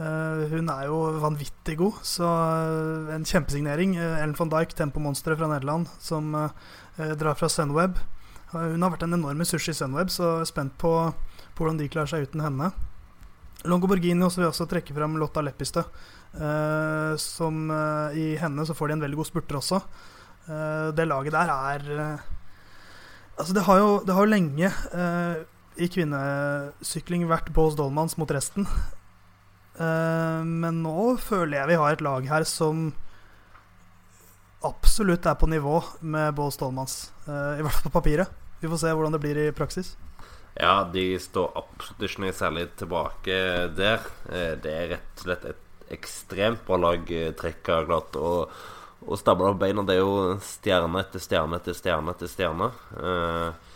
hun 0.00 0.72
er 0.72 0.88
jo 0.88 0.98
vanvittig 1.22 1.76
god. 1.80 2.00
Så 2.08 2.28
en 3.14 3.28
kjempesignering. 3.28 3.96
Ellen 4.00 4.36
von 4.38 4.52
Dijk, 4.52 4.72
tempomonsteret 4.80 5.40
fra 5.40 5.52
Nederland, 5.52 5.92
som 6.02 6.32
drar 6.96 7.36
fra 7.38 7.52
Sunweb. 7.52 8.00
Hun 8.54 8.82
har 8.82 8.92
vært 8.92 9.06
en 9.06 9.16
enorm 9.16 9.40
ressurs 9.42 9.68
i 9.70 9.74
Sunweb, 9.74 10.10
så 10.14 10.36
spent 10.46 10.74
på, 10.78 10.92
på 11.54 11.64
hvordan 11.64 11.78
de 11.80 11.88
klarer 11.88 12.10
seg 12.10 12.26
uten 12.26 12.42
henne. 12.44 12.72
Longo 13.70 13.88
Borghini 13.88 14.26
også 14.26 14.42
vil 14.42 14.50
også 14.50 14.66
trekke 14.68 14.94
fram 14.96 15.16
Lotta 15.16 15.40
Leppistø. 15.40 15.86
som 17.22 17.70
i 18.12 18.34
henne 18.36 18.66
så 18.66 18.74
får 18.74 18.88
de 18.88 18.92
en 18.96 19.04
veldig 19.06 19.16
god 19.20 19.28
spurter 19.28 19.56
også. 19.56 19.78
Uh, 20.44 20.92
det 20.92 21.06
laget 21.08 21.32
der 21.32 21.48
er 21.48 21.84
uh, 21.96 22.20
Altså, 23.38 23.54
det 23.54 23.62
har 23.64 23.78
jo, 23.78 24.02
det 24.06 24.14
har 24.14 24.20
jo 24.22 24.30
lenge 24.30 24.68
uh, 24.94 25.40
i 25.74 25.88
kvinnesykling 25.90 27.24
vært 27.26 27.48
Bås 27.50 27.74
Dolmans 27.74 28.14
mot 28.14 28.30
resten. 28.30 28.68
men 29.74 30.76
nå 30.84 31.16
føler 31.18 31.56
jeg 31.58 31.68
vi 31.72 31.78
har 31.80 31.96
et 31.96 32.04
lag 32.06 32.28
her 32.30 32.44
som 32.46 32.92
absolutt 34.62 35.26
er 35.26 35.34
på 35.34 35.48
nivå 35.50 35.80
med 35.98 36.30
Bås 36.38 36.60
Dolmans. 36.60 37.10
I 37.26 37.58
hvert 37.58 37.74
fall 37.74 37.88
på 37.88 37.94
papiret. 37.96 38.30
Vi 38.62 38.70
får 38.70 38.84
se 38.84 38.92
hvordan 38.94 39.16
det 39.16 39.22
blir 39.24 39.40
i 39.42 39.50
praksis. 39.50 39.96
Ja, 40.54 40.84
de 40.92 41.18
står 41.18 41.50
absolutt 41.58 42.06
ikke 42.06 42.22
noe 42.24 42.36
særlig 42.36 42.68
tilbake 42.78 43.38
der. 43.74 44.06
Eh, 44.30 44.54
det 44.62 44.72
er 44.72 44.90
rett 44.94 45.18
og 45.18 45.26
slett 45.26 45.46
et 45.50 45.92
ekstremt 45.94 46.62
bra 46.66 46.78
lag 46.80 47.10
Trekk 47.38 47.68
har 47.68 47.88
klart 47.88 48.16
å, 48.16 48.30
å 49.04 49.18
stable 49.20 49.50
opp 49.50 49.60
beina. 49.60 49.84
Det 49.86 49.98
er 49.98 50.02
jo 50.02 50.38
stjerne 50.44 51.02
etter 51.02 51.22
stjerne 51.22 51.58
etter 51.60 51.76
stjerne 51.76 52.14
etter 52.14 52.30
stjerne. 52.30 52.70
Eh, 53.00 53.72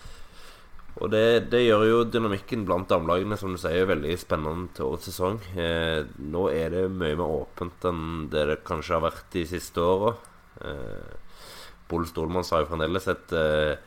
og 0.98 1.12
det, 1.12 1.50
det, 1.52 1.60
gjør 1.62 1.84
jo 1.86 1.98
dynamikken 2.10 2.64
blant 2.66 2.88
damelagene 2.90 3.36
som 3.38 3.52
du 3.54 3.60
sier, 3.60 3.86
veldig 3.86 4.16
spennende 4.18 4.72
til 4.74 4.88
årets 4.88 5.06
sesong. 5.12 5.38
Eh, 5.54 6.00
nå 6.26 6.48
er 6.50 6.74
det 6.74 6.88
mye 6.90 7.18
mer 7.18 7.36
åpent 7.42 7.86
enn 7.86 8.26
det 8.32 8.48
det 8.50 8.58
kanskje 8.66 8.96
har 8.96 9.04
vært 9.06 9.28
de 9.34 9.44
siste 9.46 9.84
åra. 9.84 10.16
Eh, 10.66 11.44
Boll 11.88 12.08
Stolmann 12.08 12.46
sa 12.46 12.62
jo 12.62 12.70
fremdeles 12.70 13.06
et, 13.14 13.32
eh, 13.32 13.78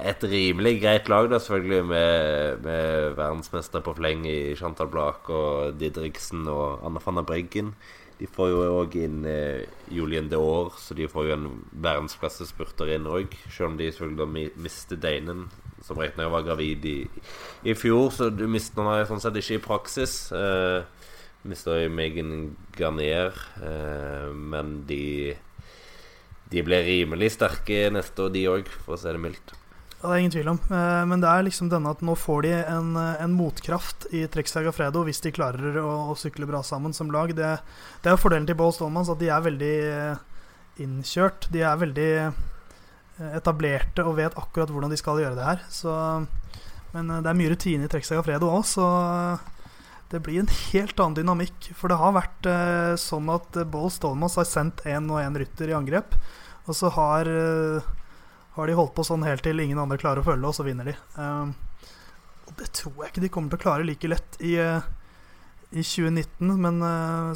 et 0.00 0.24
rimelig 0.24 0.78
greit 0.80 1.08
lag, 1.12 1.28
da, 1.30 1.40
selvfølgelig, 1.42 1.84
med, 1.84 2.62
med 2.64 3.16
verdensmester 3.18 3.82
på 3.84 3.94
fleng 3.98 4.24
i 4.28 4.54
Chantal 4.56 4.88
Blak 4.92 5.28
og 5.30 5.76
Didriksen 5.80 6.46
og 6.48 6.84
Anna 6.86 7.02
van 7.04 7.20
der 7.20 7.26
Breggen. 7.28 7.74
De 8.20 8.28
får 8.30 8.52
jo 8.52 8.62
òg 8.78 8.94
inn 9.02 9.24
eh, 9.26 9.64
Julien 9.90 10.28
de 10.30 10.38
Aar, 10.38 10.72
så 10.78 10.94
de 10.94 11.08
får 11.10 11.26
jo 11.26 11.36
en 11.36 11.46
verdensklassespurter 11.84 12.92
inn 12.94 13.08
òg. 13.10 13.34
Selv 13.48 13.72
om 13.72 13.78
de 13.80 13.90
selvfølgelig 13.90 14.20
da 14.20 14.58
mister 14.62 15.00
Deinen 15.02 15.46
som 15.82 15.98
riktignok 15.98 16.30
var 16.36 16.44
gravid 16.46 16.84
i, 16.86 16.98
i, 17.66 17.74
fjor, 17.74 18.12
så 18.14 18.28
du 18.30 18.44
mister 18.46 18.84
henne 18.86 19.08
sånn 19.08 19.22
sett 19.24 19.40
ikke 19.40 19.58
i 19.58 19.64
praksis. 19.64 20.14
Eh, 20.38 20.84
mister 21.50 21.88
Megan 21.90 22.52
Garnier, 22.78 23.34
eh, 23.60 24.30
men 24.32 24.84
de 24.86 25.34
De 26.52 26.60
blir 26.60 26.82
rimelig 26.84 27.30
sterke 27.32 27.86
neste 27.88 28.26
år, 28.26 28.32
de 28.34 28.42
òg, 28.44 28.66
for 28.84 28.92
å 28.92 29.00
si 29.00 29.08
det 29.08 29.20
mildt. 29.24 29.54
Ja, 30.02 30.08
det 30.08 30.12
er 30.12 30.20
ingen 30.20 30.34
tvil 30.34 30.50
om. 30.50 30.60
Eh, 30.66 31.02
men 31.06 31.22
det 31.22 31.30
er 31.30 31.46
liksom 31.46 31.70
denne 31.70 31.94
at 31.94 32.02
nå 32.02 32.16
får 32.18 32.44
de 32.46 32.54
en, 32.60 32.94
en 32.98 33.36
motkraft 33.38 34.08
i 34.10 34.26
Trexaga 34.26 34.74
Fredo 34.74 35.04
hvis 35.06 35.22
de 35.22 35.34
klarer 35.34 35.78
å, 35.78 35.90
å, 36.10 36.16
sykle 36.18 36.48
bra 36.50 36.64
sammen 36.66 36.94
som 36.96 37.12
lag. 37.14 37.34
Det, 37.38 37.52
det 38.02 38.10
er 38.10 38.20
fordelen 38.20 38.48
til 38.50 38.58
Bål 38.58 38.74
Stolmans 38.74 39.12
at 39.12 39.22
de 39.22 39.30
er 39.30 39.46
veldig 39.46 39.76
eh, 39.92 40.24
innkjørt. 40.82 41.46
De 41.54 41.62
er 41.62 41.78
veldig 41.78 42.10
Eh, 43.20 43.36
etablerte 43.36 44.04
og 44.06 44.16
vet 44.16 44.36
akkurat 44.40 44.70
hvordan 44.72 44.92
de 44.92 44.98
skal 45.00 45.20
gjøre 45.20 45.36
det 45.36 45.44
her. 45.46 45.64
Så, 45.72 45.92
men 46.94 47.10
eh, 47.10 47.22
det 47.22 47.30
er 47.30 47.38
mye 47.38 47.52
rutine 47.52 47.86
i 47.86 47.90
Trekkseg 47.92 48.22
Fredo 48.24 48.50
òg, 48.50 48.64
så 48.68 48.86
eh, 48.88 49.50
det 50.12 50.22
blir 50.24 50.42
en 50.42 50.52
helt 50.72 51.00
annen 51.00 51.18
dynamikk. 51.20 51.72
For 51.78 51.92
det 51.92 52.00
har 52.00 52.16
vært 52.16 52.48
eh, 52.48 52.94
sånn 53.00 53.28
at 53.32 53.58
Bål 53.72 53.92
Stolmos 53.92 54.38
har 54.40 54.48
sendt 54.48 54.84
én 54.88 55.10
og 55.12 55.20
én 55.20 55.36
rytter 55.42 55.72
i 55.72 55.76
angrep. 55.76 56.16
Og 56.64 56.78
så 56.78 56.92
har, 56.94 57.28
eh, 57.28 57.92
har, 58.56 58.66
de 58.68 58.78
holdt 58.78 58.94
på 58.96 59.04
sånn 59.06 59.26
helt 59.26 59.44
til 59.44 59.60
ingen 59.62 59.80
andre 59.82 60.00
klarer 60.00 60.22
å 60.22 60.26
følge, 60.26 60.48
og 60.48 60.56
så 60.56 60.66
vinner 60.66 60.90
de. 60.90 60.96
Eh, 60.96 61.86
og 62.48 62.54
det 62.58 62.70
tror 62.76 62.98
jeg 63.00 63.12
ikke 63.12 63.24
de 63.24 63.32
kommer 63.32 63.52
til 63.52 63.60
å 63.60 63.64
klare 63.66 63.86
like 63.88 64.10
lett 64.10 64.38
i, 64.44 64.56
i 64.58 65.82
2019. 65.82 66.52
Men, 66.60 66.80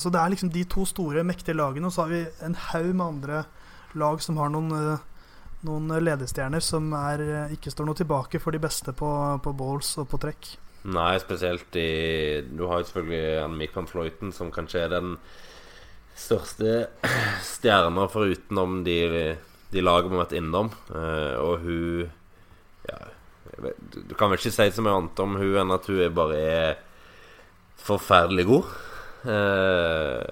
så 0.03 0.11
det 0.12 0.21
er 0.21 0.33
liksom 0.35 0.51
de 0.53 0.64
to 0.69 0.85
store, 0.89 1.25
mektige 1.25 1.57
lagene, 1.57 1.89
og 1.89 1.95
så 1.95 2.05
har 2.05 2.12
vi 2.12 2.25
en 2.45 2.59
haug 2.69 2.91
med 2.91 3.07
andre 3.07 3.45
lag 3.97 4.21
som 4.21 4.37
har 4.43 4.51
noen 4.53 4.99
noen 5.67 5.91
ledestjerner 6.03 6.62
som 6.64 6.93
er, 6.97 7.23
eh, 7.23 7.57
ikke 7.57 7.73
står 7.73 7.89
noe 7.89 7.99
tilbake 7.99 8.41
for 8.43 8.55
de 8.55 8.62
beste 8.62 8.95
på, 8.97 9.11
på 9.43 9.57
balls 9.57 9.97
og 10.03 10.09
på 10.11 10.21
trekk. 10.23 10.53
Nei, 10.87 11.17
spesielt 11.19 11.75
i 11.81 12.45
Du 12.47 12.69
har 12.71 12.79
jo 12.79 12.87
selvfølgelig 12.87 13.71
van 13.75 13.91
Floyten, 13.91 14.33
som 14.33 14.53
kanskje 14.55 14.85
er 14.85 14.93
den 14.95 15.17
største 16.17 16.89
stjerna 17.55 18.07
forutenom 18.12 18.85
de, 18.87 18.99
de 19.73 19.83
lagene 19.83 20.12
vi 20.12 20.19
har 20.19 20.25
vært 20.25 20.39
innom. 20.39 20.73
Uh, 20.91 21.35
og 21.43 21.64
hun 21.67 22.11
ja, 22.87 22.99
Du 23.95 24.14
kan 24.19 24.31
vel 24.31 24.39
ikke 24.39 24.55
si 24.55 24.69
så 24.71 24.85
mye 24.85 24.99
annet 25.01 25.23
om 25.25 25.39
hun 25.41 25.61
enn 25.62 25.75
at 25.75 25.89
hun 25.91 26.03
bare 26.17 26.43
er 26.43 26.83
forferdelig 27.87 28.47
god. 28.51 28.75
Uh, 29.27 30.23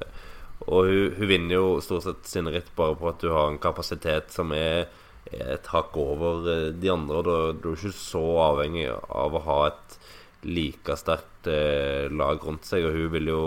og 0.65 0.89
hun, 0.89 1.15
hun, 1.19 1.29
vinner 1.29 1.59
jo 1.59 1.81
stort 1.85 2.07
sett 2.07 2.29
sine 2.31 2.53
ritt 2.55 2.71
bare 2.77 2.97
på 2.97 3.11
at 3.11 3.25
hun 3.25 3.35
har 3.35 3.51
en 3.51 3.63
kapasitet 3.63 4.33
som 4.33 4.53
er 4.57 4.87
et 5.33 5.67
hakk 5.73 5.97
over 6.01 6.49
eh, 6.51 6.71
de 6.73 6.91
andre. 6.93 7.21
Og 7.21 7.61
du 7.61 7.71
er 7.73 7.79
ikke 7.79 7.95
så 7.97 8.25
avhengig 8.51 8.89
av 8.93 9.35
å 9.35 9.45
ha 9.49 9.59
et 9.71 9.99
like 10.45 10.97
sterkt 11.01 11.49
eh, 11.51 12.11
lag 12.13 12.43
rundt 12.45 12.69
seg. 12.69 12.87
Og 12.89 12.97
hun 12.99 13.13
vil 13.15 13.33
jo 13.33 13.45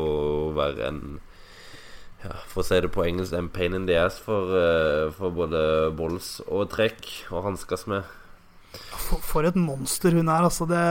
være 0.58 0.90
en 0.90 1.02
ja, 2.24 2.34
For 2.50 2.64
å 2.64 2.66
si 2.66 2.80
det 2.82 2.90
på 2.94 3.06
engelsk 3.06 3.36
en 3.38 3.50
pain 3.54 3.76
in 3.78 3.86
the 3.90 3.98
ass 4.00 4.18
for, 4.24 4.56
eh, 4.58 5.12
for 5.14 5.34
både 5.36 5.60
Bolls 5.98 6.38
og 6.48 6.72
trekk 6.74 7.30
å 7.30 7.44
hanskes 7.46 7.86
med. 7.92 8.08
For, 8.74 9.22
for, 9.22 9.48
et 9.48 9.56
monster 9.56 10.16
hun 10.18 10.28
er, 10.28 10.48
altså. 10.50 10.66
Det 10.70 10.84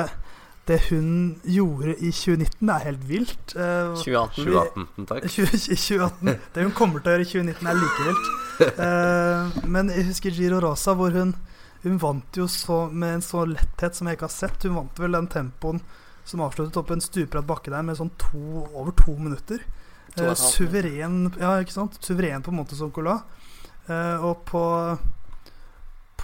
det 0.66 0.80
hun 0.90 1.40
gjorde 1.44 1.94
i 2.02 2.10
2019, 2.10 2.68
er 2.68 2.78
helt 2.78 3.08
vilt. 3.08 3.52
Uh, 3.54 3.94
2018. 4.02 4.44
2018, 4.44 5.06
takk. 5.06 5.28
2018. 5.36 6.32
Det 6.54 6.64
hun 6.64 6.72
kommer 6.74 7.02
til 7.02 7.12
å 7.12 7.14
gjøre 7.14 7.26
i 7.26 7.28
2019, 7.30 7.68
er 7.70 7.78
like 7.78 8.06
vilt. 8.08 8.32
Uh, 8.80 9.60
men 9.76 9.92
jeg 9.94 10.08
husker 10.08 10.34
Giro 10.34 10.58
Rosa, 10.64 10.96
hvor 10.98 11.14
hun, 11.14 11.36
hun 11.84 12.00
vant 12.02 12.40
jo 12.40 12.48
så, 12.50 12.86
med 12.90 13.20
en 13.20 13.22
sånn 13.22 13.54
letthet 13.54 13.98
som 13.98 14.10
jeg 14.10 14.18
ikke 14.18 14.26
har 14.26 14.34
sett. 14.34 14.66
Hun 14.66 14.80
vant 14.80 15.02
vel 15.02 15.14
den 15.14 15.30
tempoen 15.30 15.78
som 16.26 16.42
avsluttet 16.42 16.80
opp 16.80 16.90
en 16.90 17.04
stupbratt 17.04 17.46
bakke 17.46 17.70
der 17.70 17.86
med 17.86 18.00
sånn 18.00 18.10
to, 18.18 18.66
over 18.66 18.90
to 18.98 19.14
minutter. 19.14 19.62
Uh, 20.16 20.32
suveren, 20.38 21.26
ja, 21.40 21.58
ikke 21.60 21.74
sant? 21.74 21.98
Suveren 22.04 22.44
på 22.44 22.54
en 22.54 22.60
måte 22.62 22.78
som 22.78 22.92
Cola. 22.94 23.20
og 23.86 24.40
på 24.48 24.62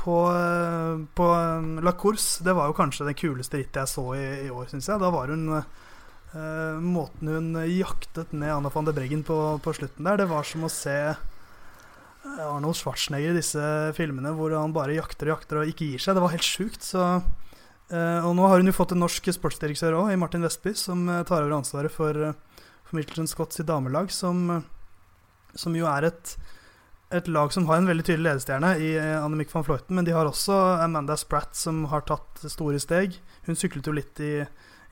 på, 0.02 0.16
eh, 0.34 1.14
på 1.14 1.26
eh, 1.34 1.82
La 1.84 1.92
Course, 1.92 2.44
det 2.44 2.54
var 2.56 2.70
jo 2.70 2.76
kanskje 2.76 3.06
det 3.06 3.18
kuleste 3.20 3.60
rittet 3.60 3.82
jeg 3.82 3.92
så 3.92 4.06
i, 4.16 4.24
i 4.46 4.50
år, 4.50 4.66
syns 4.70 4.88
jeg. 4.90 5.02
Da 5.02 5.10
var 5.14 5.30
hun 5.30 5.46
uh, 5.52 5.66
Måten 6.80 7.28
hun 7.28 7.52
jaktet 7.68 8.32
ned 8.32 8.50
Anna 8.54 8.70
van 8.72 8.88
de 8.88 8.94
Breggen 8.96 9.22
på, 9.26 9.36
på, 9.62 9.74
slutten 9.76 10.06
der, 10.08 10.22
det 10.22 10.30
var 10.30 10.46
som 10.48 10.64
å 10.64 10.72
se 10.72 10.96
Arnold 12.22 12.78
Schwarzenegger 12.78 13.34
i 13.34 13.40
disse 13.40 13.62
filmene 13.98 14.32
hvor 14.38 14.54
han 14.56 14.72
bare 14.72 14.96
jakter 14.96 15.28
og 15.28 15.34
jakter 15.36 15.60
og 15.60 15.68
ikke 15.68 15.90
gir 15.90 16.02
seg. 16.02 16.16
Det 16.16 16.22
var 16.24 16.32
helt 16.32 16.46
sjukt. 16.46 16.86
Så, 16.86 17.02
og 17.90 18.32
nå 18.38 18.46
har 18.46 18.62
hun 18.62 18.70
jo 18.70 18.76
fått 18.76 18.94
en 18.94 19.02
norsk 19.02 19.26
sportsdirektør 19.34 19.98
òg, 19.98 20.12
i 20.14 20.20
Martin 20.22 20.46
Vestby, 20.46 20.72
som 20.78 21.02
tar 21.28 21.42
over 21.42 21.58
ansvaret 21.58 21.92
for, 21.92 22.30
for 22.92 23.30
Scotts 23.30 23.60
i 23.60 23.66
damelag, 23.66 24.12
som, 24.12 24.62
som 25.54 25.76
jo 25.76 25.88
er 25.90 26.12
et 26.12 26.36
et 27.12 27.28
lag 27.28 27.52
som 27.52 27.66
har 27.68 27.80
en 27.80 27.88
veldig 27.88 28.04
tydelig 28.06 28.24
ledestjerne 28.24 28.70
i 28.80 28.92
Annemic 28.96 29.24
Annemiek 29.26 29.50
van 29.52 29.64
Floyten, 29.66 29.96
men 29.96 30.06
de 30.06 30.14
har 30.16 30.28
også 30.28 30.56
Amanda 30.80 31.16
Spratt, 31.20 31.54
som 31.58 31.84
har 31.92 32.06
tatt 32.08 32.44
store 32.48 32.80
steg. 32.80 33.18
Hun 33.46 33.58
syklet 33.58 33.86
jo 33.86 33.94
litt 33.96 34.20
i, 34.24 34.32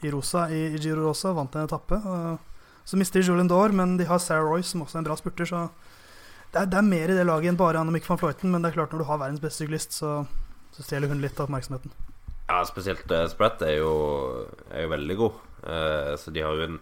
i 0.04 0.12
Rosa, 0.12 0.48
i, 0.52 0.66
i, 0.74 0.80
Giro 0.80 1.06
Rosa, 1.06 1.32
vant 1.36 1.56
en 1.56 1.64
etappe. 1.68 1.96
Så 2.84 3.00
mister 3.00 3.20
de 3.20 3.30
Julien 3.30 3.48
Dore, 3.48 3.72
men 3.76 3.96
de 3.96 4.08
har 4.08 4.20
Sarah 4.20 4.44
Royce, 4.44 4.72
som 4.72 4.84
også 4.84 4.98
er 4.98 5.02
en 5.04 5.08
bra 5.08 5.16
spurter. 5.16 5.48
Så 5.48 5.64
det 6.52 6.62
er, 6.62 6.70
det 6.72 6.80
er 6.80 6.88
mer 6.90 7.12
i 7.12 7.16
det 7.16 7.26
laget 7.28 7.52
enn 7.52 7.60
bare 7.60 7.80
Annemiek 7.80 8.08
van 8.08 8.20
Floyten, 8.20 8.52
men 8.52 8.62
det 8.62 8.72
er 8.72 8.80
klart 8.80 8.92
når 8.92 9.04
du 9.04 9.08
har 9.08 9.22
verdens 9.22 9.42
beste 9.42 9.64
syklist, 9.64 9.96
så, 9.96 10.18
så 10.76 10.84
stjeler 10.84 11.12
hun 11.12 11.22
litt 11.24 11.40
av 11.40 11.48
oppmerksomheten. 11.48 11.94
Ja, 12.50 12.64
spesielt 12.66 13.12
uh, 13.14 13.28
Spratt 13.30 13.62
er 13.62 13.78
jo, 13.78 13.92
er 14.74 14.84
jo 14.84 14.92
veldig 14.92 15.16
god. 15.20 15.44
Uh, 15.62 16.12
så 16.20 16.34
de 16.34 16.44
har 16.44 16.58
jo 16.58 16.66
en 16.66 16.80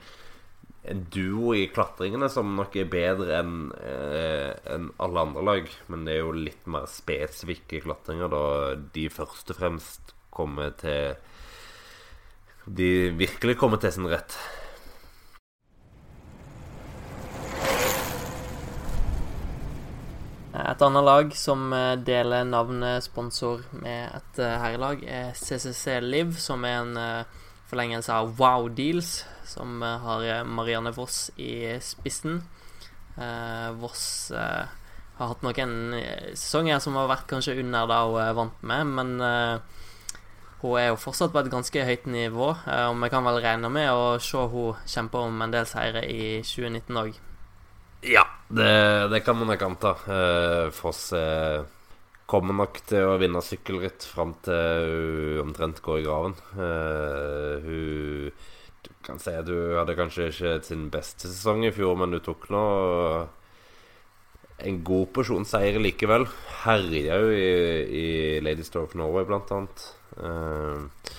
en 0.89 1.05
duo 1.13 1.53
i 1.57 1.67
klatringene 1.73 2.31
som 2.33 2.55
nok 2.57 2.77
er 2.81 2.89
bedre 2.91 3.41
enn 3.43 3.57
eh, 3.77 4.53
en 4.73 4.91
alle 5.05 5.25
andre 5.27 5.45
lag. 5.45 5.73
Men 5.93 6.07
det 6.07 6.17
er 6.17 6.23
jo 6.23 6.37
litt 6.37 6.69
mer 6.71 6.89
spesifikke 6.91 7.83
klatringer, 7.85 8.33
da 8.33 8.45
de 8.95 9.09
først 9.13 9.53
og 9.53 9.61
fremst 9.61 10.15
kommer 10.35 10.73
til 10.79 11.17
De 12.69 13.09
virkelig 13.17 13.57
kommer 13.57 13.81
til 13.81 13.95
sin 13.95 14.09
rett. 14.09 14.37
Et 20.59 20.83
annet 20.83 21.05
lag 21.05 21.35
som 21.39 21.73
eh, 21.73 21.95
deler 22.03 22.45
navnet 22.49 23.05
sponsor 23.05 23.63
med 23.79 24.11
et 24.17 24.41
eh, 24.43 24.57
herrelag, 24.59 25.05
er 25.07 25.31
CCC 25.39 26.01
Liv, 26.03 26.35
som 26.41 26.65
er 26.67 26.81
en 26.81 26.97
eh, 26.99 27.45
forlengelse 27.71 28.13
av 28.13 28.33
Wow 28.41 28.69
Deals, 28.75 29.23
som 29.49 29.83
eh, 29.83 29.99
har 30.05 30.25
eh, 30.25 30.45
Marianne 30.45 30.93
Voss 30.97 31.31
i 31.37 31.79
spissen. 31.83 32.43
Eh, 33.17 33.71
Voss 33.81 34.33
har 35.19 35.33
hatt 35.33 35.43
noen 35.43 35.97
sesonger 36.39 36.79
som 36.83 36.95
har 36.95 37.09
vært 37.11 37.27
kanskje 37.31 37.57
under 37.59 37.89
det 37.91 38.03
hun 38.07 38.21
er 38.23 38.37
vant 38.39 38.61
med, 38.63 38.93
men 38.95 39.09
hun 40.61 40.77
er 40.79 40.93
jo 40.93 41.01
fortsatt 41.03 41.33
på 41.35 41.41
et 41.43 41.51
ganske 41.51 41.87
høyt 41.89 42.07
nivå, 42.07 42.53
og 42.55 43.01
vi 43.03 43.09
kan 43.11 43.27
vel 43.27 43.41
regne 43.43 43.71
med 43.75 43.91
å 43.91 44.05
se 44.23 44.45
hun 44.53 44.79
kjempe 44.87 45.19
om 45.27 45.43
en 45.43 45.55
del 45.57 45.67
seire 45.67 46.05
i 46.07 46.39
2019 46.47 47.01
òg. 47.03 47.19
Ja, 48.07 48.23
det, 48.47 48.71
det, 49.11 49.25
kan 49.27 49.41
man 49.41 49.51
nok 49.51 49.65
anta. 49.67 49.97
Foss 50.79 51.09
er 51.19 51.67
kommer 52.31 52.55
nok 52.55 52.79
til 52.87 53.09
å 53.09 53.19
vinne 53.19 53.43
sykkelritt 53.43 54.05
fram 54.07 54.37
til 54.47 54.93
hun 55.35 55.49
omtrent 55.49 55.83
går 55.83 55.99
i 55.99 56.07
graven. 56.07 56.39
Hun 57.67 58.31
kan 59.09 59.19
si 59.23 59.33
at 59.35 59.49
du 59.49 59.57
hadde 59.75 59.97
kanskje 59.99 60.29
ikke 60.31 60.55
sin 60.69 60.87
beste 60.93 61.27
sesong 61.31 61.65
i 61.67 61.73
fjor, 61.75 61.97
men 61.99 62.13
du 62.15 62.21
tok 62.23 62.47
nå 62.53 62.65
en 64.69 64.83
god 64.85 65.11
porsjon 65.17 65.47
seier 65.49 65.81
likevel. 65.81 66.27
Herja 66.65 67.19
jo 67.23 67.33
i, 67.33 67.49
i 67.89 68.07
Ladies 68.45 68.71
Tour 68.75 68.87
of 68.87 68.95
Norway, 68.99 69.27
blant 69.29 69.51
annet. 69.55 69.85
Uh, 70.19 71.15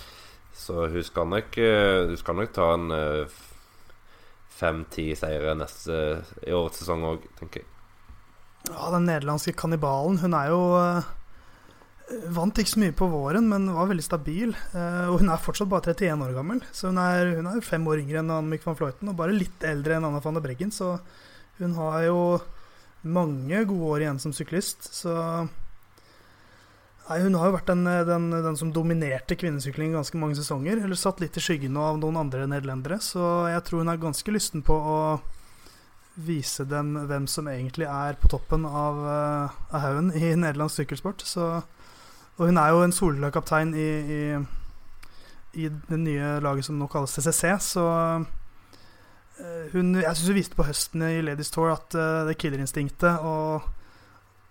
Så 0.60 0.90
hun 0.92 1.04
skal 1.04 1.26
nok, 1.32 1.56
eh, 1.58 2.06
hun 2.06 2.18
skal 2.20 2.36
nok 2.36 2.52
ta 2.54 2.66
en 2.76 2.92
fem-ti 4.60 5.06
seire 5.18 5.56
neste 5.58 5.96
i 6.46 6.54
årets 6.54 6.84
sesong 6.84 7.06
òg, 7.08 7.24
tenker 7.40 7.64
jeg. 7.64 7.70
Ja, 8.68 8.90
den 8.92 9.08
nederlandske 9.08 9.56
kannibalen, 9.58 10.20
hun 10.20 10.36
er 10.36 10.52
jo 10.52 10.60
Vant 12.34 12.58
ikke 12.58 12.72
så 12.72 12.82
mye 12.82 12.96
på 12.98 13.08
våren, 13.12 13.46
men 13.52 13.68
var 13.76 13.90
veldig 13.92 14.06
stabil. 14.06 14.54
og 14.74 15.20
hun 15.22 15.30
er 15.30 15.42
fortsatt 15.44 15.70
bare 15.70 15.94
31 15.94 16.24
år 16.26 16.34
gammel. 16.34 16.62
Så 16.74 16.90
hun 16.90 16.98
er, 17.02 17.36
hun 17.38 17.50
er 17.52 17.66
fem 17.66 17.86
år 17.86 18.02
yngre 18.02 18.24
enn 18.24 18.32
Annemiek 18.34 18.66
van 18.66 18.78
Fløyten, 18.80 19.12
og 19.12 19.18
bare 19.20 19.36
litt 19.36 19.66
eldre 19.68 20.00
enn 20.00 20.08
Anna 20.08 20.22
van 20.24 20.40
der 20.40 20.46
Breggen. 20.46 20.74
Så 20.74 20.96
hun 21.60 21.76
har 21.78 22.02
jo 22.08 22.20
mange 23.06 23.64
gode 23.70 23.94
år 23.94 24.06
igjen 24.06 24.22
som 24.22 24.34
syklist. 24.36 24.90
Så 24.96 25.14
Nei, 27.10 27.24
Hun 27.26 27.34
har 27.40 27.50
jo 27.50 27.56
vært 27.56 27.72
den, 27.72 27.88
den, 28.06 28.30
den 28.30 28.58
som 28.60 28.70
dominerte 28.74 29.34
kvinnesykling 29.40 29.96
ganske 29.98 30.20
mange 30.22 30.38
sesonger. 30.38 30.78
Eller 30.78 31.00
satt 31.00 31.22
litt 31.24 31.38
i 31.40 31.42
skyggen 31.42 31.78
av 31.82 31.98
noen 31.98 32.20
andre 32.22 32.46
nederlendere. 32.46 33.00
Så 33.02 33.50
jeg 33.50 33.64
tror 33.66 33.82
hun 33.82 33.90
er 33.90 34.02
ganske 34.02 34.34
lysten 34.36 34.62
på 34.66 34.78
å 34.78 35.00
vise 36.20 36.66
dem 36.70 36.94
hvem 37.10 37.26
som 37.32 37.48
egentlig 37.50 37.88
er 37.90 38.18
på 38.20 38.30
toppen 38.30 38.66
av, 38.68 39.00
uh, 39.02 39.58
av 39.72 39.84
haugen 39.88 40.12
i 40.14 40.36
nederlandsk 40.36 40.84
sykkelsport. 40.84 41.26
Så, 41.26 41.48
og 42.40 42.48
hun 42.48 42.58
er 42.58 42.72
jo 42.72 42.84
en 42.86 42.96
soleklar 42.96 43.74
i, 43.76 43.88
i, 44.16 44.20
i, 45.60 45.68
det 45.68 46.00
nye 46.00 46.38
laget 46.44 46.66
som 46.66 46.80
nå 46.80 46.88
kalles 46.88 47.12
CCC, 47.12 47.52
så 47.74 47.84
uh, 48.24 49.66
hun, 49.74 49.98
Jeg 50.00 50.16
syns 50.16 50.30
hun 50.32 50.40
viste 50.40 50.56
på 50.56 50.68
høsten 50.68 51.04
i 51.04 51.20
Ladies 51.26 51.52
Tour 51.52 51.74
at 51.74 52.00
uh, 52.00 52.24
det 52.30 52.40
killerinstinktet 52.40 53.28
og 53.28 53.68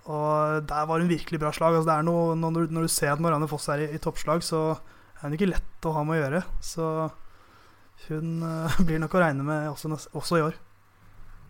og 0.09 0.63
der 0.65 0.87
var 0.89 1.03
hun 1.03 1.11
virkelig 1.11 1.37
bra 1.41 1.51
slag. 1.53 1.75
Altså, 1.77 1.99
noe, 2.01 2.37
når, 2.37 2.71
når, 2.73 2.87
du, 2.87 2.89
ser 2.89 3.13
at 3.13 3.21
Marianne 3.21 3.49
Foss 3.49 3.69
er 3.69 3.85
i, 3.85 3.91
i, 3.93 4.01
toppslag, 4.01 4.41
så 4.41 4.63
er 4.73 5.27
hun 5.27 5.35
ikke 5.37 5.51
lett 5.51 5.85
å 5.85 5.93
ha 5.93 6.05
med 6.07 6.17
å 6.17 6.23
gjøre. 6.23 6.41
Så 6.65 6.87
hun 8.07 8.39
uh, 8.41 8.79
blir 8.89 9.03
nok 9.03 9.19
å 9.19 9.21
regne 9.21 9.45
med 9.45 9.69
også, 9.69 9.93
også 10.17 10.41
i 10.41 10.47
år. 10.47 10.57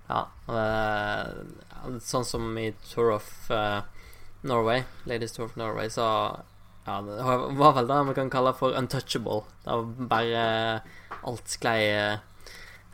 Ja, 0.09 0.25
uh, 0.51 2.01
sånn 2.03 2.27
som 2.27 2.51
i 2.59 2.73
Tour 2.89 3.13
of 3.21 3.31
uh, 3.53 3.85
Norway, 4.49 4.85
Ladies 5.09 5.35
Tour 5.37 5.47
of 5.49 5.57
Norway, 5.61 5.91
så 5.93 6.07
ja, 6.89 6.97
det 7.05 7.21
var 7.59 7.77
vel 7.77 7.89
det 7.91 8.01
vi 8.09 8.17
kan 8.17 8.31
kalle 8.33 8.55
for 8.57 8.77
untouchable. 8.79 9.43
Det 9.65 9.77
var 9.77 10.11
bare 10.11 10.43
alt 11.29 11.53
sklei 11.53 11.83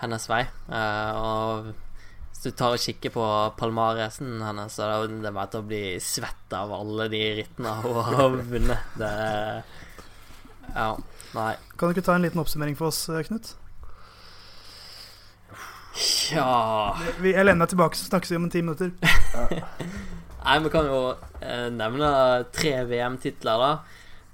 hennes 0.03 0.29
vei. 0.29 0.43
og 0.75 1.73
hvis 2.35 2.43
du 2.43 2.51
tar 2.59 2.75
og 2.75 2.83
kikker 2.83 3.13
på 3.15 3.27
palmaresen 3.59 4.43
hennes, 4.43 4.75
så 4.75 4.89
det 5.07 5.29
er 5.31 5.37
bare 5.37 5.53
til 5.53 5.63
å 5.63 5.69
bli 5.69 5.83
svett 6.03 6.57
av 6.59 6.73
alle 6.75 7.07
de 7.13 7.21
rittene 7.39 7.77
hun 7.85 8.01
har 8.03 8.39
vunnet. 8.51 8.97
Det 8.99 9.13
Ja, 10.75 10.89
nei. 11.37 11.53
Kan 11.79 11.89
du 11.89 11.95
ikke 11.95 12.09
ta 12.09 12.17
en 12.19 12.27
liten 12.27 12.43
oppsummering 12.43 12.75
for 12.77 12.91
oss, 12.91 13.07
Knut? 13.29 13.55
Ja 16.35 16.97
Jeg 17.23 17.45
lener 17.45 17.61
meg 17.61 17.71
tilbake, 17.71 17.95
så 17.95 18.09
snakkes 18.09 18.33
vi 18.33 18.39
om 18.41 18.49
en 18.49 18.51
ti 18.51 18.65
minutter. 18.65 18.91
nei, 20.45 20.59
vi 20.65 20.71
kan 20.73 20.87
jo 20.89 21.01
eh, 21.41 21.69
nevne 21.73 22.11
tre 22.55 22.77
VM-titler, 22.89 23.65
da. 23.65 23.73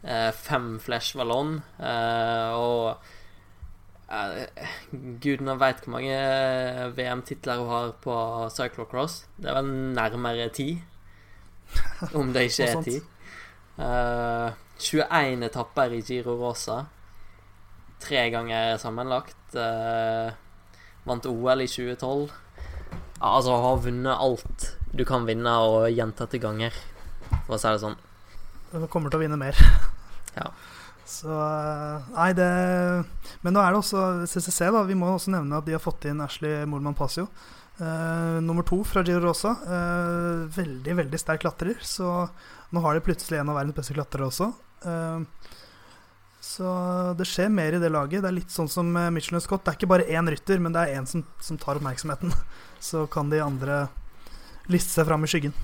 Eh, 0.00 0.28
fem 0.32 0.78
Flash 0.80 1.16
Vallon 1.18 1.58
eh, 1.76 2.52
og 2.56 2.96
Gudene 5.20 5.54
veit 5.60 5.84
hvor 5.84 5.92
mange 5.98 6.14
VM-titler 6.96 7.60
hun 7.60 7.68
har 7.70 7.92
på 8.02 8.14
cyclocross. 8.50 9.20
Det 9.38 9.50
er 9.52 9.60
vel 9.60 9.68
nærmere 9.94 10.48
ti, 10.54 10.72
om 12.18 12.32
det 12.34 12.48
ikke 12.48 12.66
er 12.66 12.82
ti. 12.82 12.96
Uh, 13.80 14.50
21 14.82 15.46
etapper 15.46 15.94
i 15.94 16.02
Giro 16.02 16.34
Rosa. 16.40 16.80
Tre 18.02 18.24
ganger 18.34 18.74
sammenlagt. 18.82 19.38
Uh, 19.54 20.34
vant 21.06 21.30
OL 21.30 21.62
i 21.62 21.70
2012. 21.70 22.34
Altså, 23.20 23.56
har 23.62 23.82
vunnet 23.84 24.16
alt 24.16 24.79
du 24.96 25.04
kan 25.06 25.26
vinne, 25.28 25.52
og 25.62 25.90
gjentatte 25.94 26.40
ganger, 26.42 26.74
for 27.46 27.56
å 27.56 27.60
si 27.60 27.70
det 27.70 27.82
sånn. 27.84 27.98
Du 28.72 28.86
kommer 28.90 29.10
til 29.10 29.20
å 29.20 29.24
vinne 29.24 29.38
mer. 29.38 29.58
ja. 30.38 30.50
Så 31.10 31.30
eh, 31.34 32.10
Nei, 32.14 32.28
det 32.38 32.50
Men 33.42 33.56
nå 33.56 33.62
er 33.62 33.72
det 33.72 33.80
også 33.80 34.28
CCC, 34.30 34.68
da. 34.70 34.84
Vi 34.86 34.98
må 34.98 35.08
også 35.10 35.32
nevne 35.34 35.58
at 35.58 35.66
de 35.66 35.74
har 35.74 35.82
fått 35.82 36.06
inn 36.10 36.22
Ashley 36.22 36.62
Morman 36.70 36.96
Pasio. 36.98 37.28
Uh, 37.80 38.36
nummer 38.44 38.60
to 38.66 38.82
fra 38.84 39.00
Giro 39.06 39.22
Rosa. 39.24 39.54
Uh, 39.64 40.44
veldig, 40.52 40.96
veldig 40.98 41.20
sterk 41.20 41.42
klatrer. 41.46 41.80
Så 41.80 42.04
nå 42.70 42.82
har 42.84 42.94
de 42.94 43.04
plutselig 43.04 43.40
en 43.40 43.50
av 43.50 43.56
verdens 43.56 43.78
beste 43.78 43.96
klatrere 43.96 44.28
også. 44.28 44.50
Uh, 44.84 45.24
så 46.44 46.68
det 47.16 47.26
skjer 47.28 47.50
mer 47.52 47.76
i 47.76 47.80
det 47.80 47.90
laget. 47.92 48.20
Det 48.20 48.28
er 48.28 48.36
litt 48.36 48.52
sånn 48.52 48.68
som 48.70 48.90
Michelin 49.14 49.42
Scott. 49.42 49.64
Det 49.64 49.72
er 49.72 49.80
ikke 49.80 49.90
bare 49.94 50.08
én 50.12 50.28
rytter, 50.30 50.60
men 50.62 50.76
det 50.76 50.84
er 50.84 51.00
én 51.00 51.08
som, 51.08 51.24
som 51.40 51.58
tar 51.60 51.80
oppmerksomheten. 51.80 52.32
Så 52.90 53.04
kan 53.12 53.32
de 53.32 53.42
andre 53.44 53.82
liste 54.70 54.94
seg 54.94 55.08
fram 55.08 55.26
i 55.26 55.30
skyggen. 55.30 55.54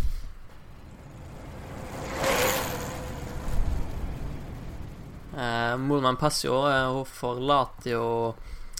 Eh, 5.37 5.77
Morman 5.77 6.17
Passio 6.17 6.63
eh, 6.71 6.87
hun 6.91 7.05
forlater 7.05 7.93
jo 7.93 8.07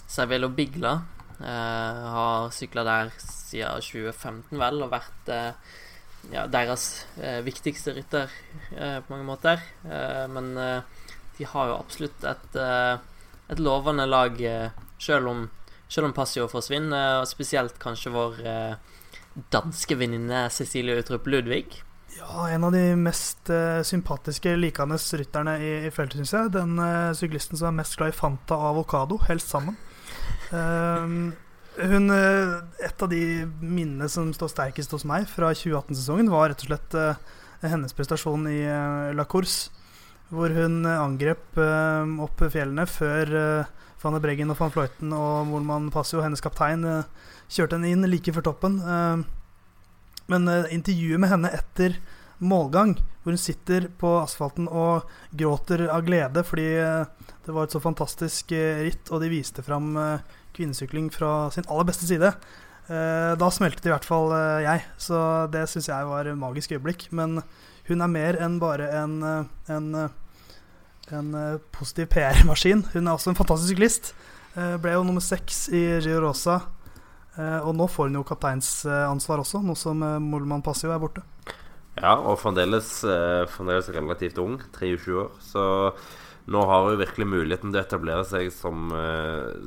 Cervelo 0.09 0.49
Bigla. 0.49 0.95
Eh, 1.37 2.05
har 2.17 2.49
sykla 2.51 2.83
der 2.87 3.11
siden 3.21 3.83
2015, 3.83 4.57
vel, 4.57 4.81
og 4.81 4.91
vært 4.91 5.29
eh, 5.29 5.75
ja, 6.33 6.47
deres 6.49 7.05
eh, 7.21 7.39
viktigste 7.45 7.93
rytter 7.95 8.33
eh, 8.73 8.97
på 8.99 9.13
mange 9.13 9.27
måter. 9.27 9.61
men 10.33 10.55
de 11.37 11.45
har 11.45 11.67
jo 11.69 11.77
absolutt 11.77 12.23
et, 12.25 12.55
et 12.57 13.59
lovende 13.61 14.07
lag, 14.09 14.39
selv 14.99 15.29
om, 15.29 15.43
selv 15.87 16.09
om 16.09 16.13
Passio 16.17 16.47
forsvinner, 16.49 17.21
og 17.21 17.27
spesielt 17.29 17.77
kanskje 17.79 18.11
vår 18.15 18.39
danske 19.53 19.97
venninne 19.97 20.47
Cecilie 20.53 20.97
Utrup 20.99 21.27
Ludvig. 21.27 21.83
Ja, 22.17 22.49
en 22.49 22.63
av 22.63 22.71
de 22.73 22.95
mest 22.97 23.49
uh, 23.53 23.83
sympatiske 23.85 24.55
likende 24.57 24.97
rytterne 24.97 25.57
i, 25.61 25.71
i 25.85 25.91
feltet, 25.93 26.21
syns 26.21 26.33
jeg. 26.33 26.53
Den 26.55 26.77
uh, 26.81 27.13
syklisten 27.17 27.59
som 27.59 27.69
er 27.69 27.79
mest 27.81 27.97
glad 27.99 28.13
i 28.13 28.17
Fanta 28.17 28.57
og 28.57 28.71
avokado, 28.71 29.19
helst 29.27 29.53
sammen. 29.53 29.77
Uh, 30.49 31.29
hun, 31.77 32.09
et 32.09 33.03
av 33.05 33.09
de 33.11 33.21
minnene 33.61 34.07
som 34.09 34.31
står 34.33 34.49
sterkest 34.49 34.95
hos 34.95 35.05
meg 35.05 35.27
fra 35.29 35.51
2018-sesongen, 35.53 36.31
var 36.33 36.49
rett 36.49 36.63
og 36.65 36.71
slett 36.71 36.95
hennes 37.61 37.93
prestasjon 37.93 38.47
i 38.49 38.63
La 39.13 39.27
Course, 39.29 39.69
hvor 40.33 40.49
hun 40.57 40.79
angrep 40.89 41.53
opp 42.25 42.41
fjellene 42.49 42.87
før 42.89 43.29
Van 44.01 44.17
der 44.17 44.23
Breggen 44.25 44.49
og 44.49 44.57
van 44.57 44.73
Fløyten 44.73 45.13
og 45.13 45.45
Molman 45.51 45.91
Passio, 45.93 46.23
hennes 46.25 46.41
kaptein, 46.41 46.81
kjørte 47.51 47.77
henne 47.77 47.91
inn 47.93 48.07
like 48.09 48.33
før 48.35 48.49
toppen. 48.49 48.79
Men 50.31 50.47
uh, 50.51 50.67
intervjuet 50.73 51.21
med 51.21 51.31
henne 51.31 51.51
etter 51.55 51.97
målgang, 52.37 52.97
hvor 53.23 53.33
hun 53.33 53.41
sitter 53.41 53.87
på 53.99 54.11
asfalten 54.19 54.67
og 54.69 55.07
gråter 55.39 55.87
av 55.89 56.03
glede 56.05 56.43
fordi 56.45 56.67
uh, 56.77 57.07
det 57.47 57.55
var 57.55 57.65
et 57.65 57.73
så 57.73 57.81
fantastisk 57.81 58.51
ritt, 58.51 59.07
og 59.09 59.23
de 59.23 59.31
viste 59.31 59.63
fram 59.63 59.95
kvinnesykling 60.57 61.07
fra 61.15 61.47
sin 61.53 61.67
aller 61.71 61.87
beste 61.87 62.03
side. 62.09 62.33
da 62.87 63.47
smeltet 63.53 63.87
i 63.87 63.91
hvert 63.93 64.03
fall 64.03 64.33
jeg, 64.65 64.81
så 64.99 65.47
det 65.53 65.61
syns 65.71 65.87
jeg 65.87 66.09
var 66.09 66.27
et 66.27 66.35
magisk 66.35 66.73
øyeblikk. 66.75 67.07
Men 67.15 67.39
hun 67.87 68.03
er 68.03 68.11
mer 68.11 68.39
enn 68.43 68.57
bare 68.59 68.89
en, 68.99 69.15
en, 69.71 69.87
en 71.07 71.29
positiv 71.71 72.09
PR-maskin. 72.11 72.83
Hun 72.91 73.07
er 73.07 73.13
også 73.13 73.31
en 73.31 73.39
fantastisk 73.39 73.77
syklist. 73.77 74.11
ble 74.55 74.97
jo 74.97 75.07
nummer 75.07 75.23
seks 75.23 75.69
i 75.71 75.85
Giro 76.01 76.25
Rosa 76.27 76.59
Eh, 76.59 76.76
og 77.37 77.73
nå 77.77 77.87
får 77.91 78.09
hun 78.09 78.19
jo 78.19 78.27
kapteinsansvar 78.27 79.43
også, 79.43 79.61
nå 79.65 79.75
som 79.77 79.99
Mollmann 79.99 80.29
Molman 80.31 80.65
Passio 80.65 80.93
er 80.93 81.01
borte. 81.01 81.23
Ja, 81.97 82.13
og 82.17 82.37
fremdeles, 82.41 83.01
eh, 83.09 83.43
fremdeles 83.49 83.89
relativt 83.89 84.37
ung, 84.41 84.59
23 84.77 85.15
år. 85.17 85.31
Så 85.41 85.63
nå 86.47 86.61
har 86.69 86.85
hun 86.85 86.99
virkelig 86.99 87.27
muligheten 87.27 87.73
til 87.73 87.81
å 87.81 87.83
etablere 87.83 88.25
seg 88.25 88.51
som, 88.53 88.93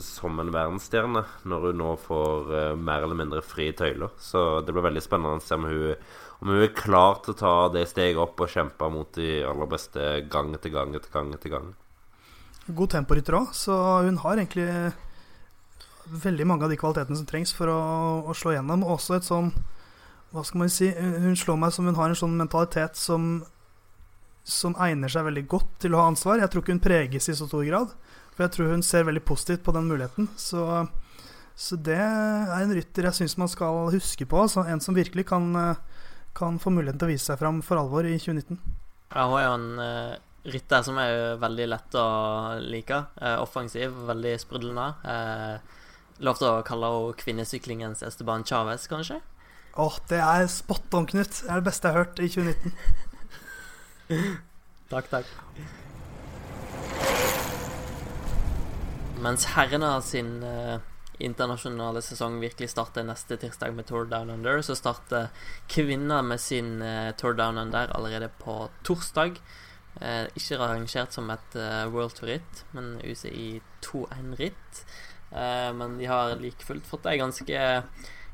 som 0.01 0.39
en 0.41 0.53
verdensstjerne, 0.55 1.25
når 1.45 1.67
hun 1.69 1.83
nå 1.83 1.91
får 2.01 2.55
mer 2.81 3.05
eller 3.05 3.19
mindre 3.19 3.43
frie 3.45 3.75
tøyler. 3.77 4.15
Så 4.17 4.65
det 4.65 4.73
blir 4.73 4.87
veldig 4.87 5.03
spennende 5.05 5.43
å 5.43 5.45
se 5.45 5.59
om 5.59 5.67
hun, 5.69 6.07
om 6.41 6.55
hun 6.55 6.63
er 6.63 6.73
klar 6.73 7.21
til 7.21 7.35
å 7.35 7.41
ta 7.43 7.55
det 7.75 7.85
steget 7.91 8.23
opp 8.23 8.41
og 8.41 8.49
kjempe 8.55 8.89
mot 8.95 9.13
de 9.19 9.43
aller 9.45 9.71
beste 9.75 10.09
gang 10.33 10.55
etter 10.57 10.73
gang 10.73 10.95
etter 10.97 11.13
gang. 11.13 11.35
etter 11.37 11.53
gang. 11.59 11.71
God 12.75 12.93
temporytter 12.93 13.37
òg, 13.39 13.55
så 13.57 13.75
hun 14.07 14.19
har 14.23 14.39
egentlig 14.39 14.69
veldig 16.11 16.47
mange 16.49 16.67
av 16.67 16.73
de 16.73 16.79
kvalitetene 16.81 17.19
som 17.19 17.29
trengs 17.29 17.53
for 17.57 17.71
å, 17.71 17.81
å 18.27 18.37
slå 18.37 18.57
gjennom. 18.57 18.85
Også 18.85 19.17
et 19.19 19.29
sånn 19.29 19.53
Hva 20.31 20.45
skal 20.47 20.63
man 20.63 20.71
si 20.71 20.91
Hun 20.95 21.39
slår 21.39 21.59
meg 21.59 21.73
som 21.75 21.89
hun 21.89 21.99
har 21.99 22.11
en 22.11 22.19
sånn 22.19 22.37
mentalitet 22.39 22.99
som 22.99 23.41
som 24.51 24.75
egner 24.81 25.11
seg 25.13 25.27
veldig 25.27 25.45
godt 25.51 25.75
til 25.85 25.95
å 25.95 26.01
ha 26.01 26.09
ansvar. 26.11 26.41
Jeg 26.41 26.51
tror 26.51 26.65
ikke 26.65 26.75
hun 26.75 26.83
preges 26.83 27.29
i 27.29 27.37
så 27.37 27.47
stor 27.47 27.65
grad. 27.67 27.93
For 28.35 28.47
jeg 28.47 28.55
tror 28.57 28.73
hun 28.73 28.85
ser 28.87 29.07
veldig 29.07 29.23
positivt 29.29 29.63
på 29.67 29.75
den 29.77 29.89
muligheten. 29.91 30.31
Så, 30.41 30.65
så 31.55 31.77
det 31.77 31.99
er 32.01 32.55
en 32.57 32.75
rytter 32.75 33.11
jeg 33.11 33.21
syns 33.21 33.37
man 33.41 33.53
skal 33.53 33.91
huske 33.95 34.27
på. 34.29 34.47
Så 34.51 34.65
en 34.65 34.83
som 34.83 34.97
virkelig 34.97 35.27
kan, 35.31 35.53
kan, 36.37 36.59
få 36.63 36.73
muligheten 36.75 37.03
til 37.03 37.11
å 37.11 37.13
vise 37.13 37.29
seg 37.29 37.41
fram 37.43 37.61
for 37.67 37.83
alvor 37.83 38.09
i 38.09 38.17
2019. 38.17 38.59
Ja, 39.13 39.27
hun 39.27 39.39
er 39.39 39.47
jo 39.47 39.55
en 39.59 39.71
uh, 39.83 40.19
rytter 40.55 40.87
som 40.87 40.99
er 41.03 41.37
veldig 41.41 41.69
lett 41.69 41.99
å 41.99 42.07
like. 42.65 43.03
Eh, 43.21 43.37
offensiv, 43.43 43.93
veldig 44.09 44.35
sprudlende. 44.41 44.87
Eh, 45.05 45.80
lov 46.21 46.41
til 46.41 46.49
å 46.51 46.63
kalle 46.67 46.89
henne 46.93 47.19
kvinnesyklingens 47.21 48.03
Esteban 48.07 48.45
Chávez, 48.45 48.87
kanskje? 48.91 49.21
Åh, 49.81 49.97
det 50.11 50.19
er 50.19 50.47
spot 50.51 50.95
on, 50.99 51.07
Knut. 51.07 51.31
Det 51.31 51.49
er 51.49 51.61
det 51.61 51.69
beste 51.69 51.89
jeg 51.89 51.95
har 51.95 52.05
hørt 52.05 52.19
i 52.21 52.29
2019. 52.29 52.73
takk, 54.93 55.11
takk. 55.13 55.27
Mens 59.21 59.47
herrene 59.55 59.93
sin 60.03 60.41
uh, 60.43 60.81
internasjonale 61.21 62.03
sesong 62.03 62.41
virkelig 62.43 62.73
starter 62.73 63.05
neste 63.07 63.37
tirsdag 63.41 63.77
med 63.77 63.87
Tour 63.89 64.09
Down 64.11 64.33
Under, 64.33 64.63
så 64.65 64.75
starter 64.77 65.29
kvinner 65.71 66.25
med 66.27 66.41
sin 66.43 66.81
uh, 66.83 67.13
Tour 67.21 67.37
Down 67.39 67.61
Under 67.61 67.93
allerede 67.97 68.33
på 68.43 68.65
torsdag. 68.85 69.39
Uh, 70.01 70.27
ikke 70.39 70.59
rangert 70.59 71.15
som 71.15 71.31
et 71.31 71.57
World 71.93 72.17
Tour-ritt, 72.19 72.65
men 72.75 72.99
UCI 73.05 73.61
2-1-ritt. 73.87 74.85
Men 75.31 75.93
de 75.99 76.09
har 76.11 76.33
like 76.41 76.67
fullt 76.67 76.89
fått 76.91 77.05
ei 77.07 77.15
ganske 77.21 77.61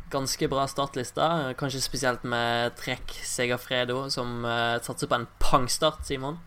ganske 0.09 0.49
bra 0.49 0.63
startliste. 0.71 1.27
Kanskje 1.61 1.83
spesielt 1.85 2.23
med 2.25 2.73
trekk 2.79 3.13
Segafredo, 3.27 4.07
som 4.09 4.47
satser 4.81 5.11
på 5.11 5.19
en 5.19 5.27
pangstart, 5.43 6.07
Simon. 6.09 6.39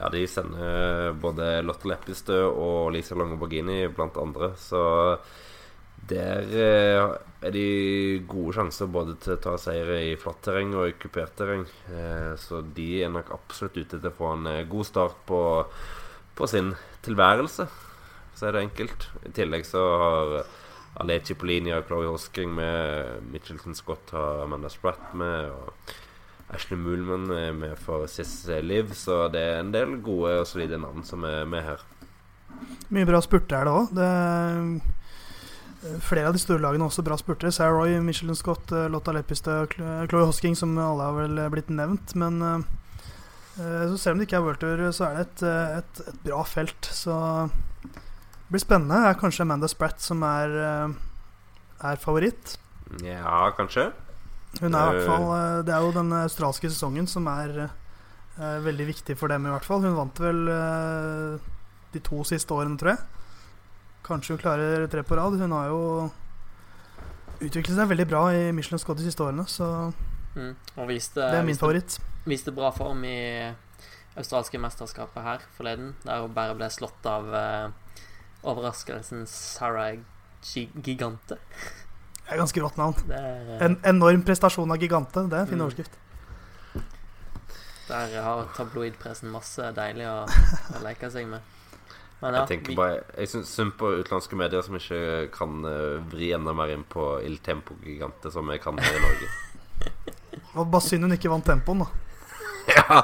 Ja, 0.00 0.08
de 0.10 0.26
sender 0.28 1.14
både 1.20 1.60
Lotte 1.62 1.88
Leppestø 1.88 2.40
og 2.48 2.90
Lisa 2.96 3.14
Borghini 3.14 3.86
blant 3.92 4.18
andre, 4.20 4.50
så 4.60 4.82
der 6.06 6.52
eh, 6.54 7.14
er 7.42 7.54
de 7.54 7.68
gode 8.28 8.54
sjanser 8.54 8.90
både 8.92 9.16
til 9.22 9.34
å 9.34 9.40
ta 9.42 9.54
seier 9.58 9.88
i 9.96 10.18
flatt 10.20 10.42
terreng 10.44 10.74
og 10.76 10.90
i 10.90 10.96
kupert 11.00 11.34
terreng. 11.38 11.64
Eh, 11.90 12.34
så 12.38 12.60
de 12.76 12.88
er 13.02 13.10
nok 13.12 13.32
absolutt 13.34 13.78
ute 13.80 13.98
til 13.98 14.10
å 14.10 14.14
få 14.14 14.34
en 14.36 14.46
eh, 14.52 14.66
god 14.70 14.86
start 14.86 15.18
på, 15.26 15.40
på 16.38 16.50
sin 16.50 16.74
tilværelse, 17.06 17.66
så 18.36 18.48
er 18.48 18.56
det 18.56 18.64
enkelt. 18.66 19.08
I 19.24 19.32
tillegg 19.36 19.66
så 19.66 19.82
har 20.02 20.34
Aleci 21.02 21.32
Cipollini 21.32 21.72
og 21.76 21.86
Chloé 21.88 22.08
Hosking 22.08 22.52
med 22.56 23.22
Mitchelton 23.32 23.76
Scott 23.76 24.12
har 24.16 24.44
Amanda 24.44 24.70
Spratt 24.72 25.14
med. 25.14 25.50
og 25.52 25.72
Ashley 26.54 26.78
Moolman 26.78 27.30
er 27.34 27.52
med 27.52 27.74
for 27.82 28.06
Siss 28.06 28.46
Liv, 28.62 28.92
så 28.94 29.26
det 29.32 29.42
er 29.42 29.60
en 29.60 29.72
del 29.74 29.96
gode 30.04 30.38
og 30.40 30.46
solide 30.46 30.78
navn 30.78 31.02
som 31.04 31.24
er 31.26 31.44
med 31.48 31.64
her. 31.66 31.82
Mye 32.94 33.08
bra 33.08 33.20
spurter 33.24 33.58
er 33.58 33.66
det 33.66 33.74
òg. 33.74 33.90
Flere 36.06 36.30
av 36.30 36.34
de 36.34 36.40
store 36.40 36.62
lagene 36.62 36.86
har 36.86 36.90
også 36.90 37.04
bra 37.06 37.18
spurtere. 37.18 37.52
Sarah 37.52 37.74
Roy, 37.74 37.98
Michelin 38.02 38.38
Scott, 38.38 38.72
eh, 38.72 38.88
Lotta 38.90 39.12
Leppestø, 39.14 39.66
Chloé 39.74 40.24
Hosking, 40.24 40.56
som 40.58 40.72
alle 40.78 41.04
har 41.04 41.18
vel 41.18 41.42
blitt 41.52 41.68
nevnt. 41.70 42.14
Men 42.18 42.64
selv 43.56 44.14
om 44.14 44.18
det 44.18 44.26
ikke 44.26 44.40
er 44.40 44.46
World 44.46 44.62
Tour, 44.62 44.82
så 44.92 45.10
er 45.10 45.18
det 45.18 45.26
et, 45.26 45.44
et, 45.82 46.00
et, 46.08 46.22
bra 46.24 46.42
felt. 46.46 46.90
Så 46.94 47.14
det 48.46 48.54
blir 48.54 48.62
spennende. 48.62 49.00
Det 49.02 49.10
er 49.10 49.20
kanskje 49.20 49.44
Amanda 49.46 49.68
Spratt 49.70 50.02
som 50.02 50.22
er, 50.26 50.54
er 51.82 52.02
favoritt. 52.02 52.56
Ja, 53.02 53.50
kanskje. 53.56 53.90
Hun 54.60 54.72
er 54.72 54.86
i 54.86 54.92
hvert 54.94 55.08
fall 55.10 55.24
eh, 55.34 55.62
Det 55.66 55.72
er 55.74 55.82
jo 55.84 55.90
den 55.92 56.12
australske 56.16 56.70
sesongen 56.70 57.08
som 57.10 57.26
er 57.28 57.66
veldig 58.36 58.86
viktig 58.92 59.16
for 59.18 59.32
dem, 59.32 59.48
i 59.48 59.52
hvert 59.52 59.66
fall. 59.66 59.82
Hun 59.82 59.96
vant 59.96 60.20
vel 60.20 60.42
de 61.94 62.02
to 62.04 62.20
siste 62.28 62.52
årene, 62.52 62.76
tror 62.78 62.92
jeg. 62.92 63.26
Kanskje 64.06 64.36
hun 64.36 64.42
klarer 64.42 64.86
tre 64.92 65.02
på 65.02 65.16
rad. 65.18 65.38
Hun 65.40 65.54
har 65.56 65.70
jo 65.72 65.82
utviklet 67.40 67.74
seg 67.76 67.88
veldig 67.90 68.06
bra 68.08 68.26
i 68.32 68.50
Michelin 68.56 68.80
Scott 68.80 69.00
de 69.00 69.06
siste 69.06 69.24
årene, 69.24 69.44
så 69.50 69.90
mm. 70.36 70.52
viste, 70.88 71.20
det 71.20 71.40
er 71.40 71.44
min 71.44 71.52
viste, 71.52 71.64
favoritt. 71.64 71.96
Viste 72.28 72.54
bra 72.54 72.70
form 72.74 73.02
i 73.08 73.18
australske 74.16 74.60
mesterskapet 74.60 75.24
her 75.24 75.44
forleden, 75.58 75.92
der 76.04 76.22
hun 76.24 76.36
bare 76.36 76.56
ble 76.56 76.68
slått 76.72 77.08
av 77.10 77.28
uh, 77.28 77.74
overraskelsen 78.46 79.26
Sarah 79.30 79.98
Gigante. 80.46 81.38
Det 82.26 82.34
er 82.34 82.40
ganske 82.40 82.62
rått 82.62 82.78
navn. 82.78 83.12
Er, 83.12 83.50
en 83.66 83.76
enorm 83.86 84.24
prestasjon 84.26 84.70
av 84.74 84.82
Gigante. 84.82 85.26
Det 85.30 85.36
er 85.36 85.44
en 85.44 85.50
fin 85.50 85.60
mm. 85.60 85.66
overskrift. 85.66 85.98
Der 87.86 88.16
har 88.22 88.48
tabloidpressen 88.56 89.30
masse 89.30 89.68
deilig 89.76 90.08
å, 90.10 90.24
å 90.26 90.82
leke 90.82 91.10
seg 91.14 91.28
med. 91.30 91.52
Men 92.18 92.32
ja, 92.32 92.40
jeg 92.40 92.48
tenker 92.50 92.72
vi... 92.72 92.76
bare 92.78 93.02
Jeg 93.12 93.30
syns 93.30 93.50
synd 93.52 93.74
på 93.78 93.90
utenlandske 94.00 94.38
medier 94.40 94.64
som 94.64 94.78
ikke 94.78 95.00
kan 95.34 95.60
uh, 95.68 96.02
vri 96.10 96.32
enda 96.34 96.54
mer 96.56 96.72
inn 96.72 96.86
på 96.88 97.08
Il 97.26 97.38
Tempo 97.44 97.76
Gigante, 97.84 98.32
som 98.32 98.48
vi 98.50 98.58
kan 98.62 98.80
her 98.80 98.96
i 98.96 99.02
Norge. 99.04 99.28
Det 100.32 100.40
var 100.54 100.70
bare 100.72 100.86
synd 100.86 101.06
hun 101.06 101.14
ikke 101.14 101.30
vant 101.30 101.46
tempoen, 101.46 101.84
da. 101.84 101.88
ja. 102.78 103.02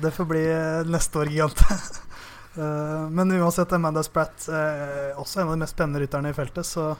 Det 0.00 0.12
får 0.14 0.28
bli 0.30 0.44
uh, 0.48 0.86
neste 0.88 1.20
år 1.20 1.32
Gigante. 1.34 1.80
uh, 2.58 3.06
men 3.12 3.36
uansett, 3.38 3.72
Amanda 3.76 4.02
Spratt 4.06 4.48
uh, 4.50 5.18
også 5.20 5.40
en 5.40 5.50
av 5.50 5.56
de 5.56 5.62
mest 5.64 5.76
spennende 5.76 6.02
rytterne 6.02 6.32
i 6.32 6.36
feltet, 6.36 6.66
så 6.66 6.94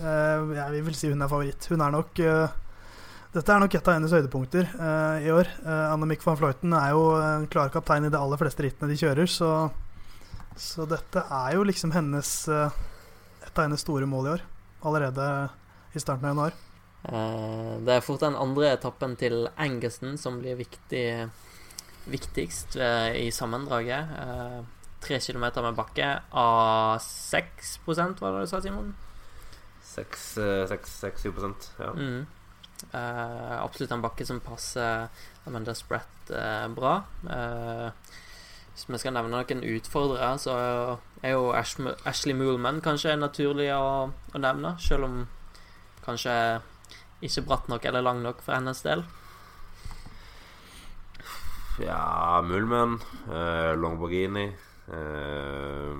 Uh, 0.00 0.54
jeg 0.56 0.80
vil 0.86 0.96
si 0.96 1.10
hun 1.12 1.20
er 1.20 1.30
favoritt. 1.30 1.66
Hun 1.68 1.82
er 1.84 1.92
nok 1.92 2.20
uh, 2.24 2.52
Dette 3.34 3.52
er 3.52 3.60
nok 3.62 3.74
et 3.76 3.88
av 3.88 3.98
hennes 3.98 4.14
høydepunkter 4.16 4.70
uh, 4.72 5.18
i 5.22 5.28
år. 5.34 5.50
Uh, 5.60 5.92
Annemiek 5.92 6.24
van 6.24 6.38
Floyten 6.40 6.72
er 6.76 6.94
jo 6.94 7.04
en 7.20 7.44
klar 7.52 7.72
kaptein 7.74 8.08
i 8.08 8.12
de 8.12 8.18
aller 8.18 8.40
fleste 8.40 8.64
rittene 8.64 8.90
de 8.90 8.98
kjører, 8.98 9.28
så, 9.30 9.50
så 10.56 10.88
dette 10.88 11.22
er 11.22 11.54
jo 11.54 11.66
liksom 11.68 11.92
hennes 11.94 12.32
et 12.50 13.52
av 13.52 13.62
hennes 13.62 13.84
store 13.84 14.08
mål 14.08 14.26
i 14.26 14.34
år. 14.38 14.42
Allerede 14.88 15.28
i 15.92 16.00
starten 16.00 16.24
av 16.24 16.32
januar. 16.32 16.58
det 17.84 17.94
er 17.94 18.04
fort 18.04 18.24
den 18.24 18.38
andre 18.38 18.72
etappen 18.74 19.14
til 19.20 19.44
Angusten 19.60 20.16
som 20.18 20.40
blir 20.40 20.56
viktig, 20.58 21.04
viktigst 22.08 22.76
i 23.16 23.26
sammendraget. 23.34 24.14
Tre 25.00 25.20
kilometer 25.20 25.64
med 25.64 25.76
bakke 25.78 26.08
av 26.36 26.98
6% 27.00 28.20
var 28.20 28.36
det 28.36 28.44
du 28.44 28.50
sa, 28.50 28.60
Simon? 28.64 28.92
6-7 29.90 31.54
ja. 31.78 31.92
Mm. 31.96 32.26
Uh, 32.94 33.60
absolutt 33.60 33.92
en 33.92 34.02
bakke 34.02 34.24
som 34.24 34.40
passer 34.40 35.08
Amanda 35.46 35.74
Spratt 35.76 36.32
uh, 36.32 36.66
bra. 36.72 36.94
Uh, 37.26 37.90
hvis 38.72 38.86
vi 38.88 39.00
skal 39.02 39.14
nevne 39.16 39.34
noen 39.34 39.64
utfordrere, 39.74 40.30
så 40.40 40.54
er 41.20 41.34
jo 41.34 41.50
Ash 41.52 41.76
Ashley 42.08 42.36
Moolman 42.36 42.80
kanskje 42.84 43.18
naturlig 43.18 43.68
å, 43.74 44.08
å, 44.08 44.40
nevne. 44.40 44.76
Selv 44.80 45.08
om 45.08 45.18
kanskje 46.06 46.34
ikke 47.20 47.44
bratt 47.48 47.68
nok 47.68 47.84
eller 47.84 48.06
lang 48.06 48.22
nok 48.24 48.40
for 48.46 48.56
hennes 48.56 48.80
del. 48.86 49.04
Ja, 51.80 52.42
Moolman, 52.44 52.98
uh, 53.30 53.72
Longborghini 53.80 54.50
uh, 54.92 55.96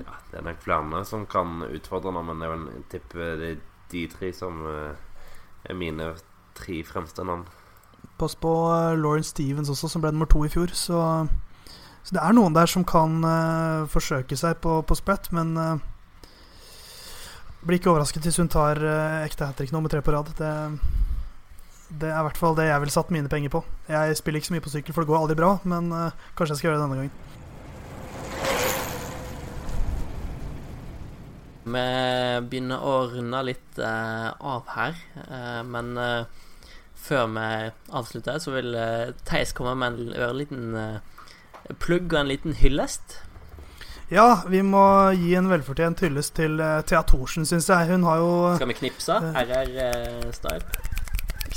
ja, 0.00 0.14
det 0.30 0.38
er 0.38 0.46
nok 0.46 0.62
flere 0.64 1.02
som 1.04 1.26
kan 1.28 1.60
utfordre 1.66 2.12
nå, 2.14 2.22
men 2.24 2.40
jeg 2.40 2.54
vil 2.54 2.64
tippe 2.94 3.26
det 3.36 3.50
er 3.50 3.60
de 3.92 4.06
tre 4.08 4.30
som 4.32 4.62
uh, 4.64 4.96
er 5.68 5.76
mine 5.76 6.08
tre 6.56 6.78
fremste 6.88 7.26
navn. 7.28 7.44
Pass 8.16 8.32
på 8.32 8.48
uh, 8.70 8.96
Lauren 8.96 9.28
Stevens 9.28 9.68
også, 9.68 9.92
som 9.92 10.00
ble 10.00 10.14
nummer 10.14 10.30
to 10.30 10.40
i 10.46 10.52
fjor. 10.52 10.72
Så, 10.72 10.96
så 12.00 12.16
det 12.16 12.24
er 12.24 12.32
noen 12.32 12.56
der 12.56 12.72
som 12.72 12.88
kan 12.88 13.20
uh, 13.20 13.84
forsøke 13.92 14.40
seg 14.40 14.56
på, 14.64 14.80
på 14.88 14.96
spredt, 14.98 15.28
men 15.36 15.52
blir 17.62 17.76
ikke 17.76 17.92
overrasket 17.92 18.24
hvis 18.24 18.40
hun 18.40 18.48
tar 18.50 18.80
ekte 19.22 19.46
hat 19.46 19.60
trick 19.60 19.70
nummer 19.70 19.92
tre 19.92 20.00
på 20.02 20.16
rad. 20.16 20.32
Det, 20.40 20.50
det 22.00 22.08
er 22.10 22.20
i 22.20 22.26
hvert 22.26 22.40
fall 22.40 22.56
det 22.58 22.68
jeg 22.68 22.82
ville 22.82 22.94
satt 22.94 23.12
mine 23.14 23.30
penger 23.32 23.52
på. 23.52 23.60
Jeg 23.90 24.16
spiller 24.18 24.40
ikke 24.40 24.50
så 24.50 24.56
mye 24.56 24.64
på 24.64 24.72
sykkel, 24.72 24.94
for 24.94 25.04
det 25.04 25.10
går 25.12 25.20
aldri 25.20 25.36
bra, 25.38 25.52
men 25.68 25.90
kanskje 26.38 26.54
jeg 26.54 26.60
skal 26.60 26.68
gjøre 26.70 26.78
det 26.78 26.84
denne 26.86 27.00
gangen. 27.02 27.16
Vi 31.62 31.82
begynner 32.50 32.82
å 32.82 32.94
runde 33.12 33.42
litt 33.46 33.78
uh, 33.78 34.32
av 34.34 34.72
her, 34.74 34.96
uh, 35.28 35.60
men 35.62 35.92
før 36.98 37.28
vi 37.36 37.50
avslutter, 37.94 38.40
så 38.42 38.56
vil 38.56 38.74
uh, 38.74 39.12
Theis 39.28 39.54
komme 39.54 39.76
med 39.78 40.00
en 40.00 40.16
ørliten 40.26 40.74
plugg 41.78 42.10
og 42.10 42.24
en 42.24 42.32
liten 42.32 42.58
hyllest. 42.58 43.20
Ja, 44.12 44.42
vi 44.44 44.60
må 44.60 44.82
gi 45.16 45.30
en 45.38 45.48
velfortjent 45.48 46.02
hyllest 46.04 46.34
til 46.36 46.58
uh, 46.60 46.82
Thea 46.84 47.00
Thorsen, 47.08 47.46
syns 47.48 47.70
jeg. 47.70 47.88
Hun 47.88 48.02
har 48.04 48.18
jo 48.20 48.32
Skal 48.58 48.68
vi 48.68 48.76
knipse? 48.82 49.14
RR-style? 49.16 51.00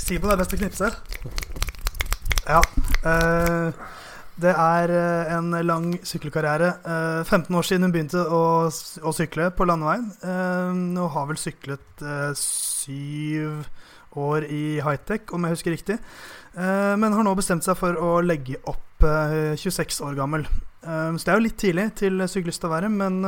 Si 0.06 0.18
best 0.22 0.52
til 0.52 0.58
å 0.58 0.62
knipse. 0.62 0.90
Ja. 2.46 2.60
Uh, 3.02 3.86
det 4.36 4.52
er 4.52 4.90
eh, 4.92 5.30
en 5.32 5.54
lang 5.64 5.94
sykkelkarriere. 6.04 6.74
15 7.24 7.46
eh, 7.48 7.58
år 7.58 7.64
siden 7.64 7.86
hun 7.86 7.92
begynte 7.94 8.20
å, 8.20 8.68
å 8.68 9.12
sykle 9.16 9.48
på 9.56 9.64
landeveien. 9.64 10.10
Eh, 10.20 11.06
har 11.14 11.28
vel 11.30 11.40
syklet 11.40 12.04
syv 12.36 13.64
år 14.16 14.44
i 14.52 14.78
high-tech, 14.84 15.32
om 15.32 15.44
jeg 15.44 15.56
husker 15.56 15.72
riktig. 15.76 15.96
Men 16.56 17.12
har 17.12 17.24
nå 17.26 17.34
bestemt 17.36 17.66
seg 17.66 17.76
for 17.76 17.98
å 18.00 18.14
legge 18.24 18.56
opp 18.64 19.04
26 19.04 19.98
år 20.06 20.14
gammel. 20.16 20.46
Så 20.80 21.20
det 21.20 21.28
er 21.28 21.36
jo 21.36 21.44
litt 21.44 21.58
tidlig 21.60 21.84
til 22.00 22.24
syklist 22.32 22.64
å 22.64 22.70
være, 22.72 22.88
men 22.88 23.18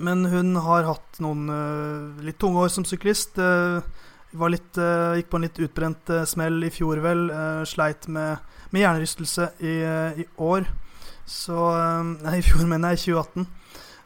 men 0.00 0.24
hun 0.32 0.56
har 0.64 0.88
hatt 0.88 1.20
noen 1.22 1.46
litt 2.26 2.40
tunge 2.42 2.64
år 2.64 2.72
som 2.74 2.88
syklist. 2.88 3.38
Litt, 4.30 4.78
uh, 4.78 5.16
gikk 5.18 5.30
på 5.30 5.38
en 5.40 5.44
litt 5.44 5.58
utbrent 5.58 6.10
uh, 6.14 6.22
smell 6.28 6.62
i 6.62 6.70
fjor, 6.70 7.00
vel. 7.02 7.24
Uh, 7.34 7.62
sleit 7.66 8.06
med, 8.06 8.38
med 8.70 8.84
hjernerystelse 8.84 9.50
i, 9.58 9.74
i 10.22 10.26
år. 10.38 10.68
Så 11.26 11.56
Nei, 12.24 12.38
i 12.38 12.44
fjor, 12.46 12.62
mener 12.70 12.94
jeg. 12.94 13.00
I 13.00 13.04
2018. 13.10 13.48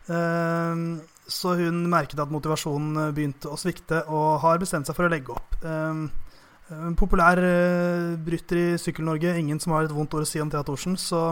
Eh, 0.04 0.80
så 1.24 1.54
hun 1.56 1.78
merket 1.88 2.20
at 2.20 2.32
motivasjonen 2.32 3.14
begynte 3.16 3.48
å 3.48 3.56
svikte, 3.56 4.02
og 4.12 4.42
har 4.42 4.60
bestemt 4.60 4.84
seg 4.84 4.96
for 4.96 5.08
å 5.08 5.12
legge 5.12 5.32
opp. 5.32 5.54
En 5.64 6.96
populær 7.00 7.40
brytter 8.20 8.60
i 8.60 8.66
Sykkel-Norge. 8.80 9.32
Ingen 9.40 9.60
som 9.60 9.72
har 9.72 9.86
et 9.86 9.94
vondt 9.96 10.12
ord 10.16 10.26
å 10.26 10.28
si 10.28 10.42
om 10.44 10.52
Thea 10.52 10.60
Thorsen. 10.68 10.98
Så 11.00 11.30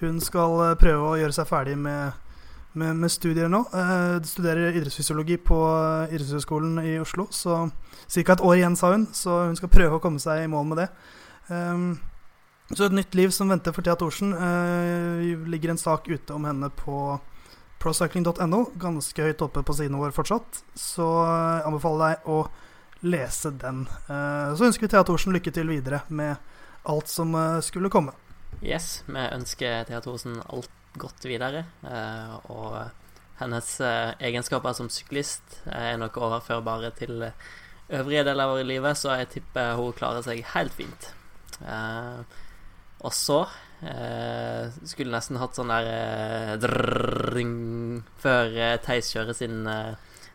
hun 0.00 0.22
skal 0.24 0.78
prøve 0.80 1.10
å 1.10 1.18
gjøre 1.20 1.36
seg 1.36 1.50
ferdig 1.52 1.76
med, 1.84 2.16
med, 2.76 2.96
med 2.96 3.12
studier 3.12 3.48
nå. 3.50 3.62
Uh, 3.72 4.18
studerer 4.26 4.74
idrettsfysiologi 4.76 5.38
på 5.40 5.56
idrettshøyskolen 5.56 6.76
Idrettshøgskolen 6.76 6.82
i 6.84 6.98
Oslo. 7.00 7.26
Så 7.30 7.70
ca. 8.08 8.32
et 8.32 8.44
år 8.44 8.58
igjen, 8.58 8.76
sa 8.76 8.92
hun. 8.92 9.06
Så 9.12 9.38
hun 9.48 9.56
skal 9.58 9.72
prøve 9.72 9.96
å 9.98 10.02
komme 10.02 10.20
seg 10.22 10.44
i 10.44 10.50
mål 10.50 10.68
med 10.70 10.82
det. 10.84 10.90
Um, 11.48 11.88
så 12.72 12.88
et 12.88 12.96
nytt 12.98 13.14
liv 13.14 13.32
som 13.34 13.50
venter 13.52 13.74
for 13.74 13.86
Thea 13.86 13.96
Thorsen. 13.98 14.34
Uh, 14.36 15.48
ligger 15.48 15.72
en 15.72 15.80
sak 15.80 16.08
ute 16.10 16.36
om 16.36 16.46
henne 16.48 16.70
på 16.76 17.16
procycling.no. 17.82 18.62
Ganske 18.80 19.28
høyt 19.28 19.44
oppe 19.46 19.64
på 19.66 19.76
siden 19.76 19.98
vår 20.00 20.14
fortsatt. 20.16 20.62
Så 20.76 21.06
jeg 21.06 21.66
anbefaler 21.68 22.16
jeg 22.16 22.22
å 22.36 22.42
lese 23.06 23.52
den. 23.56 23.84
Uh, 24.10 24.52
så 24.56 24.68
ønsker 24.68 24.86
vi 24.86 24.94
Thea 24.94 25.04
Thorsen 25.06 25.36
lykke 25.36 25.54
til 25.54 25.72
videre 25.72 26.04
med 26.08 26.36
alt 26.86 27.10
som 27.10 27.34
skulle 27.66 27.90
komme. 27.90 28.12
Yes, 28.62 29.02
vi 29.10 29.20
ønsker 29.20 29.82
Thea 29.88 29.98
Thorsen 30.04 30.38
alt 30.46 30.70
godt 31.00 31.26
videre. 31.28 31.64
Uh, 31.82 32.36
og 32.52 32.76
hennes 33.40 33.68
egenskaper 33.84 34.72
som 34.76 34.88
syklist 34.92 35.60
er 35.68 35.98
nok 36.00 36.16
overførbare 36.16 36.90
til 36.96 37.26
øvrige 37.92 38.24
deler 38.24 38.48
av 38.48 38.62
livet, 38.64 38.96
så 38.96 39.18
jeg 39.20 39.28
tipper 39.34 39.76
hun 39.76 39.92
klarer 39.96 40.24
seg 40.24 40.40
helt 40.54 40.72
fint. 40.72 41.10
og 43.04 43.12
så 43.12 43.42
skulle 44.88 45.12
nesten 45.12 45.36
hatt 45.36 45.58
sånn 45.58 45.68
der 45.68 46.56
drrrring 46.64 47.52
før 48.24 48.56
Theis 48.86 49.12
kjører 49.12 49.36
sin 49.36 49.68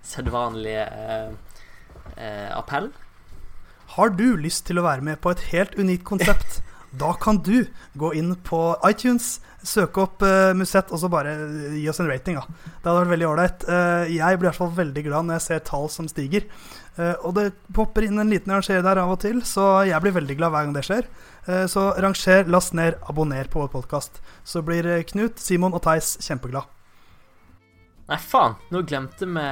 sedvanlige 0.05 0.85
eh, 2.17 2.57
appell. 2.57 2.91
Har 3.95 4.13
du 4.15 4.35
lyst 4.39 4.65
til 4.69 4.79
å 4.79 4.85
være 4.85 5.03
med 5.05 5.19
på 5.23 5.33
et 5.33 5.47
helt 5.51 5.75
unikt 5.79 6.05
konsept? 6.07 6.61
Da 6.91 7.13
kan 7.13 7.39
du 7.43 7.65
gå 7.93 8.11
inn 8.19 8.33
på 8.43 8.59
iTunes, 8.87 9.39
søke 9.63 10.03
opp 10.03 10.23
uh, 10.25 10.51
Musett 10.57 10.89
og 10.91 10.99
så 10.99 11.09
bare 11.11 11.35
gi 11.77 11.85
oss 11.89 12.01
en 12.03 12.09
rating. 12.09 12.39
Da. 12.39 12.43
Det 12.81 12.89
hadde 12.89 12.97
vært 13.03 13.13
veldig 13.13 13.29
ålreit. 13.29 13.65
Uh, 13.69 14.03
jeg 14.11 14.39
blir 14.39 14.49
i 14.49 14.49
hvert 14.49 14.59
fall 14.59 14.73
veldig 14.81 15.05
glad 15.07 15.27
når 15.27 15.39
jeg 15.39 15.45
ser 15.47 15.63
tall 15.69 15.87
som 15.93 16.09
stiger. 16.11 16.49
Uh, 16.97 17.15
og 17.23 17.35
det 17.37 17.47
popper 17.75 18.09
inn 18.09 18.19
en 18.19 18.33
liten 18.33 18.51
ranger 18.51 18.83
der 18.83 19.03
av 19.03 19.13
og 19.15 19.21
til, 19.23 19.39
så 19.47 19.85
jeg 19.87 20.03
blir 20.03 20.17
veldig 20.19 20.37
glad 20.41 20.55
hver 20.55 20.67
gang 20.67 20.75
det 20.75 20.85
skjer. 20.89 21.07
Uh, 21.47 21.65
så 21.71 21.87
ranger, 22.03 22.51
last 22.51 22.75
ned, 22.77 22.99
abonner 23.07 23.47
på 23.51 23.63
vår 23.63 23.71
podkast. 23.77 24.19
Så 24.43 24.65
blir 24.65 24.91
Knut, 25.13 25.39
Simon 25.39 25.77
og 25.77 25.85
Theis 25.87 26.17
kjempeglad. 26.25 26.80
Nei, 28.09 28.17
faen! 28.19 28.55
Nå 28.73 28.81
glemte 28.87 29.27
vi 29.29 29.43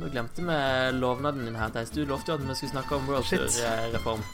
Nå 0.00 0.08
glemte 0.12 0.42
vi 0.44 0.56
lovnaden 0.98 1.46
din 1.46 1.56
her, 1.56 1.70
Theis. 1.72 1.92
Du 1.94 2.02
lovte 2.04 2.32
jo 2.32 2.38
at 2.38 2.44
vi 2.44 2.56
skulle 2.58 2.74
snakke 2.74 2.96
om 2.96 3.06
World 3.08 3.28
Tour-reform. 3.30 4.24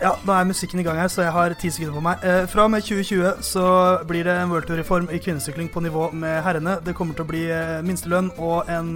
Ja, 0.00 0.14
nå 0.26 0.34
er 0.34 0.48
musikken 0.48 0.82
i 0.82 0.84
gang 0.86 0.98
her, 1.00 1.08
så 1.12 1.24
jeg 1.24 1.32
har 1.32 1.54
ti 1.60 1.70
sekunder 1.72 1.96
på 1.96 2.04
meg. 2.04 2.24
Eh, 2.24 2.46
fra 2.50 2.66
og 2.66 2.72
med 2.74 2.84
2020 2.84 3.44
så 3.46 3.66
blir 4.08 4.28
det 4.28 4.34
en 4.36 4.52
World 4.52 4.68
Tour-reform 4.68 5.08
i 5.12 5.20
kvinnesykling 5.22 5.70
på 5.72 5.84
nivå 5.84 6.10
med 6.12 6.42
herrene. 6.44 6.78
Det 6.84 6.96
kommer 6.98 7.16
til 7.16 7.24
å 7.24 7.30
bli 7.30 7.46
eh, 7.54 7.78
minstelønn 7.86 8.32
og 8.36 8.68
en, 8.68 8.92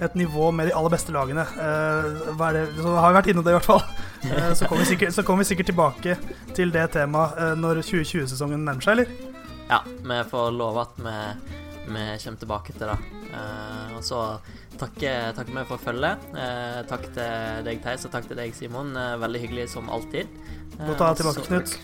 et 0.00 0.16
nivå 0.16 0.50
med 0.56 0.70
de 0.70 0.76
aller 0.76 0.92
beste 0.96 1.12
lagene. 1.12 1.44
Eh, 1.44 2.32
hva 2.38 2.50
er 2.50 2.60
det? 2.60 2.64
Så 2.80 2.96
har 2.96 3.12
vi 3.12 3.18
vært 3.20 3.30
innom 3.32 3.44
det, 3.46 3.52
i 3.52 3.58
hvert 3.58 3.68
fall. 3.68 3.84
Eh, 4.26 4.52
så 4.56 4.64
kommer 4.64 4.84
vi, 4.84 4.94
sikkert, 4.94 5.20
vi 5.38 5.48
sikkert 5.52 5.72
tilbake 5.74 6.16
til 6.56 6.72
det 6.74 6.88
temaet 6.96 7.36
eh, 7.36 7.54
når 7.60 7.84
2020-sesongen 7.84 8.64
nærmer 8.64 8.88
seg, 8.88 8.96
eller? 8.96 9.36
Ja, 9.68 9.82
vi 9.84 10.18
får 10.30 10.50
love 10.56 10.86
at 10.86 11.00
vi 11.02 11.16
vi 11.86 12.04
kommer 12.22 12.38
tilbake 12.40 12.74
til 12.74 12.90
det. 12.90 12.96
Uh, 13.32 13.96
og 13.96 14.04
så 14.04 14.20
takker 14.80 15.32
takk 15.36 15.50
vi 15.54 15.64
for 15.68 15.82
følget. 15.82 16.24
Uh, 16.34 16.80
takk 16.90 17.06
til 17.14 17.66
deg, 17.66 17.82
Theis, 17.84 18.06
og 18.08 18.14
takk 18.14 18.28
til 18.30 18.38
deg, 18.40 18.54
Simon. 18.56 18.94
Uh, 18.96 19.14
veldig 19.22 19.42
hyggelig 19.44 19.68
som 19.74 19.90
alltid. 19.92 20.30
Godt 20.78 21.00
å 21.00 21.10
ha 21.10 21.18
tilbake, 21.18 21.46
Knut. 21.48 21.76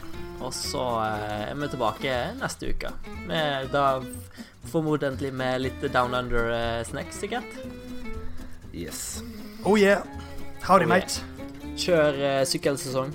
Og 0.43 0.51
så 0.57 0.85
er 1.07 1.55
vi 1.55 1.69
tilbake 1.71 2.17
neste 2.41 2.73
uke. 2.75 2.91
Med, 3.29 3.71
da 3.71 4.03
formodentlig 4.73 5.31
med 5.35 5.63
litt 5.63 5.87
Down 5.95 6.17
Under-snacks, 6.19 7.23
sikkert. 7.23 7.59
Yes. 8.73 9.23
Oh 9.65 9.79
yeah. 9.79 10.03
Howdy, 10.67 10.87
Oh 10.87 10.89
yeah. 10.89 10.99
mate. 10.99 11.23
Kjør 11.79 12.45
sykkelsesong. 12.49 13.15